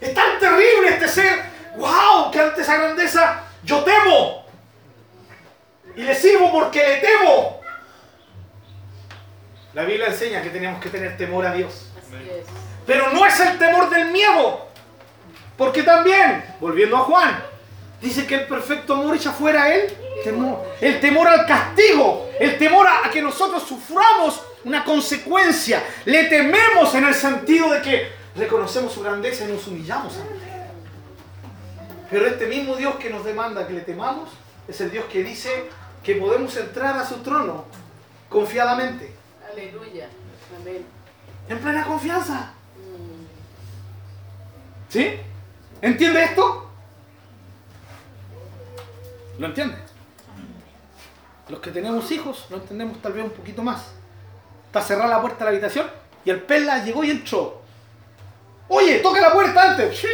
Es 0.00 0.14
tan 0.14 0.38
terrible 0.38 0.90
este 0.90 1.08
ser. 1.08 1.42
¡Wow! 1.76 2.30
Que 2.30 2.40
ante 2.40 2.60
esa 2.60 2.76
grandeza 2.76 3.42
yo 3.64 3.82
temo. 3.82 4.44
Y 5.96 6.02
le 6.02 6.14
sirvo 6.14 6.52
porque 6.52 6.78
le 6.78 6.96
temo. 6.96 7.60
La 9.72 9.84
Biblia 9.84 10.06
enseña 10.08 10.42
que 10.42 10.50
tenemos 10.50 10.80
que 10.80 10.90
tener 10.90 11.16
temor 11.16 11.44
a 11.46 11.52
Dios. 11.52 11.90
Pero 12.86 13.10
no 13.12 13.26
es 13.26 13.38
el 13.40 13.58
temor 13.58 13.90
del 13.90 14.10
miedo. 14.10 14.66
Porque 15.56 15.82
también, 15.82 16.44
volviendo 16.60 16.96
a 16.96 17.00
Juan, 17.00 17.42
dice 18.00 18.26
que 18.26 18.34
el 18.34 18.46
perfecto 18.46 18.94
amor 18.94 19.16
echa 19.16 19.32
fuera 19.32 19.74
el 19.74 19.92
temor. 20.24 20.64
El 20.80 21.00
temor 21.00 21.28
al 21.28 21.46
castigo. 21.46 22.30
El 22.38 22.58
temor 22.58 22.86
a, 22.86 23.10
que 23.10 23.22
nosotros 23.22 23.62
suframos 23.62 24.42
una 24.64 24.84
consecuencia. 24.84 25.82
Le 26.04 26.24
tememos 26.24 26.94
en 26.94 27.04
el 27.04 27.14
sentido 27.14 27.70
de 27.70 27.82
que 27.82 28.08
reconocemos 28.34 28.92
su 28.92 29.02
grandeza 29.02 29.44
y 29.44 29.52
nos 29.52 29.66
humillamos 29.66 30.16
ante 30.16 30.34
Él. 30.34 30.40
Pero 32.10 32.26
este 32.26 32.46
mismo 32.46 32.76
Dios 32.76 32.96
que 32.96 33.10
nos 33.10 33.24
demanda 33.24 33.66
que 33.66 33.72
le 33.72 33.80
temamos 33.80 34.30
es 34.68 34.80
el 34.80 34.90
Dios 34.90 35.06
que 35.06 35.22
dice 35.22 35.68
que 36.02 36.14
podemos 36.16 36.56
entrar 36.56 36.96
a 36.96 37.06
su 37.06 37.16
trono 37.16 37.64
confiadamente. 38.28 39.12
Aleluya. 39.52 40.08
Amén. 40.60 40.84
En 41.48 41.58
plena 41.58 41.84
confianza. 41.84 42.52
¿Sí? 44.88 45.18
¿Entiende 45.82 46.24
esto? 46.24 46.65
¿Lo 49.38 49.46
entiende? 49.46 49.76
Los 51.48 51.60
que 51.60 51.70
tenemos 51.70 52.10
hijos 52.10 52.46
lo 52.50 52.56
entendemos 52.56 53.00
tal 53.02 53.12
vez 53.12 53.24
un 53.24 53.30
poquito 53.30 53.62
más. 53.62 53.92
Está 54.66 54.80
cerrada 54.82 55.08
la 55.08 55.20
puerta 55.20 55.38
de 55.38 55.44
la 55.44 55.50
habitación 55.50 55.86
y 56.24 56.30
el 56.30 56.42
pela 56.42 56.84
llegó 56.84 57.04
y 57.04 57.10
entró. 57.10 57.62
Oye, 58.68 58.98
toca 58.98 59.20
la 59.20 59.32
puerta 59.32 59.70
antes. 59.72 59.96
Sí. 59.98 60.08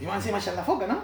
Y 0.00 0.06
más 0.06 0.16
encima 0.16 0.38
echar 0.38 0.54
la 0.54 0.64
foca, 0.64 0.86
¿no? 0.86 1.02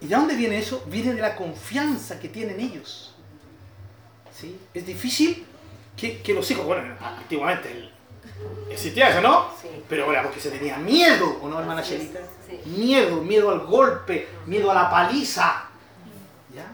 ¿Y 0.00 0.06
de 0.06 0.14
dónde 0.16 0.34
viene 0.36 0.58
eso? 0.58 0.82
Viene 0.86 1.14
de 1.14 1.20
la 1.20 1.34
confianza 1.36 2.18
que 2.20 2.28
tienen 2.28 2.60
ellos. 2.60 3.14
¿Sí? 4.32 4.58
Es 4.72 4.86
difícil 4.86 5.46
que, 5.96 6.22
que 6.22 6.32
los 6.34 6.48
hijos, 6.50 6.64
bueno, 6.64 6.94
antiguamente 7.00 7.70
el- 7.72 7.90
existía 8.70 9.10
eso, 9.10 9.20
¿no? 9.20 9.48
Sí. 9.60 9.68
Pero 9.88 10.10
era 10.10 10.22
porque 10.22 10.40
se 10.40 10.50
tenía 10.50 10.76
miedo, 10.76 11.38
¿o 11.42 11.48
no, 11.48 11.58
hermana 11.60 11.82
sí. 11.82 12.12
Miedo, 12.64 13.22
miedo 13.22 13.50
al 13.50 13.60
golpe, 13.60 14.28
miedo 14.46 14.70
a 14.70 14.74
la 14.74 14.90
paliza. 14.90 15.64
¿Ya? 16.54 16.66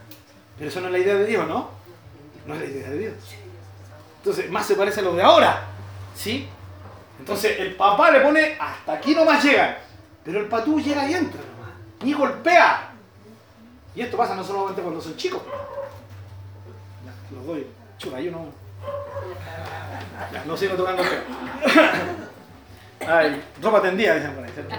Pero 0.58 0.70
eso 0.70 0.80
no 0.80 0.86
es 0.86 0.92
la 0.92 0.98
idea 0.98 1.14
de 1.14 1.26
Dios, 1.26 1.46
¿no? 1.46 1.70
No 2.46 2.54
es 2.54 2.60
la 2.60 2.66
idea 2.66 2.90
de 2.90 2.98
Dios. 2.98 3.14
Entonces, 4.18 4.50
más 4.50 4.66
se 4.66 4.74
parece 4.74 5.00
a 5.00 5.02
lo 5.02 5.14
de 5.14 5.22
ahora. 5.22 5.64
¿Sí? 6.14 6.48
Entonces, 7.18 7.58
el 7.60 7.74
papá 7.74 8.10
le 8.10 8.20
pone, 8.20 8.56
hasta 8.58 8.94
aquí 8.94 9.14
nomás 9.14 9.42
llegan. 9.44 9.76
Pero 10.24 10.40
el 10.40 10.46
patú 10.46 10.80
llega 10.80 11.08
y 11.08 11.14
entra 11.14 11.40
nomás. 11.40 11.72
Y 12.02 12.12
golpea. 12.12 12.92
Y 13.94 14.00
esto 14.00 14.16
pasa 14.16 14.34
no 14.34 14.42
solamente 14.42 14.82
cuando 14.82 15.00
son 15.00 15.16
chicos. 15.16 15.42
Ya, 17.04 17.36
los 17.36 17.46
doy. 17.46 17.66
Chuta, 17.98 18.20
yo 18.20 18.30
no. 18.32 18.46
Ya, 20.32 20.44
no 20.46 20.56
sigo 20.56 20.74
tocando. 20.74 21.02
Ay, 23.06 23.42
ropa 23.60 23.82
tendida, 23.82 24.14
dicen 24.14 24.34
por 24.34 24.44
ahí. 24.44 24.50
¿cierto? 24.52 24.74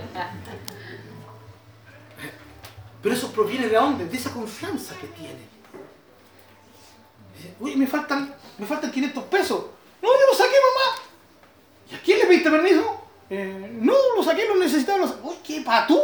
Pero 3.03 3.15
eso 3.15 3.31
proviene 3.31 3.67
de 3.67 3.75
dónde? 3.75 4.05
De 4.07 4.17
esa 4.17 4.31
confianza 4.31 4.95
que 4.97 5.07
tienen. 5.07 5.47
Dice, 7.35 7.53
Uy, 7.59 7.75
me 7.75 7.85
faltan, 7.85 8.33
me 8.57 8.65
faltan 8.65 8.91
500 8.91 9.23
pesos. 9.25 9.65
No, 10.01 10.09
yo 10.09 10.27
los 10.27 10.37
saqué, 10.37 10.55
mamá. 10.55 11.01
¿Y 11.91 11.95
a 11.95 11.99
quién 12.01 12.19
le 12.19 12.25
pediste 12.25 12.49
permiso? 12.49 13.01
"Eh, 13.29 13.69
no, 13.79 13.93
lo 14.15 14.23
saqué, 14.23 14.47
lo 14.47 14.55
necesitaba. 14.55 14.99
Lo 14.99 15.07
sa-". 15.07 15.17
Uy, 15.21 15.35
qué 15.43 15.61
patú. 15.61 15.99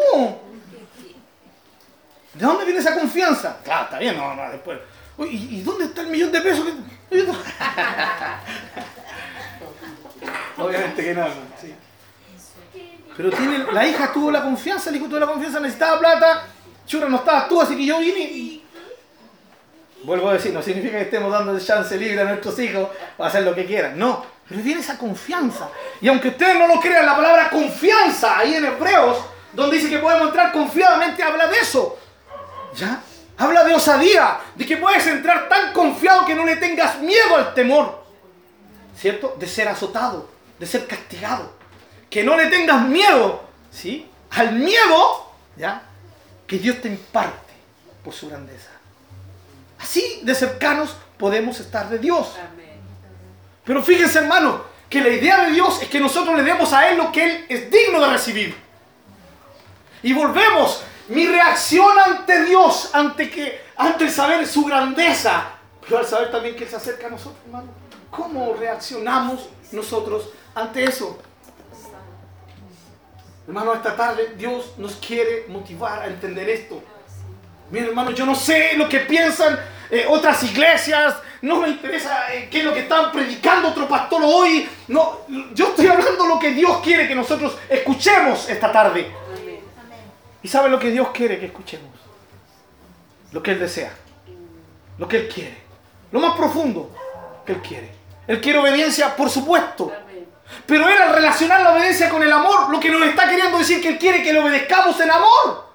¿De 2.34 2.46
dónde 2.46 2.66
viene 2.66 2.80
esa 2.80 2.94
confianza? 2.98 3.58
Claro, 3.64 3.84
está 3.86 4.00
bien, 4.00 4.16
no, 4.18 4.36
no, 4.36 4.52
después. 4.52 4.80
Uy, 5.22 5.48
¿y, 5.52 5.62
dónde 5.62 5.86
está 5.86 6.02
el 6.02 6.08
millón 6.08 6.32
de 6.32 6.42
pesos? 6.42 6.66
que- 6.66 7.22
Obviamente 10.58 11.04
que 11.04 11.14
no, 11.14 11.28
sí. 11.62 11.76
Pero 13.16 13.30
tiene, 13.30 13.60
la 13.72 13.86
hija 13.86 14.12
tuvo 14.12 14.32
la 14.32 14.42
confianza, 14.42 14.90
el 14.90 14.96
hijo 14.96 15.06
tuvo 15.06 15.20
la 15.20 15.28
confianza, 15.28 15.60
necesitaba 15.60 16.00
plata, 16.00 16.48
chura, 16.88 17.08
no 17.08 17.18
estabas 17.18 17.48
tú, 17.50 17.62
así 17.62 17.78
que 17.78 17.86
yo 17.86 18.00
vine 18.00 18.20
y... 18.20 18.66
Vuelvo 20.04 20.30
a 20.30 20.34
decir, 20.34 20.54
no 20.54 20.64
significa 20.64 20.98
que 20.98 21.04
estemos 21.04 21.32
dando 21.32 21.60
chance 21.60 21.96
libre 21.98 22.22
a 22.22 22.24
nuestros 22.24 22.58
hijos 22.58 22.90
para 23.16 23.30
hacer 23.30 23.44
lo 23.44 23.54
que 23.54 23.68
quieran, 23.68 24.00
no. 24.00 24.26
Pero 24.50 24.64
tiene 24.64 24.82
esa 24.82 24.98
confianza. 24.98 25.70
Y 26.02 26.08
aunque 26.08 26.30
ustedes 26.30 26.58
no 26.58 26.68
lo 26.68 26.82
crean, 26.82 27.06
la 27.06 27.16
palabra 27.16 27.52
confianza 27.52 28.40
ahí 28.40 28.56
en 28.56 28.66
Hebreos, 28.66 29.20
donde 29.54 29.78
dice 29.78 29.88
que 29.88 30.00
podemos 30.00 30.30
entrar 30.30 30.52
confiadamente, 30.52 31.22
habla 31.22 31.46
de 31.46 31.60
eso. 31.60 32.00
¿Ya? 32.76 33.04
Habla 33.42 33.64
de 33.64 33.74
osadía, 33.74 34.40
de 34.54 34.68
que 34.68 34.78
puedes 34.78 35.08
entrar 35.08 35.50
tan 35.50 35.74
confiado 35.74 36.28
que 36.28 36.36
no 36.36 36.46
le 36.46 36.58
tengas 36.58 37.00
miedo 37.00 37.36
al 37.36 37.56
temor. 37.56 38.06
¿Cierto? 38.96 39.36
De 39.40 39.48
ser 39.48 39.68
azotado, 39.68 40.30
de 40.60 40.68
ser 40.68 40.86
castigado. 40.86 41.52
Que 42.08 42.24
no 42.24 42.38
le 42.38 42.46
tengas 42.52 42.86
miedo, 42.86 43.44
¿sí? 43.72 44.08
Al 44.30 44.54
miedo, 44.54 45.34
¿ya? 45.56 45.82
Que 46.46 46.60
Dios 46.60 46.82
te 46.84 46.90
imparte 46.90 47.54
por 48.04 48.14
su 48.14 48.30
grandeza. 48.30 48.70
Así 49.80 50.22
de 50.22 50.36
cercanos 50.36 50.96
podemos 51.18 51.60
estar 51.60 51.90
de 51.90 51.98
Dios. 51.98 52.36
Pero 53.66 53.82
fíjense, 53.82 54.20
hermano, 54.20 54.66
que 54.88 55.02
la 55.02 55.10
idea 55.10 55.46
de 55.46 55.54
Dios 55.54 55.82
es 55.82 55.90
que 55.90 56.00
nosotros 56.00 56.38
le 56.38 56.44
demos 56.44 56.72
a 56.74 56.88
Él 56.90 56.98
lo 56.98 57.12
que 57.12 57.24
Él 57.24 57.46
es 57.50 57.72
digno 57.72 58.00
de 58.02 58.08
recibir. 58.08 58.56
Y 60.04 60.14
volvemos. 60.14 60.84
Mi 61.12 61.28
reacción 61.28 61.92
ante 62.00 62.46
Dios, 62.46 62.90
ante, 62.94 63.30
que, 63.30 63.62
ante 63.76 64.06
el 64.06 64.12
saber 64.12 64.48
su 64.48 64.64
grandeza, 64.64 65.44
pero 65.82 65.98
al 65.98 66.06
saber 66.06 66.32
también 66.32 66.56
que 66.56 66.64
Él 66.64 66.70
se 66.70 66.78
acerca 66.78 67.08
a 67.08 67.10
nosotros, 67.10 67.36
hermano. 67.46 67.68
¿Cómo 68.10 68.54
reaccionamos 68.54 69.50
nosotros 69.74 70.30
ante 70.56 70.86
eso? 70.86 71.20
Hermano, 73.46 73.74
esta 73.74 73.94
tarde 73.94 74.36
Dios 74.38 74.74
nos 74.78 74.96
quiere 74.96 75.48
motivar 75.50 76.02
a 76.02 76.08
entender 76.08 76.48
esto. 76.50 76.82
Mira, 77.72 77.88
hermano, 77.88 78.12
yo 78.12 78.26
no 78.26 78.34
sé 78.34 78.78
lo 78.78 78.88
que 78.88 79.02
piensan 79.02 79.60
eh, 79.90 80.06
otras 80.08 80.42
iglesias, 80.44 81.16
no 81.42 81.58
me 81.58 81.68
interesa 81.68 82.34
eh, 82.34 82.48
qué 82.50 82.60
es 82.60 82.64
lo 82.64 82.74
que 82.74 82.82
están 82.82 83.12
predicando 83.12 83.68
otro 83.68 83.86
pastor 83.86 84.22
hoy. 84.24 84.70
No, 84.88 85.22
yo 85.54 85.68
estoy 85.68 85.88
hablando 85.88 86.26
lo 86.26 86.40
que 86.40 86.52
Dios 86.52 86.80
quiere 86.82 87.06
que 87.06 87.16
nosotros 87.16 87.58
escuchemos 87.68 88.48
esta 88.48 88.72
tarde. 88.72 89.20
¿Y 90.44 90.48
sabe 90.48 90.70
lo 90.70 90.80
que 90.80 90.92
Dios 90.92 91.10
quiere 91.14 91.40
que 91.40 91.48
escuchemos? 91.48 91.90
Lo 93.32 93.42
que 93.42 93.52
Él 93.52 93.60
desea, 93.60 93.94
lo 94.98 95.08
que 95.08 95.18
Él 95.18 95.30
quiere, 95.30 95.58
lo 96.12 96.20
más 96.20 96.36
profundo 96.36 96.92
que 97.46 97.54
Él 97.54 97.62
quiere. 97.62 97.92
Él 98.28 98.42
quiere 98.42 98.60
obediencia, 98.60 99.16
por 99.16 99.30
supuesto. 99.30 99.92
Pero 100.66 100.88
Él 100.88 101.02
al 101.02 101.14
relacionar 101.14 101.62
la 101.62 101.74
obediencia 101.74 102.10
con 102.10 102.22
el 102.24 102.32
amor, 102.32 102.70
lo 102.70 102.80
que 102.80 102.90
nos 102.90 103.04
está 103.04 103.30
queriendo 103.30 103.58
decir 103.58 103.82
que 103.82 103.90
Él 103.90 103.98
quiere 103.98 104.22
que 104.22 104.34
le 104.34 104.40
obedezcamos 104.40 105.00
en 105.00 105.12
amor. 105.12 105.72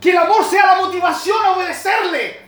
Que 0.00 0.10
el 0.10 0.18
amor 0.18 0.44
sea 0.44 0.66
la 0.66 0.82
motivación 0.82 1.36
a 1.44 1.52
obedecerle. 1.52 2.44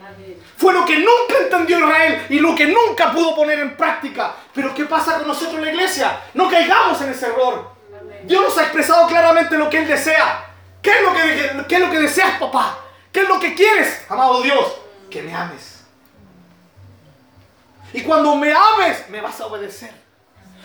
Fue 0.57 0.73
lo 0.73 0.87
que 0.87 0.97
nunca 0.97 1.43
entendió 1.43 1.79
Israel 1.79 2.27
y 2.31 2.39
lo 2.39 2.55
que 2.55 2.67
nunca 2.67 3.13
pudo 3.13 3.35
poner 3.35 3.59
en 3.59 3.77
práctica. 3.77 4.35
Pero 4.55 4.75
¿qué 4.75 4.85
pasa 4.85 5.19
con 5.19 5.29
nosotros 5.29 5.57
en 5.57 5.65
la 5.67 5.71
iglesia? 5.71 6.21
No 6.33 6.49
caigamos 6.49 7.01
en 7.03 7.11
ese 7.11 7.27
error. 7.27 7.73
Dios 8.25 8.43
nos 8.43 8.59
ha 8.59 8.63
expresado 8.63 9.07
claramente 9.07 9.59
lo 9.59 9.69
que 9.69 9.79
Él 9.79 9.89
desea. 9.89 10.47
¿Qué 10.87 10.93
es 10.93 11.03
lo 11.03 11.13
que, 11.13 11.67
qué 11.67 11.75
es 11.75 11.81
lo 11.81 11.91
que 11.91 11.99
deseas, 11.99 12.39
papá? 12.39 12.79
¿Qué 13.11 13.23
es 13.23 13.29
lo 13.29 13.41
que 13.41 13.57
quieres, 13.57 14.07
amado 14.09 14.41
Dios? 14.41 14.73
Que 15.11 15.21
me 15.21 15.35
ames. 15.35 15.85
Y 17.93 18.03
cuando 18.03 18.37
me 18.37 18.53
ames, 18.53 19.09
me 19.09 19.21
vas 19.21 19.41
a 19.41 19.47
obedecer. 19.47 19.91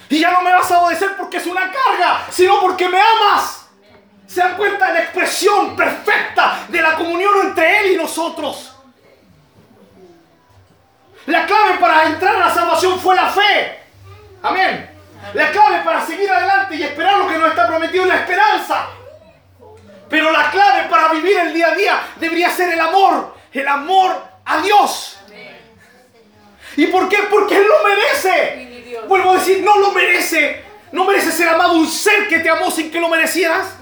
Y 0.10 0.20
ya 0.20 0.30
no 0.30 0.42
me 0.42 0.54
vas 0.54 0.70
a 0.70 0.84
obedecer 0.84 1.18
porque 1.18 1.38
es 1.38 1.48
una 1.48 1.72
carga, 1.72 2.28
sino 2.30 2.62
porque 2.62 2.88
me 2.88 3.00
amas. 3.02 3.66
¿Se 4.28 4.42
dan 4.42 4.58
cuenta 4.58 4.90
de 4.90 4.94
la 4.94 5.00
expresión 5.06 5.76
perfecta 5.76 6.66
de 6.68 6.82
la 6.84 6.96
comunión 6.98 7.34
entre 7.42 7.80
Él 7.80 7.94
y 7.94 7.98
nosotros? 7.98 8.76
La 11.26 11.48
clave 11.48 11.80
para 11.80 12.04
entrar 12.06 12.36
a 12.36 12.40
la 12.42 12.54
salvación 12.54 13.00
fue 13.00 13.16
la 13.16 13.28
fe. 13.28 13.80
Amén. 14.44 14.88
La 15.34 15.50
clave 15.50 15.82
para 15.84 16.06
seguir 16.06 16.30
adelante 16.32 16.76
y 16.76 16.84
esperar 16.84 17.18
lo 17.18 17.28
que 17.28 17.40
nos 17.40 17.50
está 17.50 17.66
prometido 17.66 18.04
es 18.04 18.10
la 18.10 18.18
esperanza. 18.18 18.88
Pero 20.12 20.30
la 20.30 20.52
clave 20.52 20.90
para 20.90 21.08
vivir 21.14 21.38
el 21.38 21.54
día 21.54 21.68
a 21.68 21.76
día 21.76 22.04
debería 22.18 22.50
ser 22.50 22.74
el 22.74 22.80
amor. 22.82 23.34
El 23.54 23.68
amor 23.68 24.22
a 24.46 24.62
Dios. 24.62 25.18
¿Y 26.76 26.88
por 26.88 27.08
qué? 27.08 27.18
Porque 27.30 27.56
Él 27.56 27.66
lo 27.66 27.90
merece. 27.90 28.98
Vuelvo 29.08 29.32
a 29.32 29.34
decir, 29.36 29.64
no 29.64 29.80
lo 29.80 29.92
merece. 29.94 30.66
No 30.92 31.06
merece 31.06 31.32
ser 31.32 31.48
amado 31.48 31.74
un 31.74 31.88
ser 31.88 32.28
que 32.28 32.40
te 32.40 32.50
amó 32.50 32.70
sin 32.70 32.92
que 32.92 33.00
lo 33.00 33.08
merecieras. 33.08 33.76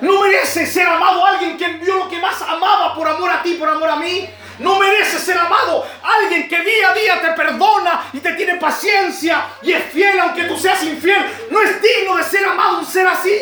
No 0.00 0.22
merece 0.22 0.66
ser 0.66 0.86
amado 0.86 1.24
alguien 1.24 1.58
que 1.58 1.66
envió 1.66 1.96
lo 1.96 2.08
que 2.08 2.18
más 2.18 2.40
amaba 2.40 2.94
por 2.94 3.06
amor 3.06 3.30
a 3.30 3.42
ti, 3.42 3.54
por 3.54 3.68
amor 3.68 3.90
a 3.90 3.96
mí. 3.96 4.26
No 4.58 4.78
merece 4.78 5.18
ser 5.18 5.36
amado 5.36 5.86
alguien 6.02 6.48
que 6.48 6.60
día 6.60 6.90
a 6.90 6.94
día 6.94 7.20
te 7.20 7.30
perdona 7.32 8.08
y 8.12 8.20
te 8.20 8.32
tiene 8.34 8.54
paciencia 8.54 9.46
y 9.62 9.72
es 9.72 9.84
fiel 9.92 10.18
aunque 10.20 10.44
tú 10.44 10.56
seas 10.56 10.82
infiel. 10.84 11.24
No 11.50 11.60
es 11.60 11.82
digno 11.82 12.16
de 12.16 12.22
ser 12.22 12.46
amado 12.46 12.78
un 12.78 12.86
ser 12.86 13.06
así. 13.06 13.32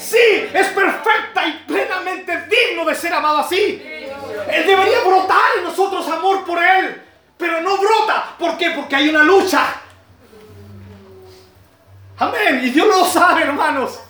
Sí, 0.00 0.48
es 0.52 0.68
perfecta 0.68 1.46
y 1.46 1.52
plenamente 1.66 2.46
digno 2.46 2.84
de 2.84 2.94
ser 2.94 3.12
amado 3.12 3.38
así. 3.38 3.82
Él 4.50 4.66
debería 4.66 5.00
brotar 5.04 5.58
en 5.58 5.64
nosotros 5.64 6.08
amor 6.08 6.44
por 6.44 6.58
Él. 6.62 7.02
Pero 7.36 7.60
no 7.60 7.76
brota. 7.76 8.34
¿Por 8.38 8.56
qué? 8.56 8.70
Porque 8.70 8.96
hay 8.96 9.08
una 9.08 9.22
lucha. 9.22 9.74
Amén. 12.18 12.60
Y 12.62 12.70
Dios 12.70 12.86
lo 12.86 13.04
sabe, 13.04 13.42
hermanos. 13.42 14.00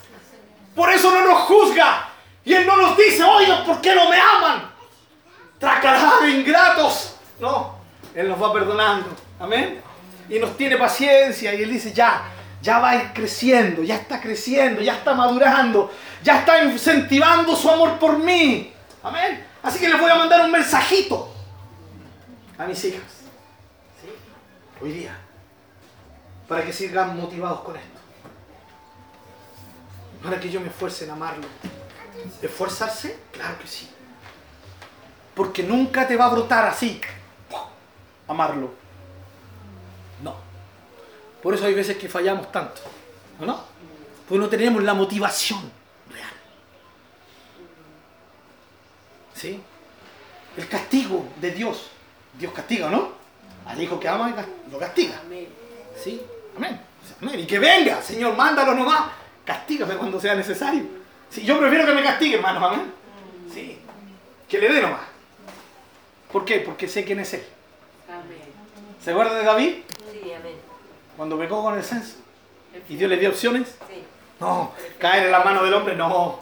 Por 0.75 0.91
eso 0.91 1.11
no 1.11 1.25
nos 1.25 1.41
juzga. 1.43 2.09
Y 2.45 2.55
Él 2.55 2.67
no 2.67 2.77
nos 2.77 2.97
dice, 2.97 3.23
oye, 3.23 3.53
¿por 3.67 3.81
qué 3.81 3.95
no 3.95 4.09
me 4.09 4.19
aman? 4.19 4.71
Tracará 5.59 6.21
de 6.23 6.31
ingratos. 6.31 7.17
No. 7.39 7.79
Él 8.15 8.29
nos 8.29 8.43
va 8.43 8.53
perdonando. 8.53 9.09
Amén. 9.39 9.83
Y 10.29 10.39
nos 10.39 10.57
tiene 10.57 10.77
paciencia 10.77 11.53
y 11.55 11.63
Él 11.63 11.71
dice, 11.71 11.93
ya, 11.93 12.23
ya 12.63 12.79
va 12.79 13.13
creciendo, 13.13 13.83
ya 13.83 13.97
está 13.97 14.21
creciendo, 14.21 14.81
ya 14.83 14.95
está 14.95 15.15
madurando, 15.15 15.91
ya 16.23 16.41
está 16.41 16.63
incentivando 16.63 17.57
su 17.57 17.71
amor 17.71 17.99
por 17.99 18.19
mí. 18.19 18.73
Amén. 19.03 19.47
Así 19.63 19.79
que 19.79 19.89
les 19.89 20.01
voy 20.01 20.11
a 20.11 20.15
mandar 20.15 20.45
un 20.45 20.51
mensajito 20.51 21.33
a 22.59 22.67
mis 22.67 22.85
hijas. 22.85 23.21
Hoy 24.81 24.93
día. 24.93 25.17
Para 26.49 26.65
que 26.65 26.73
sigan 26.73 27.17
motivados 27.17 27.61
con 27.61 27.77
esto. 27.77 28.01
Para 30.23 30.41
que 30.41 30.51
yo 30.51 30.61
me 30.61 30.69
esfuerce 30.69 31.05
en 31.05 31.11
amarlo. 31.11 31.47
¿Esforzarse? 32.43 33.19
Claro 33.33 33.59
que 33.59 33.67
sí. 33.67 33.89
Porque 35.35 35.63
nunca 35.63 36.07
te 36.07 36.17
va 36.17 36.27
a 36.27 36.31
brotar 36.31 36.67
así. 36.67 37.01
Amarlo. 38.27 38.75
Por 41.43 41.55
eso 41.55 41.65
hay 41.65 41.75
veces 41.75 41.97
que 41.97 42.09
fallamos 42.09 42.51
tanto. 42.53 42.81
¿O 43.41 43.47
no? 43.47 43.65
Porque 44.29 44.41
no 44.41 44.49
tenemos 44.49 44.83
la 44.83 44.95
motivación 44.95 45.61
real. 46.13 46.31
¿Sí? 49.35 49.61
El 50.57 50.69
castigo 50.69 51.27
de 51.41 51.51
Dios. 51.53 51.91
Dios 52.39 52.53
castiga, 52.53 52.91
¿no? 52.91 53.13
Al 53.67 53.81
hijo 53.81 53.99
que 53.99 54.09
ama 54.09 54.35
lo 54.71 54.79
castiga. 54.79 55.21
Amén. 55.25 55.49
¿Sí? 55.97 56.21
Amén. 56.57 56.81
Amén. 57.21 57.41
Y 57.41 57.47
que 57.47 57.59
venga, 57.59 58.03
Señor, 58.03 58.37
mándalo 58.37 58.75
nomás. 58.75 59.11
Castígame 59.45 59.95
cuando 59.97 60.21
sea 60.21 60.35
necesario. 60.35 60.85
Sí, 61.31 61.43
yo 61.45 61.59
prefiero 61.59 61.87
que 61.87 61.93
me 61.93 62.03
castigue, 62.03 62.37
hermano. 62.37 62.67
Amén. 62.67 62.93
Sí. 63.53 63.79
Que 64.49 64.59
le 64.59 64.73
dé 64.73 64.83
nomás. 64.83 65.01
¿Por 66.33 66.45
qué? 66.45 66.61
Porque 66.61 66.89
sé 66.89 67.05
quién 67.05 67.21
es 67.21 67.35
Él. 67.35 67.45
Amén. 68.09 68.39
¿Se 69.03 69.11
acuerda 69.11 69.35
de 69.35 69.45
David? 69.45 69.75
Sí, 70.13 70.33
amén. 70.33 70.55
Cuando 71.21 71.39
pecó 71.39 71.63
con 71.63 71.77
el 71.77 71.85
censo. 71.85 72.15
Y 72.89 72.97
Dios 72.97 73.11
le 73.11 73.19
dio 73.19 73.29
opciones. 73.29 73.77
Sí. 73.91 74.03
No, 74.41 74.73
caer 74.99 75.27
en 75.27 75.33
las 75.33 75.45
manos 75.45 75.65
del 75.65 75.75
hombre, 75.75 75.95
no. 75.95 76.39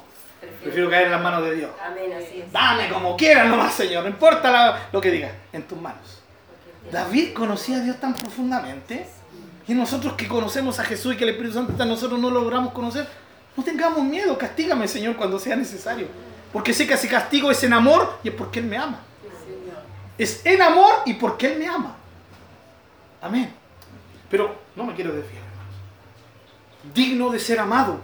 Prefiero 0.62 0.89
caer 0.89 1.07
en 1.07 1.11
las 1.11 1.20
manos 1.20 1.43
de 1.43 1.57
Dios. 1.57 1.70
Amén, 1.85 2.12
así 2.16 2.43
es. 2.43 2.53
Dame 2.53 2.89
como 2.89 3.16
quieras 3.16 3.49
nomás, 3.49 3.74
Señor. 3.74 4.05
No 4.05 4.09
importa 4.11 4.53
la- 4.53 4.87
lo 4.93 5.01
que 5.01 5.11
digas. 5.11 5.33
En 5.53 5.64
tus 5.64 5.81
manos. 5.81 6.22
David 6.93 7.33
conocía 7.35 7.79
a 7.79 7.81
Dios 7.81 7.99
tan 7.99 8.14
profundamente. 8.14 9.05
Y 9.66 9.74
nosotros 9.74 10.12
que 10.12 10.29
conocemos 10.29 10.79
a 10.79 10.85
Jesús 10.85 11.14
y 11.14 11.16
que 11.16 11.24
el 11.24 11.31
Espíritu 11.31 11.55
Santo 11.55 11.72
está 11.72 11.83
en 11.83 11.89
nosotros 11.89 12.20
no 12.20 12.31
logramos 12.31 12.72
conocer. 12.72 13.09
No 13.57 13.64
tengamos 13.64 14.05
miedo. 14.05 14.39
Castígame, 14.39 14.87
Señor, 14.87 15.16
cuando 15.16 15.41
sea 15.41 15.57
necesario. 15.57 16.07
Porque 16.53 16.72
sé 16.72 16.87
que 16.87 16.97
si 16.97 17.09
castigo 17.09 17.51
es 17.51 17.64
en 17.64 17.72
amor 17.72 18.20
y 18.22 18.29
es 18.29 18.35
porque 18.37 18.61
Él 18.61 18.66
me 18.66 18.76
ama. 18.79 19.01
Es 20.16 20.47
en 20.47 20.62
amor 20.62 21.03
y 21.05 21.14
porque 21.14 21.49
Él 21.53 21.59
me 21.59 21.66
ama. 21.66 21.97
Amén. 23.20 23.58
Pero 24.31 24.57
no 24.76 24.85
me 24.85 24.95
quiero 24.95 25.12
desviar, 25.12 25.43
hermanos. 25.43 25.74
Digno 26.95 27.31
de 27.31 27.39
ser 27.39 27.61
amado. 27.61 28.01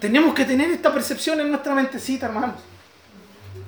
Tenemos 0.00 0.34
que 0.34 0.44
tener 0.44 0.70
esta 0.70 0.92
percepción 0.92 1.40
en 1.40 1.50
nuestra 1.50 1.74
mentecita, 1.74 2.26
hermanos. 2.26 2.56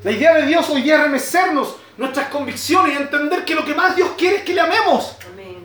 La 0.05 0.11
idea 0.11 0.35
de 0.35 0.47
Dios 0.47 0.69
hoy 0.71 0.83
día 0.83 0.97
es 0.97 1.03
remecernos 1.03 1.77
nuestras 1.97 2.29
convicciones 2.29 2.95
y 2.95 3.03
entender 3.03 3.45
que 3.45 3.55
lo 3.55 3.65
que 3.65 3.75
más 3.75 3.97
Dios 3.97 4.11
quiere 4.17 4.37
es 4.37 4.43
que 4.43 4.55
le 4.55 4.61
amemos. 4.61 5.17
Amén. 5.33 5.65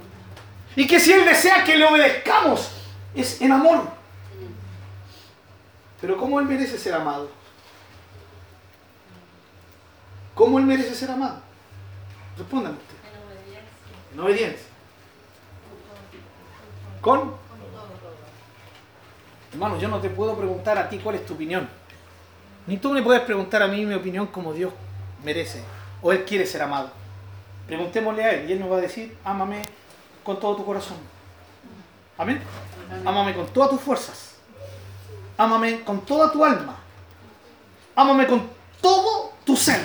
Y 0.76 0.88
que 0.88 0.99
si 0.99 1.11
Él 1.11 1.26
desea 1.26 1.64
que 1.64 1.78
le 1.78 1.86
obedezcamos, 1.86 2.72
es 3.14 3.41
en 3.41 3.51
amor. 3.51 3.84
Pero 6.01 6.18
¿cómo 6.18 6.39
Él 6.39 6.47
merece 6.47 6.78
ser 6.78 6.95
amado? 6.95 7.30
¿Cómo 10.34 10.57
Él 10.57 10.66
merece 10.66 10.95
ser 10.95 11.11
amado? 11.11 11.41
Respondan 12.38 12.74
ustedes. 12.74 12.99
En 14.14 14.20
obediencia. 14.20 14.72
¿Con? 17.04 17.34
Hermano, 19.51 19.78
yo 19.78 19.89
no 19.89 19.99
te 19.99 20.10
puedo 20.10 20.38
preguntar 20.38 20.78
a 20.78 20.88
ti 20.88 20.99
cuál 20.99 21.18
es 21.18 21.26
tu 21.26 21.34
opinión. 21.34 21.68
Ni 22.66 22.78
tú 22.78 22.91
me 22.91 23.01
puedes 23.01 23.22
preguntar 23.24 23.62
a 23.62 23.68
mí 23.68 23.86
mi 23.86 23.93
opinión 23.93 24.28
como 24.28 24.54
Dios 24.54 24.72
merece. 25.22 25.62
O 26.01 26.14
Él 26.14 26.24
quiere 26.24 26.45
ser 26.45 26.62
amado. 26.62 26.89
Preguntémosle 27.68 28.24
a 28.24 28.32
Él 28.32 28.49
y 28.49 28.54
Él 28.54 28.60
nos 28.62 28.72
va 28.72 28.78
a 28.78 28.82
decir, 28.82 29.18
ámame 29.26 29.64
con 30.24 30.39
todo 30.39 30.56
tu 30.56 30.66
corazón. 30.66 30.95
Amén. 32.18 32.41
Ámame 33.06 33.36
con 33.36 33.47
todas 33.47 33.72
tus 33.72 33.82
fuerzas. 33.82 34.36
Ámame 35.38 35.82
con 35.82 36.06
toda 36.06 36.32
tu 36.32 36.45
alma. 36.45 36.78
Ámame 37.97 38.28
con 38.28 38.47
todo 38.80 39.34
tu 39.43 39.58
ser. 39.58 39.82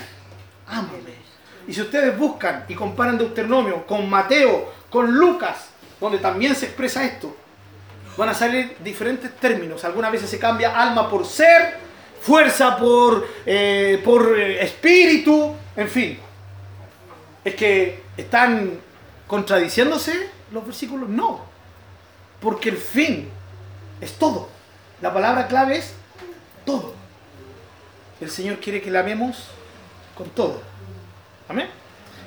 Ámame. 0.68 1.18
Y 1.66 1.74
si 1.74 1.80
ustedes 1.80 2.16
buscan 2.16 2.64
y 2.68 2.76
comparan 2.76 3.18
Deuteronomio 3.18 3.84
con 3.88 4.08
Mateo, 4.08 4.72
con 4.88 5.12
Lucas, 5.12 5.70
donde 6.00 6.18
también 6.18 6.54
se 6.54 6.66
expresa 6.66 7.04
esto, 7.04 7.34
van 8.16 8.28
a 8.28 8.34
salir 8.34 8.76
diferentes 8.80 9.34
términos. 9.36 9.84
Algunas 9.84 10.12
veces 10.12 10.28
se 10.28 10.38
cambia 10.38 10.80
alma 10.80 11.08
por 11.08 11.24
ser, 11.24 11.76
fuerza 12.20 12.76
por, 12.76 13.26
eh, 13.46 14.00
por 14.04 14.38
eh, 14.38 14.62
espíritu, 14.62 15.54
en 15.76 15.88
fin. 15.88 16.18
Es 17.44 17.54
que 17.54 18.02
están 18.16 18.80
contradiciéndose 19.26 20.30
los 20.50 20.64
versículos. 20.64 21.08
No, 21.08 21.44
porque 22.40 22.70
el 22.70 22.76
fin 22.76 23.28
es 24.00 24.12
todo. 24.14 24.48
La 25.00 25.14
palabra 25.14 25.46
clave 25.46 25.78
es 25.78 25.92
todo. 26.64 26.94
El 28.20 28.30
Señor 28.30 28.58
quiere 28.58 28.82
que 28.82 28.90
la 28.90 29.00
amemos 29.00 29.44
con 30.16 30.28
todo. 30.30 30.60
Amén. 31.48 31.68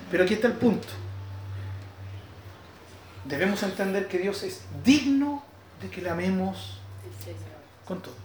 Pero 0.09 0.23
aquí 0.23 0.35
está 0.35 0.47
el 0.47 0.53
punto. 0.53 0.87
Debemos 3.25 3.61
entender 3.63 4.07
que 4.07 4.17
Dios 4.17 4.43
es 4.43 4.61
digno 4.83 5.43
de 5.81 5.89
que 5.89 6.01
le 6.01 6.09
amemos 6.09 6.79
con 7.85 8.01
todo. 8.01 8.15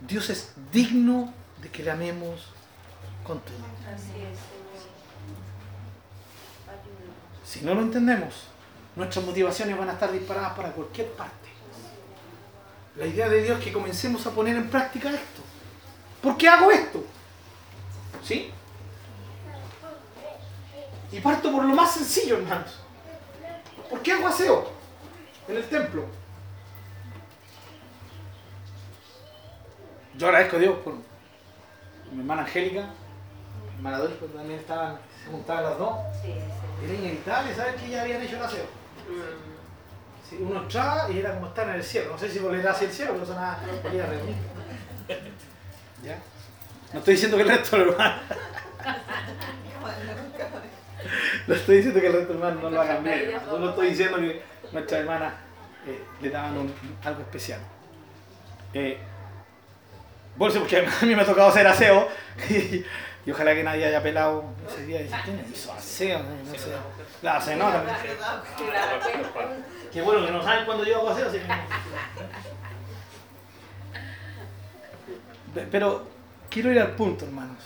Dios 0.00 0.30
es 0.30 0.52
digno 0.72 1.32
de 1.60 1.68
que 1.70 1.82
le 1.82 1.90
amemos 1.90 2.46
con 3.24 3.40
todo. 3.40 3.56
Si 7.44 7.60
no 7.60 7.74
lo 7.74 7.82
entendemos, 7.82 8.34
nuestras 8.96 9.24
motivaciones 9.24 9.76
van 9.76 9.90
a 9.90 9.92
estar 9.92 10.12
disparadas 10.12 10.52
para 10.54 10.72
cualquier 10.72 11.10
parte. 11.12 11.48
La 12.96 13.06
idea 13.06 13.28
de 13.28 13.42
Dios 13.42 13.58
es 13.58 13.64
que 13.64 13.72
comencemos 13.72 14.26
a 14.26 14.30
poner 14.32 14.56
en 14.56 14.68
práctica 14.68 15.08
esto. 15.08 15.42
¿Por 16.20 16.36
qué 16.36 16.48
hago 16.48 16.70
esto? 16.70 17.04
¿Sí? 18.24 18.50
Y 21.10 21.20
parto 21.20 21.50
por 21.50 21.64
lo 21.64 21.74
más 21.74 21.92
sencillo, 21.94 22.38
hermanos. 22.38 22.80
¿Por 23.88 24.00
qué 24.02 24.12
hago 24.12 24.28
aseo 24.28 24.70
en 25.48 25.56
el 25.56 25.68
templo? 25.68 26.04
Yo 30.16 30.26
agradezco 30.26 30.56
a 30.56 30.60
Dios 30.60 30.78
por 30.78 30.94
mi 32.12 32.20
hermana 32.20 32.42
Angélica, 32.42 32.90
mi 33.70 33.76
hermana 33.76 33.98
porque 34.18 34.34
también 34.34 34.58
estaban, 34.58 34.98
se 35.24 35.30
juntaban 35.30 35.64
las 35.64 35.78
dos. 35.78 35.94
Sí, 36.20 36.28
Señor. 36.32 36.68
Era 36.84 36.94
inevitable 36.94 37.54
saber 37.54 37.76
que 37.76 37.88
ya 37.88 38.02
habían 38.02 38.22
hecho 38.22 38.36
el 38.36 38.42
aseo. 38.42 38.64
Sí, 40.28 40.36
uno 40.40 40.62
entraba 40.62 41.10
y 41.10 41.18
era 41.20 41.34
como 41.34 41.46
estar 41.46 41.68
en 41.68 41.76
el 41.76 41.84
cielo. 41.84 42.12
No 42.12 42.18
sé 42.18 42.30
si 42.30 42.38
volverá 42.38 42.72
hacia 42.72 42.88
el 42.88 42.92
cielo, 42.92 43.12
pero 43.14 43.26
sonaba 43.26 43.60
volver 43.82 44.02
a 44.02 44.06
reunir. 44.06 44.36
¿Ya? 46.02 46.18
No 46.92 46.98
estoy 46.98 47.14
diciendo 47.14 47.36
que 47.36 47.42
el 47.44 47.48
resto 47.48 47.78
de 47.78 47.84
los 47.86 47.94
hermanos. 47.94 48.22
No 51.46 51.54
estoy 51.54 51.76
diciendo 51.76 52.00
que 52.00 52.06
el 52.08 52.12
resto 52.12 52.32
de 52.34 52.38
los 52.38 52.48
hermanos 52.48 52.62
no 52.62 52.70
lo 52.70 52.80
hagan 52.80 53.04
bien. 53.04 53.32
Solo 53.48 53.70
estoy 53.70 53.88
diciendo 53.90 54.16
que 54.18 54.42
nuestras 54.72 55.00
hermanas 55.00 55.32
eh, 55.86 56.02
le 56.20 56.30
daban 56.30 56.58
un- 56.58 56.74
algo 57.04 57.20
especial. 57.22 57.60
Eh, 58.74 58.98
bolso, 60.36 60.58
porque 60.60 60.78
a 60.78 61.04
mí 61.04 61.14
me 61.14 61.22
ha 61.22 61.26
tocado 61.26 61.48
hacer 61.48 61.66
aseo. 61.66 62.08
Y, 62.50 62.84
y 63.26 63.30
ojalá 63.32 63.54
que 63.54 63.62
nadie 63.62 63.84
haya 63.84 64.02
pelado 64.02 64.44
ese 64.66 64.86
día 64.86 65.00
y 65.00 65.04
dice, 65.04 65.16
¿quién 65.24 65.44
hizo 65.52 65.72
aseo? 65.72 66.20
No 66.20 66.54
sé. 66.58 66.70
La. 67.20 67.38
Claro 67.40 67.84
que- 69.04 69.90
Qué 69.92 70.00
bueno 70.02 70.24
que 70.24 70.32
no 70.32 70.42
saben 70.42 70.64
cuándo 70.64 70.84
yo 70.84 70.96
hago 70.98 71.10
aseo, 71.10 71.28
así 71.28 71.38
que 71.38 71.44
Pero 75.70 76.06
quiero 76.50 76.70
ir 76.72 76.78
al 76.80 76.92
punto, 76.92 77.24
hermanos. 77.24 77.56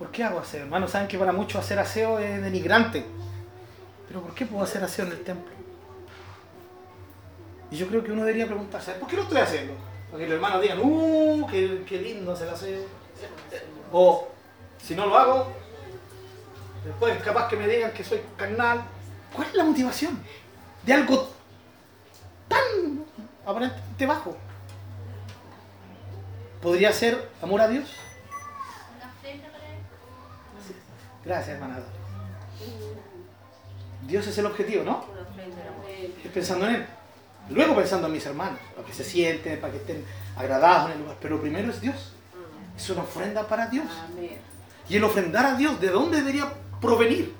¿Por 0.00 0.10
qué 0.10 0.24
hago 0.24 0.38
aseo? 0.38 0.62
Hermanos, 0.62 0.92
saben 0.92 1.08
que 1.08 1.18
para 1.18 1.30
muchos 1.30 1.62
hacer 1.62 1.78
aseo 1.78 2.18
es 2.18 2.40
denigrante. 2.40 3.04
Pero 4.08 4.22
¿por 4.22 4.34
qué 4.34 4.46
puedo 4.46 4.64
hacer 4.64 4.82
aseo 4.82 5.04
en 5.04 5.12
el 5.12 5.22
templo? 5.22 5.52
Y 7.70 7.76
yo 7.76 7.86
creo 7.86 8.02
que 8.02 8.10
uno 8.10 8.22
debería 8.22 8.46
preguntarse, 8.46 8.92
¿por 8.92 9.06
qué 9.06 9.16
lo 9.16 9.24
estoy 9.24 9.42
haciendo? 9.42 9.74
Para 10.10 10.22
que 10.22 10.26
los 10.26 10.36
hermanos 10.36 10.62
digan, 10.62 10.78
¡uh! 10.80 11.46
Qué, 11.50 11.84
qué 11.86 12.00
lindo 12.00 12.32
hacer 12.32 12.48
aseo! 12.48 12.80
O, 13.92 14.26
si 14.82 14.94
no 14.94 15.04
lo 15.04 15.18
hago, 15.18 15.52
después 16.82 17.22
capaz 17.22 17.48
que 17.48 17.56
me 17.56 17.68
digan 17.68 17.92
que 17.92 18.02
soy 18.02 18.22
carnal. 18.38 18.80
¿Cuál 19.36 19.48
es 19.48 19.54
la 19.54 19.64
motivación 19.64 20.18
de 20.82 20.94
algo 20.94 21.28
tan 22.48 23.04
aparentemente 23.44 24.06
bajo? 24.06 24.34
¿Podría 26.62 26.90
ser 26.90 27.28
amor 27.42 27.60
a 27.60 27.68
Dios? 27.68 27.90
Gracias, 31.24 31.56
hermana. 31.56 31.80
Dios 34.06 34.26
es 34.26 34.38
el 34.38 34.46
objetivo, 34.46 34.84
¿no? 34.84 35.04
Es 36.24 36.30
pensando 36.32 36.66
en 36.66 36.76
Él. 36.76 36.86
Luego 37.50 37.74
pensando 37.74 38.06
en 38.06 38.12
mis 38.12 38.24
hermanos, 38.26 38.58
para 38.74 38.86
que 38.86 38.94
se 38.94 39.04
sienten, 39.04 39.60
para 39.60 39.72
que 39.72 39.78
estén 39.78 40.04
agradados 40.36 40.86
en 40.86 40.92
el 40.92 41.02
lugar. 41.02 41.16
Pero 41.20 41.40
primero 41.40 41.70
es 41.70 41.80
Dios. 41.80 42.12
Es 42.76 42.90
una 42.90 43.02
ofrenda 43.02 43.46
para 43.46 43.66
Dios. 43.66 43.86
Y 44.88 44.96
el 44.96 45.04
ofrendar 45.04 45.46
a 45.46 45.54
Dios, 45.54 45.80
¿de 45.80 45.88
dónde 45.88 46.18
debería 46.18 46.52
provenir? 46.80 47.34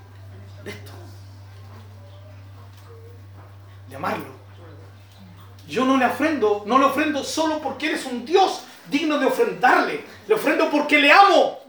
De 0.64 0.70
esto. 0.70 0.92
De 3.88 3.96
amarlo. 3.96 4.40
Yo 5.66 5.84
no 5.84 5.96
le 5.96 6.04
ofrendo, 6.04 6.64
no 6.66 6.78
le 6.78 6.84
ofrendo 6.84 7.22
solo 7.22 7.60
porque 7.60 7.90
eres 7.90 8.04
un 8.04 8.24
Dios 8.24 8.64
digno 8.90 9.18
de 9.18 9.26
ofrendarle. 9.26 10.04
Le 10.26 10.34
ofrendo 10.34 10.68
porque 10.68 10.98
le 10.98 11.12
amo, 11.12 11.60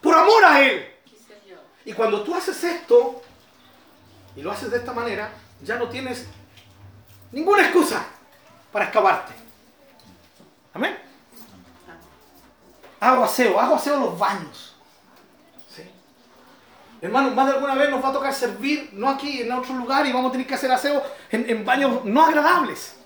por 0.00 0.14
amor 0.14 0.44
a 0.44 0.62
Él. 0.62 0.91
Y 1.84 1.92
cuando 1.92 2.22
tú 2.22 2.34
haces 2.34 2.62
esto, 2.62 3.22
y 4.36 4.42
lo 4.42 4.50
haces 4.50 4.70
de 4.70 4.78
esta 4.78 4.92
manera, 4.92 5.30
ya 5.62 5.76
no 5.76 5.88
tienes 5.88 6.26
ninguna 7.32 7.62
excusa 7.62 8.06
para 8.70 8.86
escaparte. 8.86 9.32
Amén. 10.74 10.98
Hago 13.00 13.24
aseo, 13.24 13.58
hago 13.60 13.74
aseo 13.74 13.98
los 13.98 14.18
baños. 14.18 14.76
¿Sí? 15.74 15.82
Hermanos, 17.00 17.34
más 17.34 17.46
de 17.46 17.54
alguna 17.54 17.74
vez 17.74 17.90
nos 17.90 18.02
va 18.02 18.08
a 18.08 18.12
tocar 18.12 18.32
servir, 18.32 18.90
no 18.92 19.08
aquí, 19.08 19.42
en 19.42 19.52
otro 19.52 19.74
lugar, 19.74 20.06
y 20.06 20.12
vamos 20.12 20.28
a 20.28 20.32
tener 20.32 20.46
que 20.46 20.54
hacer 20.54 20.70
aseo 20.70 21.02
en, 21.30 21.64
baños 21.64 22.04
no 22.04 22.24
agradables. 22.24 22.96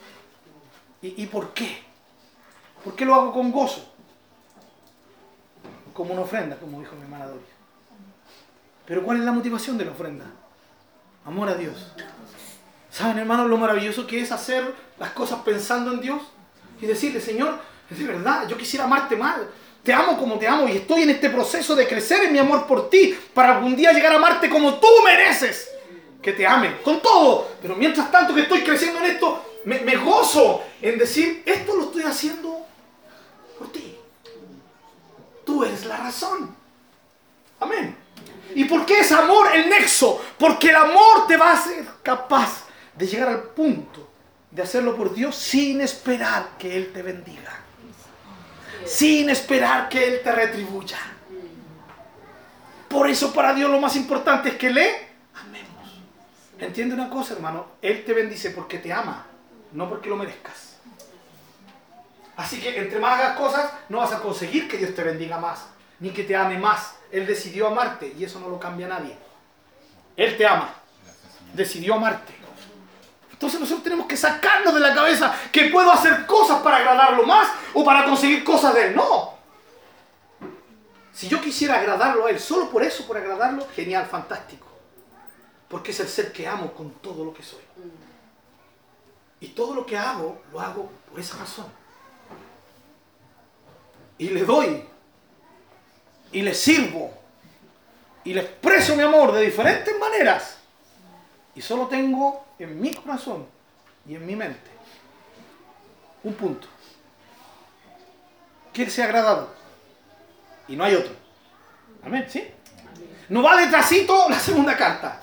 ¿Y, 1.00 1.22
¿Y 1.22 1.26
por 1.26 1.52
qué? 1.54 1.82
¿Por 2.84 2.94
qué 2.94 3.04
lo 3.04 3.14
hago 3.14 3.32
con 3.32 3.50
gozo? 3.50 3.92
Como 5.92 6.12
una 6.12 6.22
ofrenda, 6.22 6.56
como 6.56 6.78
dijo 6.78 6.94
mi 6.94 7.02
hermana 7.02 7.26
Doria. 7.26 7.55
Pero 8.86 9.02
¿cuál 9.02 9.18
es 9.18 9.24
la 9.24 9.32
motivación 9.32 9.76
de 9.76 9.84
la 9.84 9.90
ofrenda? 9.90 10.26
Amor 11.24 11.48
a 11.48 11.54
Dios. 11.54 11.92
¿Saben, 12.90 13.18
hermanos, 13.18 13.48
lo 13.48 13.58
maravilloso 13.58 14.06
que 14.06 14.20
es 14.20 14.30
hacer 14.32 14.72
las 14.98 15.10
cosas 15.10 15.40
pensando 15.44 15.92
en 15.92 16.00
Dios? 16.00 16.22
Y 16.80 16.86
decirle, 16.86 17.20
Señor, 17.20 17.58
es 17.90 18.06
verdad, 18.06 18.48
yo 18.48 18.56
quisiera 18.56 18.84
amarte 18.84 19.16
más. 19.16 19.36
Te 19.82 19.92
amo 19.92 20.16
como 20.18 20.38
te 20.38 20.48
amo 20.48 20.68
y 20.68 20.76
estoy 20.78 21.02
en 21.02 21.10
este 21.10 21.30
proceso 21.30 21.74
de 21.74 21.86
crecer 21.86 22.24
en 22.24 22.32
mi 22.32 22.38
amor 22.38 22.66
por 22.66 22.90
ti 22.90 23.16
para 23.34 23.56
algún 23.56 23.76
día 23.76 23.92
llegar 23.92 24.12
a 24.12 24.16
amarte 24.16 24.48
como 24.48 24.74
tú 24.74 24.88
mereces. 25.04 25.70
Que 26.22 26.32
te 26.32 26.46
ame, 26.46 26.80
con 26.82 27.00
todo. 27.00 27.48
Pero 27.60 27.76
mientras 27.76 28.10
tanto 28.10 28.34
que 28.34 28.42
estoy 28.42 28.62
creciendo 28.62 28.98
en 29.00 29.06
esto, 29.06 29.44
me 29.64 29.96
gozo 29.96 30.62
en 30.80 30.98
decir, 30.98 31.42
esto 31.44 31.74
lo 31.76 31.84
estoy 31.84 32.02
haciendo 32.02 32.66
por 33.58 33.70
ti. 33.72 33.96
Tú 35.44 35.64
eres 35.64 35.84
la 35.86 35.96
razón. 35.98 36.54
Amén. 37.60 38.05
¿Y 38.54 38.64
por 38.64 38.86
qué 38.86 39.00
es 39.00 39.12
amor 39.12 39.48
el 39.54 39.68
nexo? 39.68 40.24
Porque 40.38 40.70
el 40.70 40.76
amor 40.76 41.26
te 41.26 41.36
va 41.36 41.50
a 41.50 41.54
hacer 41.54 41.84
capaz 42.02 42.64
de 42.94 43.06
llegar 43.06 43.28
al 43.28 43.42
punto 43.42 44.08
de 44.50 44.62
hacerlo 44.62 44.96
por 44.96 45.12
Dios 45.12 45.36
sin 45.36 45.80
esperar 45.80 46.50
que 46.58 46.76
Él 46.76 46.92
te 46.92 47.02
bendiga. 47.02 47.52
Sin 48.86 49.28
esperar 49.28 49.88
que 49.88 50.06
Él 50.06 50.20
te 50.22 50.32
retribuya. 50.32 50.98
Por 52.88 53.08
eso 53.10 53.32
para 53.32 53.52
Dios 53.52 53.70
lo 53.70 53.80
más 53.80 53.96
importante 53.96 54.50
es 54.50 54.54
que 54.54 54.70
le 54.70 55.08
amemos. 55.34 56.00
Entiende 56.58 56.94
una 56.94 57.10
cosa, 57.10 57.34
hermano. 57.34 57.66
Él 57.82 58.04
te 58.04 58.14
bendice 58.14 58.50
porque 58.50 58.78
te 58.78 58.92
ama, 58.92 59.26
no 59.72 59.88
porque 59.88 60.08
lo 60.08 60.16
merezcas. 60.16 60.76
Así 62.36 62.60
que 62.60 62.78
entre 62.78 62.98
más 62.98 63.18
hagas 63.18 63.36
cosas, 63.36 63.70
no 63.88 63.98
vas 63.98 64.12
a 64.12 64.20
conseguir 64.20 64.68
que 64.68 64.76
Dios 64.76 64.94
te 64.94 65.02
bendiga 65.02 65.38
más, 65.38 65.66
ni 66.00 66.10
que 66.10 66.22
te 66.22 66.36
ame 66.36 66.58
más. 66.58 66.94
Él 67.10 67.26
decidió 67.26 67.68
amarte 67.68 68.14
y 68.18 68.24
eso 68.24 68.40
no 68.40 68.48
lo 68.48 68.58
cambia 68.58 68.88
nadie. 68.88 69.16
Él 70.16 70.36
te 70.36 70.46
ama. 70.46 70.74
Decidió 71.52 71.94
amarte. 71.94 72.34
Entonces 73.32 73.60
nosotros 73.60 73.84
tenemos 73.84 74.06
que 74.06 74.16
sacarnos 74.16 74.72
de 74.72 74.80
la 74.80 74.94
cabeza 74.94 75.34
que 75.52 75.66
puedo 75.66 75.92
hacer 75.92 76.24
cosas 76.24 76.62
para 76.62 76.78
agradarlo 76.78 77.24
más 77.26 77.48
o 77.74 77.84
para 77.84 78.04
conseguir 78.04 78.42
cosas 78.42 78.74
de 78.74 78.88
Él. 78.88 78.96
No. 78.96 79.34
Si 81.12 81.28
yo 81.28 81.40
quisiera 81.40 81.76
agradarlo 81.76 82.26
a 82.26 82.30
Él, 82.30 82.40
solo 82.40 82.70
por 82.70 82.82
eso, 82.82 83.06
por 83.06 83.16
agradarlo, 83.16 83.66
genial, 83.74 84.06
fantástico. 84.06 84.66
Porque 85.68 85.90
es 85.90 86.00
el 86.00 86.08
ser 86.08 86.32
que 86.32 86.46
amo 86.46 86.72
con 86.72 86.90
todo 86.92 87.24
lo 87.24 87.34
que 87.34 87.42
soy. 87.42 87.60
Y 89.40 89.48
todo 89.48 89.74
lo 89.74 89.84
que 89.84 89.98
hago, 89.98 90.40
lo 90.50 90.60
hago 90.60 90.90
por 91.10 91.20
esa 91.20 91.36
razón. 91.36 91.66
Y 94.18 94.30
le 94.30 94.44
doy. 94.44 94.88
Y 96.36 96.42
le 96.42 96.52
sirvo. 96.52 97.10
Y 98.22 98.34
le 98.34 98.42
expreso 98.42 98.94
mi 98.94 99.02
amor 99.02 99.32
de 99.32 99.40
diferentes 99.40 99.98
maneras. 99.98 100.58
Y 101.54 101.62
solo 101.62 101.86
tengo 101.86 102.44
en 102.58 102.78
mi 102.78 102.92
corazón 102.92 103.46
y 104.06 104.16
en 104.16 104.26
mi 104.26 104.36
mente 104.36 104.70
un 106.24 106.34
punto. 106.34 106.68
Que 108.70 108.90
sea 108.90 109.06
agradado. 109.06 109.48
Y 110.68 110.76
no 110.76 110.84
hay 110.84 110.96
otro. 110.96 111.14
Amén, 112.04 112.26
¿sí? 112.28 112.46
No 113.30 113.42
va 113.42 113.56
detrásito 113.56 114.28
la 114.28 114.38
segunda 114.38 114.76
carta. 114.76 115.22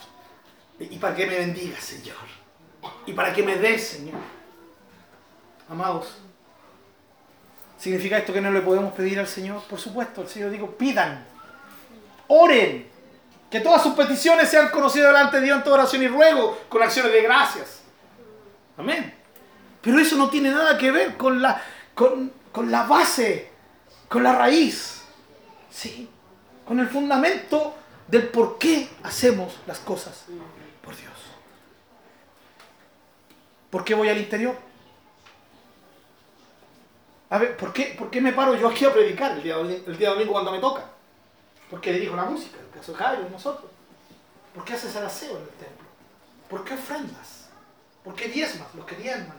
Y 0.80 0.97
para 0.97 1.16
que 1.16 1.28
me 1.28 1.38
bendiga, 1.38 1.80
Señor. 1.80 2.16
Y 3.05 3.14
para 3.14 3.32
que 3.32 3.43
me 3.43 3.57
des, 3.57 3.88
Señor. 3.88 4.20
Amados, 5.70 6.22
¿significa 7.84 8.17
esto 8.17 8.31
que 8.31 8.39
no 8.39 8.49
le 8.49 8.61
podemos 8.61 8.93
pedir 8.93 9.19
al 9.19 9.27
Señor? 9.27 9.61
Por 9.63 9.77
supuesto, 9.77 10.21
el 10.21 10.29
Señor 10.29 10.51
dijo, 10.51 10.71
pidan, 10.71 11.25
oren, 12.27 12.88
que 13.51 13.59
todas 13.59 13.84
sus 13.84 13.93
peticiones 13.93 14.47
sean 14.49 14.69
conocidas 14.69 15.07
delante 15.07 15.38
de 15.38 15.43
Dios 15.43 15.57
en 15.57 15.63
toda 15.65 15.81
oración 15.81 16.01
y 16.01 16.07
ruego, 16.07 16.57
con 16.69 16.81
acciones 16.81 17.11
de 17.11 17.21
gracias. 17.21 17.81
Amén. 18.77 19.13
Pero 19.81 19.99
eso 19.99 20.15
no 20.15 20.29
tiene 20.29 20.49
nada 20.49 20.77
que 20.77 20.91
ver 20.91 21.17
con 21.17 21.41
la, 21.41 21.61
con, 21.93 22.31
con 22.53 22.71
la 22.71 22.84
base, 22.84 23.49
con 24.07 24.23
la 24.23 24.34
raíz, 24.34 25.01
¿sí? 25.69 26.09
con 26.65 26.79
el 26.79 26.88
fundamento 26.88 27.75
del 28.07 28.29
por 28.29 28.57
qué 28.59 28.88
hacemos 29.03 29.57
las 29.67 29.79
cosas 29.79 30.23
por 30.81 30.95
Dios. 30.95 31.11
¿Por 33.69 33.84
qué 33.84 33.93
voy 33.93 34.07
al 34.07 34.19
interior? 34.19 34.55
A 37.34 37.39
ver, 37.39 37.57
¿por 37.57 37.73
qué, 37.73 37.95
¿por 37.97 38.11
qué 38.11 38.21
me 38.21 38.31
paro 38.31 38.53
yo 38.53 38.69
aquí 38.69 38.86
a 38.86 38.93
predicar 38.93 39.31
el 39.31 39.41
día, 39.41 39.55
el 39.57 39.97
domingo 39.97 40.34
cuando 40.34 40.51
me 40.51 40.59
toca? 40.59 40.84
Porque 41.67 41.91
dirijo 41.91 42.15
la 42.15 42.25
música, 42.25 42.59
el 42.59 42.69
caso 42.79 42.91
de 42.91 42.97
Jairo 42.99 43.27
nosotros. 43.27 43.71
¿Por 44.53 44.63
qué 44.63 44.73
haces 44.73 44.95
el 44.95 45.03
aseo 45.03 45.38
en 45.38 45.41
el 45.41 45.49
templo? 45.49 45.88
¿Por 46.47 46.63
qué 46.63 46.75
ofrendas? 46.75 47.49
¿Por 48.03 48.13
qué 48.13 48.27
diezmas? 48.27 48.67
Los 48.75 48.86
que 48.86 48.97
diezman. 48.97 49.38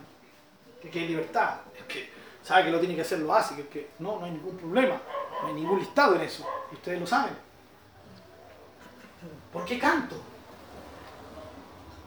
Que, 0.81 0.99
hay 0.99 1.07
libertad. 1.07 1.59
Es 1.73 1.85
que 1.85 2.11
sabe 2.43 2.65
que 2.65 2.71
lo 2.71 2.81
tiene 2.81 2.95
que 2.95 3.01
hacer, 3.03 3.19
lo 3.19 3.33
hace. 3.33 3.65
Que, 3.67 3.91
no, 3.99 4.19
no 4.19 4.25
hay 4.25 4.31
ningún 4.31 4.57
problema. 4.57 5.01
No 5.41 5.47
hay 5.47 5.53
ningún 5.53 5.79
listado 5.79 6.15
en 6.15 6.21
eso. 6.23 6.45
Ustedes 6.73 6.99
lo 6.99 7.07
saben. 7.07 7.33
¿Por 9.53 9.63
qué 9.63 9.79
canto? 9.79 10.17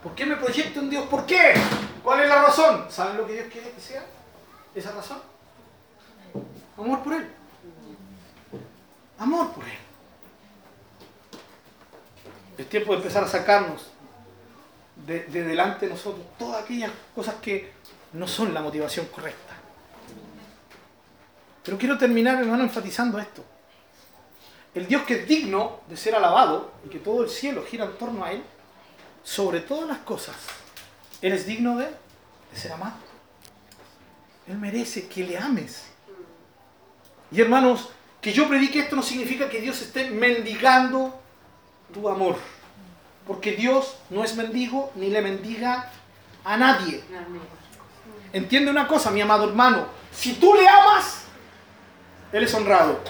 ¿Por 0.02 0.14
qué 0.14 0.26
me 0.26 0.36
proyecto 0.36 0.80
en 0.80 0.90
Dios? 0.90 1.06
¿Por 1.06 1.24
qué? 1.24 1.54
¿Cuál 2.04 2.20
es 2.20 2.28
la 2.28 2.42
razón? 2.42 2.84
¿Saben 2.90 3.16
lo 3.16 3.26
que 3.26 3.32
Dios 3.32 3.46
quiere 3.50 3.70
que 3.70 3.80
sea? 3.80 4.04
¿Esa 4.74 4.92
razón? 4.92 5.37
Amor 6.78 7.02
por 7.02 7.12
Él. 7.14 7.28
Amor 9.18 9.52
por 9.52 9.64
Él. 9.64 9.78
Es 12.56 12.68
tiempo 12.68 12.92
de 12.92 12.98
empezar 12.98 13.24
a 13.24 13.28
sacarnos 13.28 13.88
de, 15.06 15.24
de 15.24 15.44
delante 15.44 15.86
de 15.86 15.92
nosotros 15.92 16.24
todas 16.38 16.62
aquellas 16.62 16.90
cosas 17.14 17.36
que 17.36 17.72
no 18.12 18.26
son 18.26 18.54
la 18.54 18.60
motivación 18.60 19.06
correcta. 19.06 19.54
Pero 21.64 21.76
quiero 21.76 21.98
terminar, 21.98 22.40
hermano, 22.40 22.62
enfatizando 22.62 23.18
esto. 23.18 23.44
El 24.74 24.86
Dios 24.86 25.02
que 25.02 25.20
es 25.20 25.28
digno 25.28 25.80
de 25.88 25.96
ser 25.96 26.14
alabado 26.14 26.72
y 26.84 26.88
que 26.88 26.98
todo 26.98 27.22
el 27.24 27.28
cielo 27.28 27.64
gira 27.64 27.84
en 27.84 27.98
torno 27.98 28.24
a 28.24 28.32
Él, 28.32 28.42
sobre 29.22 29.60
todas 29.60 29.88
las 29.88 29.98
cosas, 29.98 30.36
Él 31.20 31.32
es 31.32 31.46
digno 31.46 31.76
de, 31.76 31.86
de 31.86 32.56
ser 32.56 32.72
amado. 32.72 32.96
Él 34.46 34.56
merece 34.56 35.08
que 35.08 35.24
le 35.24 35.36
ames. 35.36 35.84
Y 37.30 37.40
hermanos, 37.40 37.90
que 38.20 38.32
yo 38.32 38.48
predique 38.48 38.80
esto 38.80 38.96
no 38.96 39.02
significa 39.02 39.48
que 39.48 39.60
Dios 39.60 39.80
esté 39.82 40.10
mendigando 40.10 41.18
tu 41.92 42.08
amor. 42.08 42.36
Porque 43.26 43.52
Dios 43.52 43.98
no 44.10 44.24
es 44.24 44.34
mendigo 44.36 44.90
ni 44.94 45.10
le 45.10 45.20
mendiga 45.20 45.90
a 46.44 46.56
nadie. 46.56 47.02
Entiende 48.32 48.70
una 48.70 48.88
cosa, 48.88 49.10
mi 49.10 49.20
amado 49.20 49.48
hermano. 49.48 49.86
Si 50.12 50.34
tú 50.34 50.54
le 50.54 50.66
amas, 50.66 51.24
Él 52.32 52.42
es 52.42 52.54
honrado. 52.54 53.00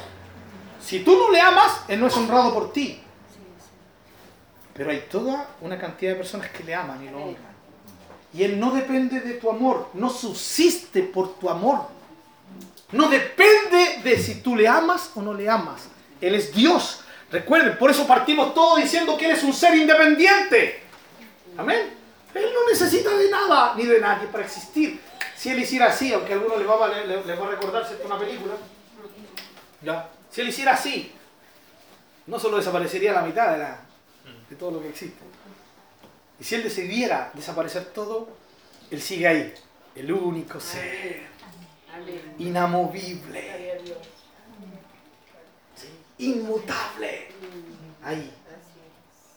Si 0.80 1.00
tú 1.00 1.16
no 1.16 1.30
le 1.30 1.40
amas, 1.40 1.82
Él 1.88 2.00
no 2.00 2.06
es 2.06 2.16
honrado 2.16 2.52
por 2.52 2.72
ti. 2.72 3.00
Pero 4.74 4.90
hay 4.90 5.06
toda 5.10 5.48
una 5.60 5.78
cantidad 5.78 6.12
de 6.12 6.18
personas 6.18 6.50
que 6.50 6.64
le 6.64 6.74
aman 6.74 7.02
y 7.04 7.10
lo 7.10 7.22
honran. 7.22 7.58
Y 8.34 8.42
Él 8.42 8.60
no 8.60 8.72
depende 8.72 9.20
de 9.20 9.34
tu 9.34 9.50
amor, 9.50 9.88
no 9.94 10.10
subsiste 10.10 11.02
por 11.02 11.38
tu 11.38 11.48
amor. 11.48 11.97
No 12.92 13.08
depende 13.08 14.00
de 14.02 14.18
si 14.18 14.36
tú 14.36 14.56
le 14.56 14.66
amas 14.66 15.10
o 15.14 15.22
no 15.22 15.34
le 15.34 15.48
amas. 15.48 15.88
Él 16.20 16.34
es 16.34 16.52
Dios. 16.54 17.00
Recuerden, 17.30 17.76
por 17.76 17.90
eso 17.90 18.06
partimos 18.06 18.54
todos 18.54 18.80
diciendo 18.80 19.16
que 19.18 19.26
Él 19.26 19.32
es 19.32 19.42
un 19.42 19.52
ser 19.52 19.74
independiente. 19.74 20.82
Amén. 21.56 21.98
Él 22.34 22.50
no 22.54 22.70
necesita 22.70 23.10
de 23.16 23.30
nada 23.30 23.74
ni 23.76 23.84
de 23.84 24.00
nadie 24.00 24.28
para 24.28 24.44
existir. 24.44 25.00
Si 25.36 25.50
él 25.50 25.58
hiciera 25.60 25.86
así, 25.86 26.12
aunque 26.12 26.32
a 26.32 26.36
algunos 26.36 26.58
les 26.58 26.68
va 26.68 26.84
a, 26.84 26.88
les, 26.88 27.26
les 27.26 27.40
va 27.40 27.46
a 27.46 27.50
recordar 27.50 27.86
¿cierto? 27.86 28.06
una 28.06 28.18
película, 28.18 28.54
¿ya? 29.82 30.08
si 30.30 30.40
él 30.40 30.48
hiciera 30.48 30.72
así, 30.72 31.12
no 32.26 32.38
solo 32.38 32.56
desaparecería 32.56 33.12
la 33.12 33.22
mitad 33.22 33.56
de, 33.56 33.64
de 34.50 34.56
todo 34.56 34.72
lo 34.72 34.82
que 34.82 34.88
existe. 34.88 35.18
Y 36.40 36.44
si 36.44 36.56
él 36.56 36.62
decidiera 36.62 37.30
desaparecer 37.34 37.86
todo, 37.86 38.28
él 38.90 39.00
sigue 39.00 39.26
ahí, 39.26 39.54
el 39.94 40.12
único 40.12 40.60
ser. 40.60 41.27
Inamovible, 42.38 43.80
inmutable, 46.18 47.28
ahí, 48.02 48.32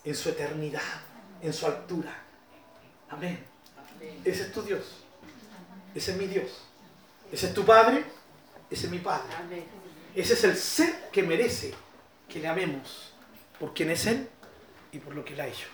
en 0.04 0.16
su 0.16 0.30
eternidad, 0.30 0.82
en 1.42 1.54
su 1.54 1.66
altura. 1.66 2.14
Amén. 3.10 3.34
es. 3.34 3.96
Amén. 3.96 4.22
Ese 4.26 4.44
es 4.44 4.52
tu 4.52 4.62
Dios. 4.62 4.84
Ese 5.94 6.12
es 6.12 6.18
mi 6.18 6.28
Dios. 6.28 6.50
Ese 7.32 7.48
es 7.48 7.54
tu 7.54 7.66
Padre. 7.66 8.04
Ese 8.70 8.86
es 8.86 8.92
mi 8.92 9.00
Padre. 9.00 9.34
Ese 10.16 10.34
es 10.34 10.44
el 10.44 10.56
ser 10.56 11.10
que 11.12 11.24
merece 11.24 11.74
que 12.28 12.40
le 12.40 12.48
amemos 12.48 13.14
por 13.60 13.74
quien 13.74 13.92
es 13.92 14.06
Él 14.08 14.28
y 14.92 15.00
por 15.00 15.14
lo 15.14 15.24
que 15.24 15.34
Él 15.34 15.42
ha 15.42 15.48
hecho. 15.48 15.68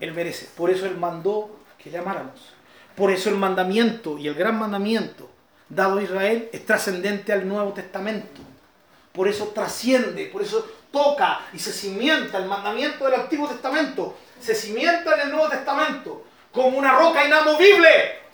Él 0.00 0.12
merece. 0.12 0.48
Por 0.56 0.70
eso 0.70 0.86
Él 0.86 0.96
mandó 0.96 1.60
que 1.78 1.90
le 1.90 1.98
amáramos. 1.98 2.54
Por 2.96 3.10
eso 3.10 3.28
el 3.28 3.36
mandamiento 3.36 4.18
y 4.18 4.28
el 4.28 4.34
gran 4.34 4.58
mandamiento 4.58 5.33
dado 5.68 5.98
a 5.98 6.02
Israel 6.02 6.48
es 6.52 6.64
trascendente 6.66 7.32
al 7.32 7.46
Nuevo 7.46 7.72
Testamento. 7.72 8.40
Por 9.12 9.28
eso 9.28 9.48
trasciende, 9.48 10.26
por 10.26 10.42
eso 10.42 10.66
toca 10.90 11.40
y 11.52 11.58
se 11.58 11.72
cimienta 11.72 12.38
el 12.38 12.46
mandamiento 12.46 13.04
del 13.04 13.20
Antiguo 13.20 13.48
Testamento. 13.48 14.16
Se 14.40 14.54
cimienta 14.54 15.14
en 15.14 15.20
el 15.20 15.30
Nuevo 15.30 15.48
Testamento 15.48 16.24
como 16.52 16.78
una 16.78 16.98
roca 16.98 17.24
inamovible. 17.24 18.24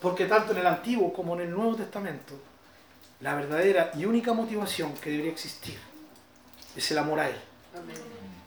Porque 0.00 0.26
tanto 0.26 0.52
en 0.52 0.58
el 0.58 0.66
Antiguo 0.66 1.12
como 1.12 1.34
en 1.34 1.42
el 1.42 1.50
Nuevo 1.50 1.76
Testamento, 1.76 2.34
la 3.20 3.34
verdadera 3.34 3.92
y 3.96 4.04
única 4.04 4.32
motivación 4.32 4.94
que 4.94 5.10
debería 5.10 5.30
existir 5.30 5.78
es 6.74 6.90
el 6.90 6.98
amor 6.98 7.20
a 7.20 7.28
Él, 7.28 7.36
Amén. 7.76 7.96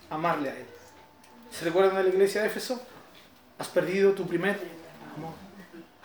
amarle 0.10 0.50
a 0.50 0.56
Él. 0.56 0.66
¿Se 1.52 1.64
recuerdan 1.64 1.96
de 1.96 2.04
la 2.04 2.10
iglesia 2.10 2.42
de 2.42 2.48
Éfeso? 2.48 2.82
Has 3.58 3.68
perdido 3.70 4.12
tu 4.12 4.28
primer 4.28 4.60
amor. 5.16 5.45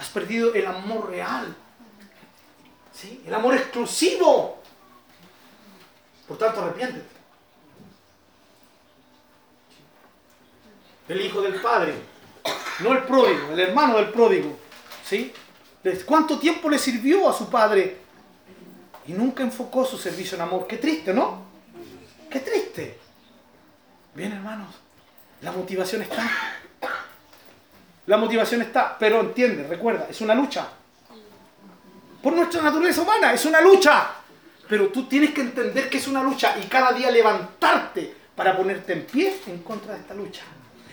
Has 0.00 0.08
perdido 0.08 0.54
el 0.54 0.66
amor 0.66 1.10
real. 1.10 1.54
¿Sí? 2.90 3.22
El 3.26 3.34
amor 3.34 3.54
exclusivo. 3.54 4.58
Por 6.26 6.38
tanto, 6.38 6.62
arrepiéntete. 6.62 7.20
El 11.06 11.20
hijo 11.20 11.42
del 11.42 11.60
padre, 11.60 11.94
no 12.78 12.92
el 12.92 13.02
pródigo, 13.02 13.52
el 13.52 13.60
hermano 13.60 13.98
del 13.98 14.10
pródigo. 14.10 14.56
¿Sí? 15.04 15.34
¿Desde 15.82 16.04
¿Cuánto 16.06 16.38
tiempo 16.38 16.70
le 16.70 16.78
sirvió 16.78 17.28
a 17.28 17.36
su 17.36 17.50
padre? 17.50 17.98
Y 19.06 19.12
nunca 19.12 19.42
enfocó 19.42 19.84
su 19.84 19.98
servicio 19.98 20.36
en 20.36 20.42
amor. 20.42 20.66
Qué 20.66 20.78
triste, 20.78 21.12
¿no? 21.12 21.42
Qué 22.30 22.40
triste. 22.40 22.98
Bien, 24.14 24.32
hermanos. 24.32 24.74
La 25.42 25.52
motivación 25.52 26.02
está. 26.02 26.30
La 28.10 28.16
motivación 28.16 28.60
está, 28.62 28.96
pero 28.98 29.20
entiende, 29.20 29.68
recuerda, 29.68 30.08
es 30.10 30.20
una 30.20 30.34
lucha. 30.34 30.66
Por 32.20 32.32
nuestra 32.32 32.60
naturaleza 32.60 33.02
humana, 33.02 33.32
es 33.32 33.44
una 33.44 33.60
lucha. 33.60 34.08
Pero 34.68 34.88
tú 34.88 35.04
tienes 35.04 35.32
que 35.32 35.42
entender 35.42 35.88
que 35.88 35.98
es 35.98 36.08
una 36.08 36.20
lucha 36.20 36.56
y 36.60 36.66
cada 36.66 36.90
día 36.90 37.08
levantarte 37.08 38.12
para 38.34 38.56
ponerte 38.56 38.94
en 38.94 39.06
pie 39.06 39.36
en 39.46 39.62
contra 39.62 39.94
de 39.94 40.00
esta 40.00 40.14
lucha. 40.14 40.42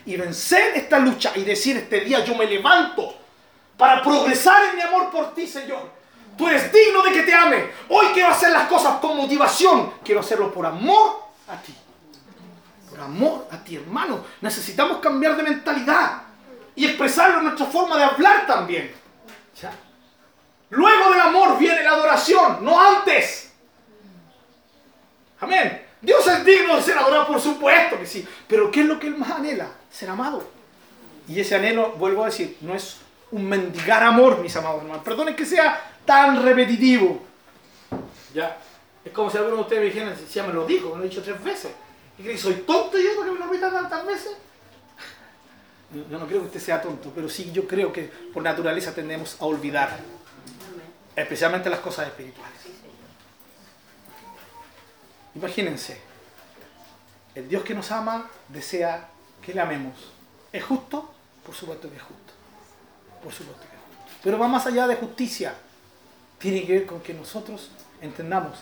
Y 0.06 0.16
vencer 0.16 0.74
esta 0.76 1.00
lucha 1.00 1.32
y 1.34 1.44
decir 1.44 1.76
este 1.78 2.02
día 2.02 2.24
yo 2.24 2.36
me 2.36 2.46
levanto 2.46 3.16
para 3.76 4.04
progresar 4.04 4.66
en 4.70 4.76
mi 4.76 4.84
amor 4.84 5.10
por 5.10 5.34
ti, 5.34 5.48
Señor. 5.48 5.90
Tú 6.38 6.48
eres 6.48 6.72
digno 6.72 7.02
de 7.02 7.14
que 7.14 7.24
te 7.24 7.34
ame. 7.34 7.66
Hoy 7.90 8.10
quiero 8.14 8.30
hacer 8.30 8.52
las 8.52 8.68
cosas 8.68 9.00
con 9.00 9.18
motivación. 9.18 9.94
Quiero 10.04 10.20
hacerlo 10.20 10.54
por 10.54 10.68
amor 10.68 11.20
a 11.48 11.60
ti. 11.64 11.74
Por 12.92 13.00
amor 13.00 13.48
a 13.50 13.58
ti, 13.64 13.76
hermano. 13.76 14.24
Necesitamos 14.40 15.00
cambiar 15.00 15.36
de 15.36 15.42
mentalidad 15.42 16.27
y 16.78 16.86
expresarlo 16.86 17.40
en 17.40 17.46
nuestra 17.46 17.66
forma 17.66 17.98
de 17.98 18.04
hablar 18.04 18.46
también. 18.46 18.94
Luego 20.70 21.12
del 21.12 21.22
amor 21.22 21.58
viene 21.58 21.82
la 21.82 21.92
adoración, 21.92 22.64
no 22.64 22.80
antes. 22.80 23.52
Amén. 25.40 25.84
Dios 26.00 26.28
es 26.28 26.46
digno 26.46 26.76
de 26.76 26.84
ser 26.84 27.00
adorado, 27.00 27.26
por 27.26 27.42
supuesto 27.42 27.98
que 27.98 28.06
sí. 28.06 28.28
Pero 28.48 28.70
¿qué 28.70 28.82
es 28.82 28.86
lo 28.86 29.00
que 29.00 29.08
Él 29.08 29.18
más 29.18 29.32
anhela? 29.32 29.70
Ser 29.90 30.10
amado. 30.12 30.48
Y 31.28 31.40
ese 31.40 31.56
anhelo, 31.56 31.94
vuelvo 31.94 32.22
a 32.22 32.28
decir, 32.28 32.58
no 32.62 32.76
es 32.76 32.98
un 33.32 33.50
mendigar 33.50 34.04
amor, 34.04 34.38
mis 34.38 34.56
amados 34.56 34.84
hermanos. 34.84 35.04
Perdonen 35.04 35.36
que 35.36 35.48
sea 35.48 35.96
tan 36.06 36.44
repetitivo. 36.44 37.24
Ya. 38.36 38.56
Es 39.04 39.12
como 39.12 39.32
si 39.32 39.38
alguno 39.38 39.56
de 39.56 39.62
ustedes 39.64 39.82
me 39.82 39.86
dijeran, 39.88 40.16
ya 40.32 40.44
me 40.44 40.54
lo 40.54 40.64
dijo, 40.68 40.90
me 40.92 40.98
lo 40.98 41.06
he 41.06 41.10
dicho 41.10 41.24
tres 41.24 41.44
veces. 41.44 41.72
¿Y 42.20 42.24
que 42.24 42.38
soy 42.38 42.54
tonto 42.68 43.00
yo 43.00 43.16
porque 43.16 43.32
me 43.32 43.40
lo 43.40 43.46
repita 43.48 43.72
tantas 43.72 44.06
veces? 44.06 44.38
Yo 45.94 46.20
no 46.20 46.28
creo 46.28 46.42
que 46.42 46.48
usted 46.48 46.60
sea 46.60 46.82
tonto, 46.82 47.12
pero 47.16 47.30
sí 47.30 47.52
yo 47.54 47.68
creo 47.68 47.94
que 47.94 48.04
por 48.34 48.44
naturaleza 48.44 48.94
tendemos 48.94 49.38
a 49.40 49.46
olvidar, 49.46 49.98
especialmente 51.16 51.70
las 51.70 51.80
cosas 51.80 52.08
espirituales. 52.08 52.58
Imagínense, 55.36 55.98
el 57.36 57.48
Dios 57.48 57.64
que 57.64 57.76
nos 57.76 57.92
ama 57.92 58.30
desea 58.50 59.10
que 59.42 59.54
le 59.54 59.62
amemos. 59.62 60.12
¿Es 60.52 60.64
justo? 60.64 61.14
Por 61.46 61.54
supuesto 61.54 61.90
que 61.90 61.96
es 61.96 62.02
justo. 62.02 62.34
Por 63.24 63.32
supuesto 63.32 63.62
que. 63.62 63.78
Pero 64.24 64.40
va 64.40 64.48
más 64.48 64.66
allá 64.66 64.88
de 64.88 64.96
justicia. 64.96 65.54
Tiene 66.40 66.66
que 66.66 66.74
ver 66.74 66.86
con 66.86 67.00
que 67.02 67.14
nosotros 67.14 67.70
entendamos 68.02 68.58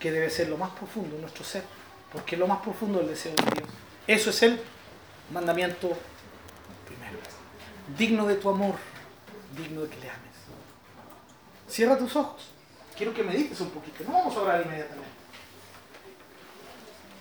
que 0.00 0.10
debe 0.10 0.30
ser 0.30 0.48
lo 0.48 0.56
más 0.56 0.70
profundo 0.70 1.16
de 1.16 1.20
nuestro 1.20 1.44
ser. 1.44 1.62
Porque 2.12 2.34
es 2.34 2.38
lo 2.38 2.46
más 2.46 2.60
profundo 2.60 2.98
del 2.98 3.08
deseo 3.08 3.34
de 3.34 3.60
Dios. 3.60 3.68
Eso 4.06 4.30
es 4.30 4.42
el 4.42 4.60
mandamiento. 5.30 5.90
Digno 7.96 8.26
de 8.26 8.34
tu 8.36 8.50
amor, 8.50 8.74
digno 9.56 9.82
de 9.82 9.88
que 9.88 10.00
le 10.00 10.10
ames. 10.10 10.36
Cierra 11.68 11.96
tus 11.96 12.14
ojos. 12.16 12.50
Quiero 12.96 13.14
que 13.14 13.22
medites 13.22 13.60
un 13.60 13.70
poquito. 13.70 14.04
No 14.04 14.12
vamos 14.12 14.36
a 14.36 14.40
orar 14.40 14.62
inmediatamente. 14.64 15.08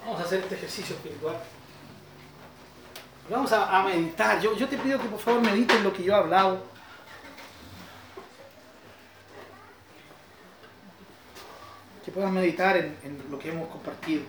Vamos 0.03 0.21
a 0.21 0.23
hacer 0.23 0.39
este 0.39 0.55
ejercicio 0.55 0.95
espiritual. 0.95 1.37
Vamos 3.29 3.51
a, 3.51 3.83
meditar. 3.83 4.39
Yo, 4.41 4.55
yo 4.55 4.67
te 4.67 4.77
pido 4.77 4.99
que 4.99 5.07
por 5.07 5.19
favor 5.19 5.41
medites 5.41 5.81
lo 5.83 5.93
que 5.93 6.03
yo 6.03 6.13
he 6.13 6.15
hablado. 6.15 6.63
Que 12.05 12.11
puedas 12.11 12.31
meditar 12.31 12.77
en, 12.77 12.97
en 13.03 13.21
lo 13.29 13.37
que 13.37 13.49
hemos 13.49 13.67
compartido. 13.67 14.23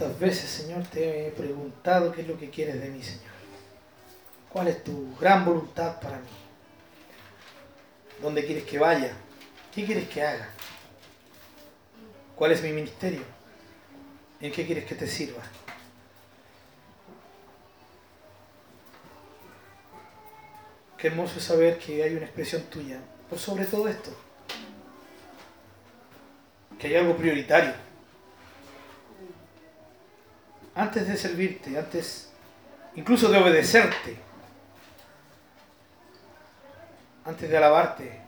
¿Cuántas 0.00 0.18
veces, 0.18 0.48
Señor, 0.48 0.82
te 0.84 1.26
he 1.26 1.30
preguntado 1.30 2.10
qué 2.10 2.22
es 2.22 2.26
lo 2.26 2.38
que 2.38 2.48
quieres 2.48 2.80
de 2.80 2.88
mí, 2.88 3.02
Señor? 3.02 3.34
¿Cuál 4.48 4.68
es 4.68 4.82
tu 4.82 5.14
gran 5.20 5.44
voluntad 5.44 6.00
para 6.00 6.16
mí? 6.16 6.28
¿Dónde 8.22 8.46
quieres 8.46 8.64
que 8.64 8.78
vaya? 8.78 9.12
¿Qué 9.74 9.84
quieres 9.84 10.08
que 10.08 10.22
haga? 10.22 10.48
¿Cuál 12.34 12.52
es 12.52 12.62
mi 12.62 12.72
ministerio? 12.72 13.20
¿En 14.40 14.50
qué 14.50 14.64
quieres 14.64 14.86
que 14.86 14.94
te 14.94 15.06
sirva? 15.06 15.42
Qué 20.96 21.08
hermoso 21.08 21.38
saber 21.40 21.78
que 21.78 22.02
hay 22.02 22.14
una 22.14 22.24
expresión 22.24 22.62
tuya 22.70 23.00
por 23.28 23.38
sobre 23.38 23.66
todo 23.66 23.86
esto. 23.86 24.16
Que 26.78 26.86
hay 26.86 26.96
algo 26.96 27.18
prioritario 27.18 27.89
antes 30.74 31.06
de 31.06 31.16
servirte, 31.16 31.78
antes 31.78 32.30
incluso 32.94 33.28
de 33.28 33.38
obedecerte, 33.38 34.16
antes 37.24 37.48
de 37.48 37.56
alabarte, 37.56 38.20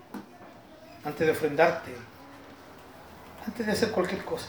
antes 1.05 1.27
de 1.27 1.33
ofrendarte, 1.33 1.93
Antes 3.47 3.67
de 3.67 3.73
hacer 3.73 3.91
cualquier 3.91 4.25
cosa. 4.25 4.47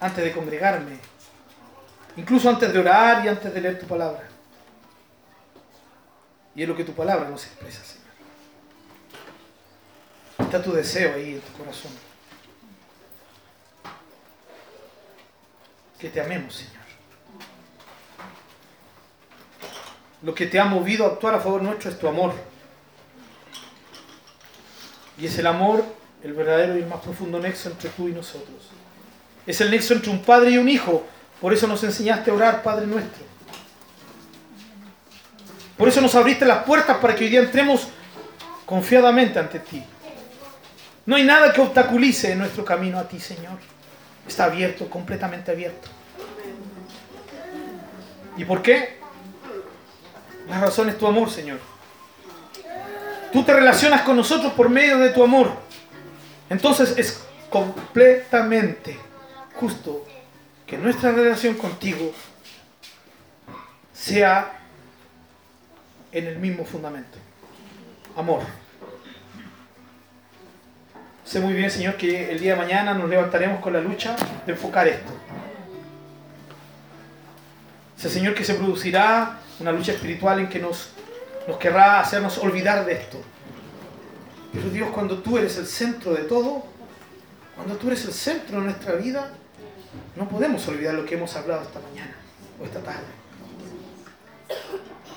Antes 0.00 0.24
de 0.24 0.32
congregarme. 0.32 0.98
Incluso 2.16 2.48
antes 2.48 2.72
de 2.72 2.78
orar 2.78 3.24
y 3.24 3.28
antes 3.28 3.52
de 3.52 3.60
leer 3.60 3.78
tu 3.78 3.86
palabra. 3.86 4.28
Y 6.54 6.62
es 6.62 6.68
lo 6.68 6.76
que 6.76 6.84
tu 6.84 6.92
palabra 6.92 7.28
nos 7.28 7.44
expresa, 7.44 7.82
Señor. 7.84 8.06
Está 10.38 10.62
tu 10.62 10.72
deseo 10.72 11.14
ahí 11.14 11.34
en 11.34 11.40
tu 11.40 11.52
corazón. 11.52 11.92
Que 15.98 16.08
te 16.08 16.20
amemos, 16.20 16.54
Señor. 16.54 16.74
Lo 20.22 20.34
que 20.34 20.46
te 20.46 20.58
ha 20.58 20.64
movido 20.64 21.04
a 21.04 21.08
actuar 21.08 21.34
a 21.34 21.40
favor 21.40 21.62
nuestro 21.62 21.90
es 21.90 21.98
tu 21.98 22.08
amor. 22.08 22.34
Y 25.18 25.26
es 25.26 25.38
el 25.38 25.46
amor, 25.46 25.84
el 26.22 26.32
verdadero 26.32 26.76
y 26.76 26.82
el 26.82 26.86
más 26.86 27.00
profundo 27.00 27.38
nexo 27.38 27.70
entre 27.70 27.90
tú 27.90 28.08
y 28.08 28.12
nosotros. 28.12 28.70
Es 29.46 29.60
el 29.60 29.70
nexo 29.70 29.94
entre 29.94 30.10
un 30.10 30.22
padre 30.22 30.50
y 30.50 30.58
un 30.58 30.68
hijo. 30.68 31.06
Por 31.40 31.52
eso 31.52 31.66
nos 31.66 31.82
enseñaste 31.84 32.30
a 32.30 32.34
orar, 32.34 32.62
Padre 32.62 32.86
nuestro. 32.86 33.24
Por 35.76 35.88
eso 35.88 36.00
nos 36.00 36.14
abriste 36.14 36.44
las 36.44 36.64
puertas 36.64 36.96
para 36.98 37.14
que 37.14 37.24
hoy 37.24 37.30
día 37.30 37.40
entremos 37.40 37.88
confiadamente 38.64 39.38
ante 39.38 39.60
ti. 39.60 39.84
No 41.04 41.16
hay 41.16 41.22
nada 41.22 41.52
que 41.52 41.60
obstaculice 41.60 42.34
nuestro 42.34 42.64
camino 42.64 42.98
a 42.98 43.06
ti, 43.06 43.20
Señor. 43.20 43.58
Está 44.26 44.44
abierto, 44.44 44.88
completamente 44.90 45.50
abierto. 45.50 45.88
¿Y 48.36 48.44
por 48.44 48.62
qué? 48.62 48.98
La 50.48 50.60
razón 50.60 50.88
es 50.88 50.98
tu 50.98 51.06
amor, 51.06 51.30
Señor. 51.30 51.58
Tú 53.32 53.42
te 53.42 53.52
relacionas 53.52 54.02
con 54.02 54.16
nosotros 54.16 54.52
por 54.52 54.68
medio 54.68 54.98
de 54.98 55.10
tu 55.10 55.22
amor. 55.22 55.50
Entonces 56.48 56.94
es 56.96 57.24
completamente 57.50 58.98
justo 59.54 60.06
que 60.66 60.76
nuestra 60.76 61.12
relación 61.12 61.54
contigo 61.54 62.12
sea 63.92 64.58
en 66.12 66.26
el 66.26 66.38
mismo 66.38 66.64
fundamento. 66.64 67.18
Amor. 68.16 68.40
Sé 71.26 71.40
muy 71.40 71.54
bien, 71.54 71.68
Señor, 71.68 71.96
que 71.96 72.30
el 72.30 72.38
día 72.38 72.52
de 72.52 72.60
mañana 72.60 72.94
nos 72.94 73.10
levantaremos 73.10 73.60
con 73.60 73.72
la 73.72 73.80
lucha 73.80 74.14
de 74.46 74.52
enfocar 74.52 74.86
esto. 74.86 75.12
Sé, 77.96 78.08
Señor, 78.08 78.32
que 78.32 78.44
se 78.44 78.54
producirá 78.54 79.40
una 79.58 79.72
lucha 79.72 79.90
espiritual 79.90 80.38
en 80.38 80.48
que 80.48 80.60
nos, 80.60 80.90
nos 81.48 81.56
querrá 81.58 81.98
hacernos 81.98 82.38
olvidar 82.38 82.86
de 82.86 82.92
esto. 82.92 83.20
Pero 84.52 84.70
Dios, 84.70 84.90
cuando 84.94 85.18
tú 85.18 85.36
eres 85.36 85.56
el 85.58 85.66
centro 85.66 86.14
de 86.14 86.22
todo, 86.22 86.64
cuando 87.56 87.74
tú 87.74 87.88
eres 87.88 88.04
el 88.04 88.12
centro 88.12 88.60
de 88.60 88.66
nuestra 88.66 88.92
vida, 88.92 89.32
no 90.14 90.28
podemos 90.28 90.66
olvidar 90.68 90.94
lo 90.94 91.04
que 91.04 91.16
hemos 91.16 91.34
hablado 91.34 91.62
esta 91.62 91.80
mañana 91.80 92.14
o 92.60 92.64
esta 92.64 92.78
tarde. 92.78 93.02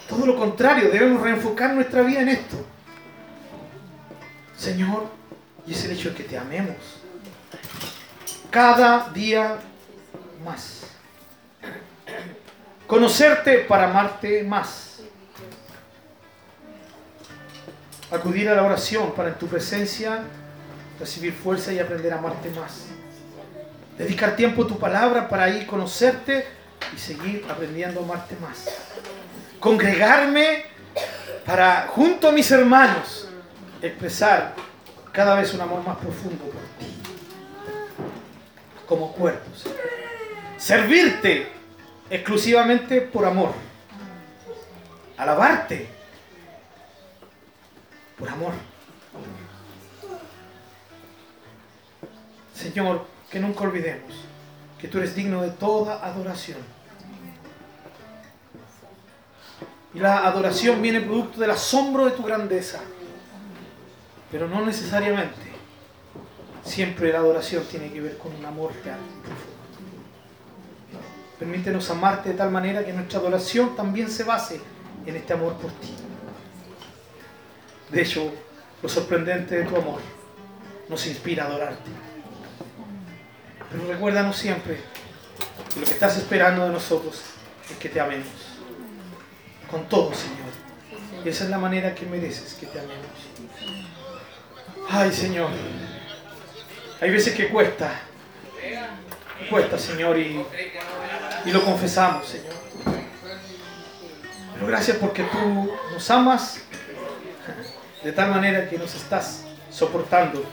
Todo 0.07 0.25
lo 0.25 0.35
contrario, 0.35 0.89
debemos 0.89 1.21
reenfocar 1.21 1.75
nuestra 1.75 2.01
vida 2.01 2.21
en 2.21 2.29
esto. 2.29 2.57
Señor, 4.57 5.18
y 5.69 5.73
es 5.73 5.85
el 5.85 5.91
hecho 5.91 6.09
de 6.09 6.15
que 6.15 6.23
te 6.23 6.35
amemos. 6.35 6.77
Cada 8.49 9.09
día 9.11 9.57
más. 10.43 10.81
Conocerte 12.87 13.59
para 13.59 13.87
amarte 13.87 14.43
más. 14.43 15.01
Acudir 18.09 18.49
a 18.49 18.55
la 18.55 18.63
oración 18.63 19.13
para 19.13 19.29
en 19.29 19.35
tu 19.35 19.45
presencia 19.45 20.23
recibir 20.99 21.33
fuerza 21.33 21.71
y 21.71 21.77
aprender 21.77 22.13
a 22.13 22.17
amarte 22.17 22.49
más. 22.49 22.85
Dedicar 23.95 24.35
tiempo 24.35 24.63
a 24.63 24.67
tu 24.67 24.79
palabra 24.79 25.29
para 25.29 25.49
ir 25.49 25.67
conocerte 25.67 26.47
y 26.95 26.97
seguir 26.97 27.45
aprendiendo 27.47 27.99
a 27.99 28.03
amarte 28.05 28.35
más. 28.41 28.65
Congregarme 29.59 30.63
para, 31.45 31.85
junto 31.89 32.29
a 32.29 32.31
mis 32.31 32.49
hermanos, 32.49 33.29
expresar 33.83 34.55
cada 35.11 35.35
vez 35.35 35.53
un 35.53 35.61
amor 35.61 35.83
más 35.85 35.97
profundo 35.97 36.45
por 36.45 36.61
ti. 36.79 36.95
Como 38.87 39.13
cuerpos. 39.13 39.65
Servirte 40.57 41.47
exclusivamente 42.09 43.01
por 43.01 43.25
amor. 43.25 43.53
Alabarte 45.17 45.87
por 48.17 48.29
amor. 48.29 48.53
Señor, 52.53 53.05
que 53.29 53.39
nunca 53.39 53.61
olvidemos 53.61 54.29
que 54.79 54.87
tú 54.87 54.97
eres 54.97 55.15
digno 55.15 55.41
de 55.41 55.51
toda 55.51 56.05
adoración. 56.05 56.57
Y 59.93 59.99
la 59.99 60.25
adoración 60.25 60.81
viene 60.81 61.01
producto 61.01 61.39
del 61.39 61.51
asombro 61.51 62.05
de 62.05 62.11
tu 62.11 62.23
grandeza. 62.23 62.79
Pero 64.31 64.47
no 64.47 64.65
necesariamente. 64.65 65.49
Siempre 66.63 67.11
la 67.11 67.19
adoración 67.19 67.63
tiene 67.65 67.91
que 67.91 68.01
ver 68.01 68.17
con 68.17 68.35
un 68.35 68.45
amor 68.45 68.71
real 68.83 68.99
y 68.99 69.21
profundo. 69.21 69.59
Permítenos 71.39 71.89
amarte 71.89 72.29
de 72.29 72.35
tal 72.35 72.51
manera 72.51 72.85
que 72.85 72.93
nuestra 72.93 73.19
adoración 73.19 73.75
también 73.75 74.11
se 74.11 74.23
base 74.23 74.59
en 75.05 75.15
este 75.15 75.33
amor 75.33 75.53
por 75.53 75.71
ti. 75.71 75.95
De 77.89 78.01
hecho, 78.01 78.31
lo 78.83 78.89
sorprendente 78.89 79.55
de 79.55 79.63
tu 79.63 79.75
amor 79.75 79.99
nos 80.89 81.07
inspira 81.07 81.45
a 81.45 81.47
adorarte. 81.47 81.89
Pero 83.71 83.87
recuérdanos 83.87 84.35
siempre 84.35 84.79
que 85.73 85.79
lo 85.79 85.85
que 85.85 85.93
estás 85.93 86.17
esperando 86.17 86.65
de 86.65 86.71
nosotros 86.71 87.21
es 87.69 87.77
que 87.77 87.89
te 87.89 87.99
amemos. 87.99 88.27
Con 89.69 89.87
todo, 89.87 90.11
Señor. 90.13 90.49
Y 91.23 91.29
esa 91.29 91.43
es 91.45 91.49
la 91.49 91.59
manera 91.59 91.93
que 91.93 92.05
mereces 92.05 92.55
que 92.55 92.65
te 92.65 92.79
amemos. 92.79 93.18
Ay, 94.91 95.11
Señor. 95.13 95.51
Hay 96.99 97.11
veces 97.11 97.35
que 97.35 97.47
cuesta. 97.49 98.01
Cuesta, 99.49 99.77
Señor, 99.77 100.17
y, 100.17 100.43
y 101.45 101.51
lo 101.51 101.63
confesamos, 101.63 102.27
Señor. 102.27 102.53
Pero 104.53 104.67
gracias 104.67 104.97
porque 104.97 105.23
tú 105.23 105.71
nos 105.93 106.11
amas 106.11 106.61
de 108.03 108.11
tal 108.11 108.31
manera 108.31 108.67
que 108.67 108.77
nos 108.77 108.95
estás 108.95 109.45
soportando. 109.71 110.43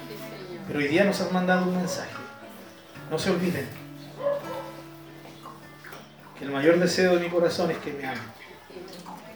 Pero 0.67 0.79
hoy 0.81 0.89
día 0.89 1.05
nos 1.05 1.21
has 1.21 1.33
mandado 1.33 1.65
un 1.65 1.77
mensaje. 1.77 2.11
No 3.11 3.19
se 3.19 3.31
olviden 3.31 3.67
que 6.39 6.45
el 6.45 6.51
mayor 6.51 6.79
deseo 6.79 7.15
de 7.15 7.21
mi 7.21 7.31
corazón 7.31 7.71
es 7.71 7.79
que 7.79 7.93
me 7.93 8.07
amen. 8.07 8.21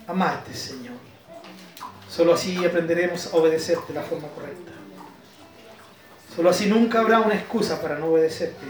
Amarte, 0.06 0.52
Señor. 0.52 0.94
Solo 2.08 2.34
así 2.34 2.62
aprenderemos 2.64 3.32
a 3.32 3.36
obedecerte 3.36 3.92
de 3.92 4.00
la 4.00 4.04
forma 4.04 4.28
correcta. 4.28 4.69
Solo 6.34 6.50
así 6.50 6.66
nunca 6.66 7.00
habrá 7.00 7.20
una 7.20 7.34
excusa 7.34 7.80
para 7.82 7.98
no 7.98 8.06
obedecerte, 8.06 8.64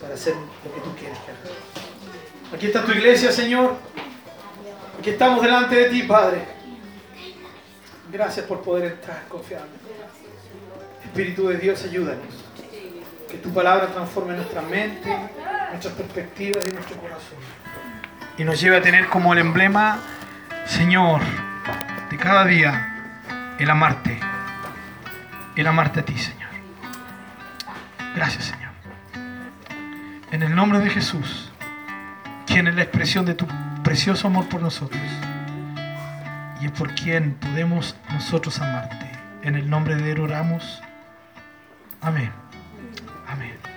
para 0.00 0.14
hacer 0.14 0.34
lo 0.34 0.74
que 0.74 0.80
tú 0.80 0.94
quieres 0.96 1.18
que 1.18 1.30
haga. 1.32 2.54
Aquí 2.54 2.66
está 2.66 2.84
tu 2.84 2.92
iglesia, 2.92 3.32
Señor. 3.32 3.74
Aquí 4.98 5.10
estamos 5.10 5.42
delante 5.42 5.74
de 5.74 5.84
ti, 5.90 6.04
Padre. 6.04 6.42
Gracias 8.12 8.46
por 8.46 8.62
poder 8.62 8.92
entrar 8.92 9.24
confiadamente. 9.28 9.84
Espíritu 11.04 11.48
de 11.48 11.58
Dios, 11.58 11.82
ayúdanos. 11.82 12.24
Que 13.28 13.38
tu 13.38 13.52
palabra 13.52 13.88
transforme 13.88 14.34
nuestra 14.34 14.62
mente, 14.62 15.14
nuestras 15.70 15.94
perspectivas 15.94 16.64
y 16.66 16.70
nuestro 16.70 16.96
corazón. 16.98 17.38
Y 18.38 18.44
nos 18.44 18.60
lleve 18.60 18.76
a 18.76 18.82
tener 18.82 19.08
como 19.08 19.32
el 19.32 19.40
emblema, 19.40 19.98
Señor, 20.66 21.20
de 22.10 22.16
cada 22.16 22.44
día, 22.44 23.56
el 23.58 23.68
amarte. 23.68 24.20
El 25.56 25.66
amarte 25.66 26.00
a 26.00 26.04
ti, 26.04 26.16
Señor. 26.18 26.50
Gracias, 28.14 28.44
Señor. 28.44 28.72
En 30.30 30.42
el 30.42 30.54
nombre 30.54 30.80
de 30.80 30.90
Jesús, 30.90 31.50
quien 32.46 32.66
es 32.66 32.74
la 32.74 32.82
expresión 32.82 33.24
de 33.24 33.34
tu 33.34 33.46
precioso 33.82 34.26
amor 34.26 34.48
por 34.48 34.60
nosotros 34.60 35.02
y 36.60 36.66
es 36.66 36.72
por 36.72 36.94
quien 36.94 37.34
podemos 37.34 37.96
nosotros 38.12 38.60
amarte. 38.60 39.10
En 39.42 39.54
el 39.54 39.68
nombre 39.70 39.96
de 39.96 40.12
Él 40.12 40.20
oramos. 40.20 40.82
Amén. 42.00 42.32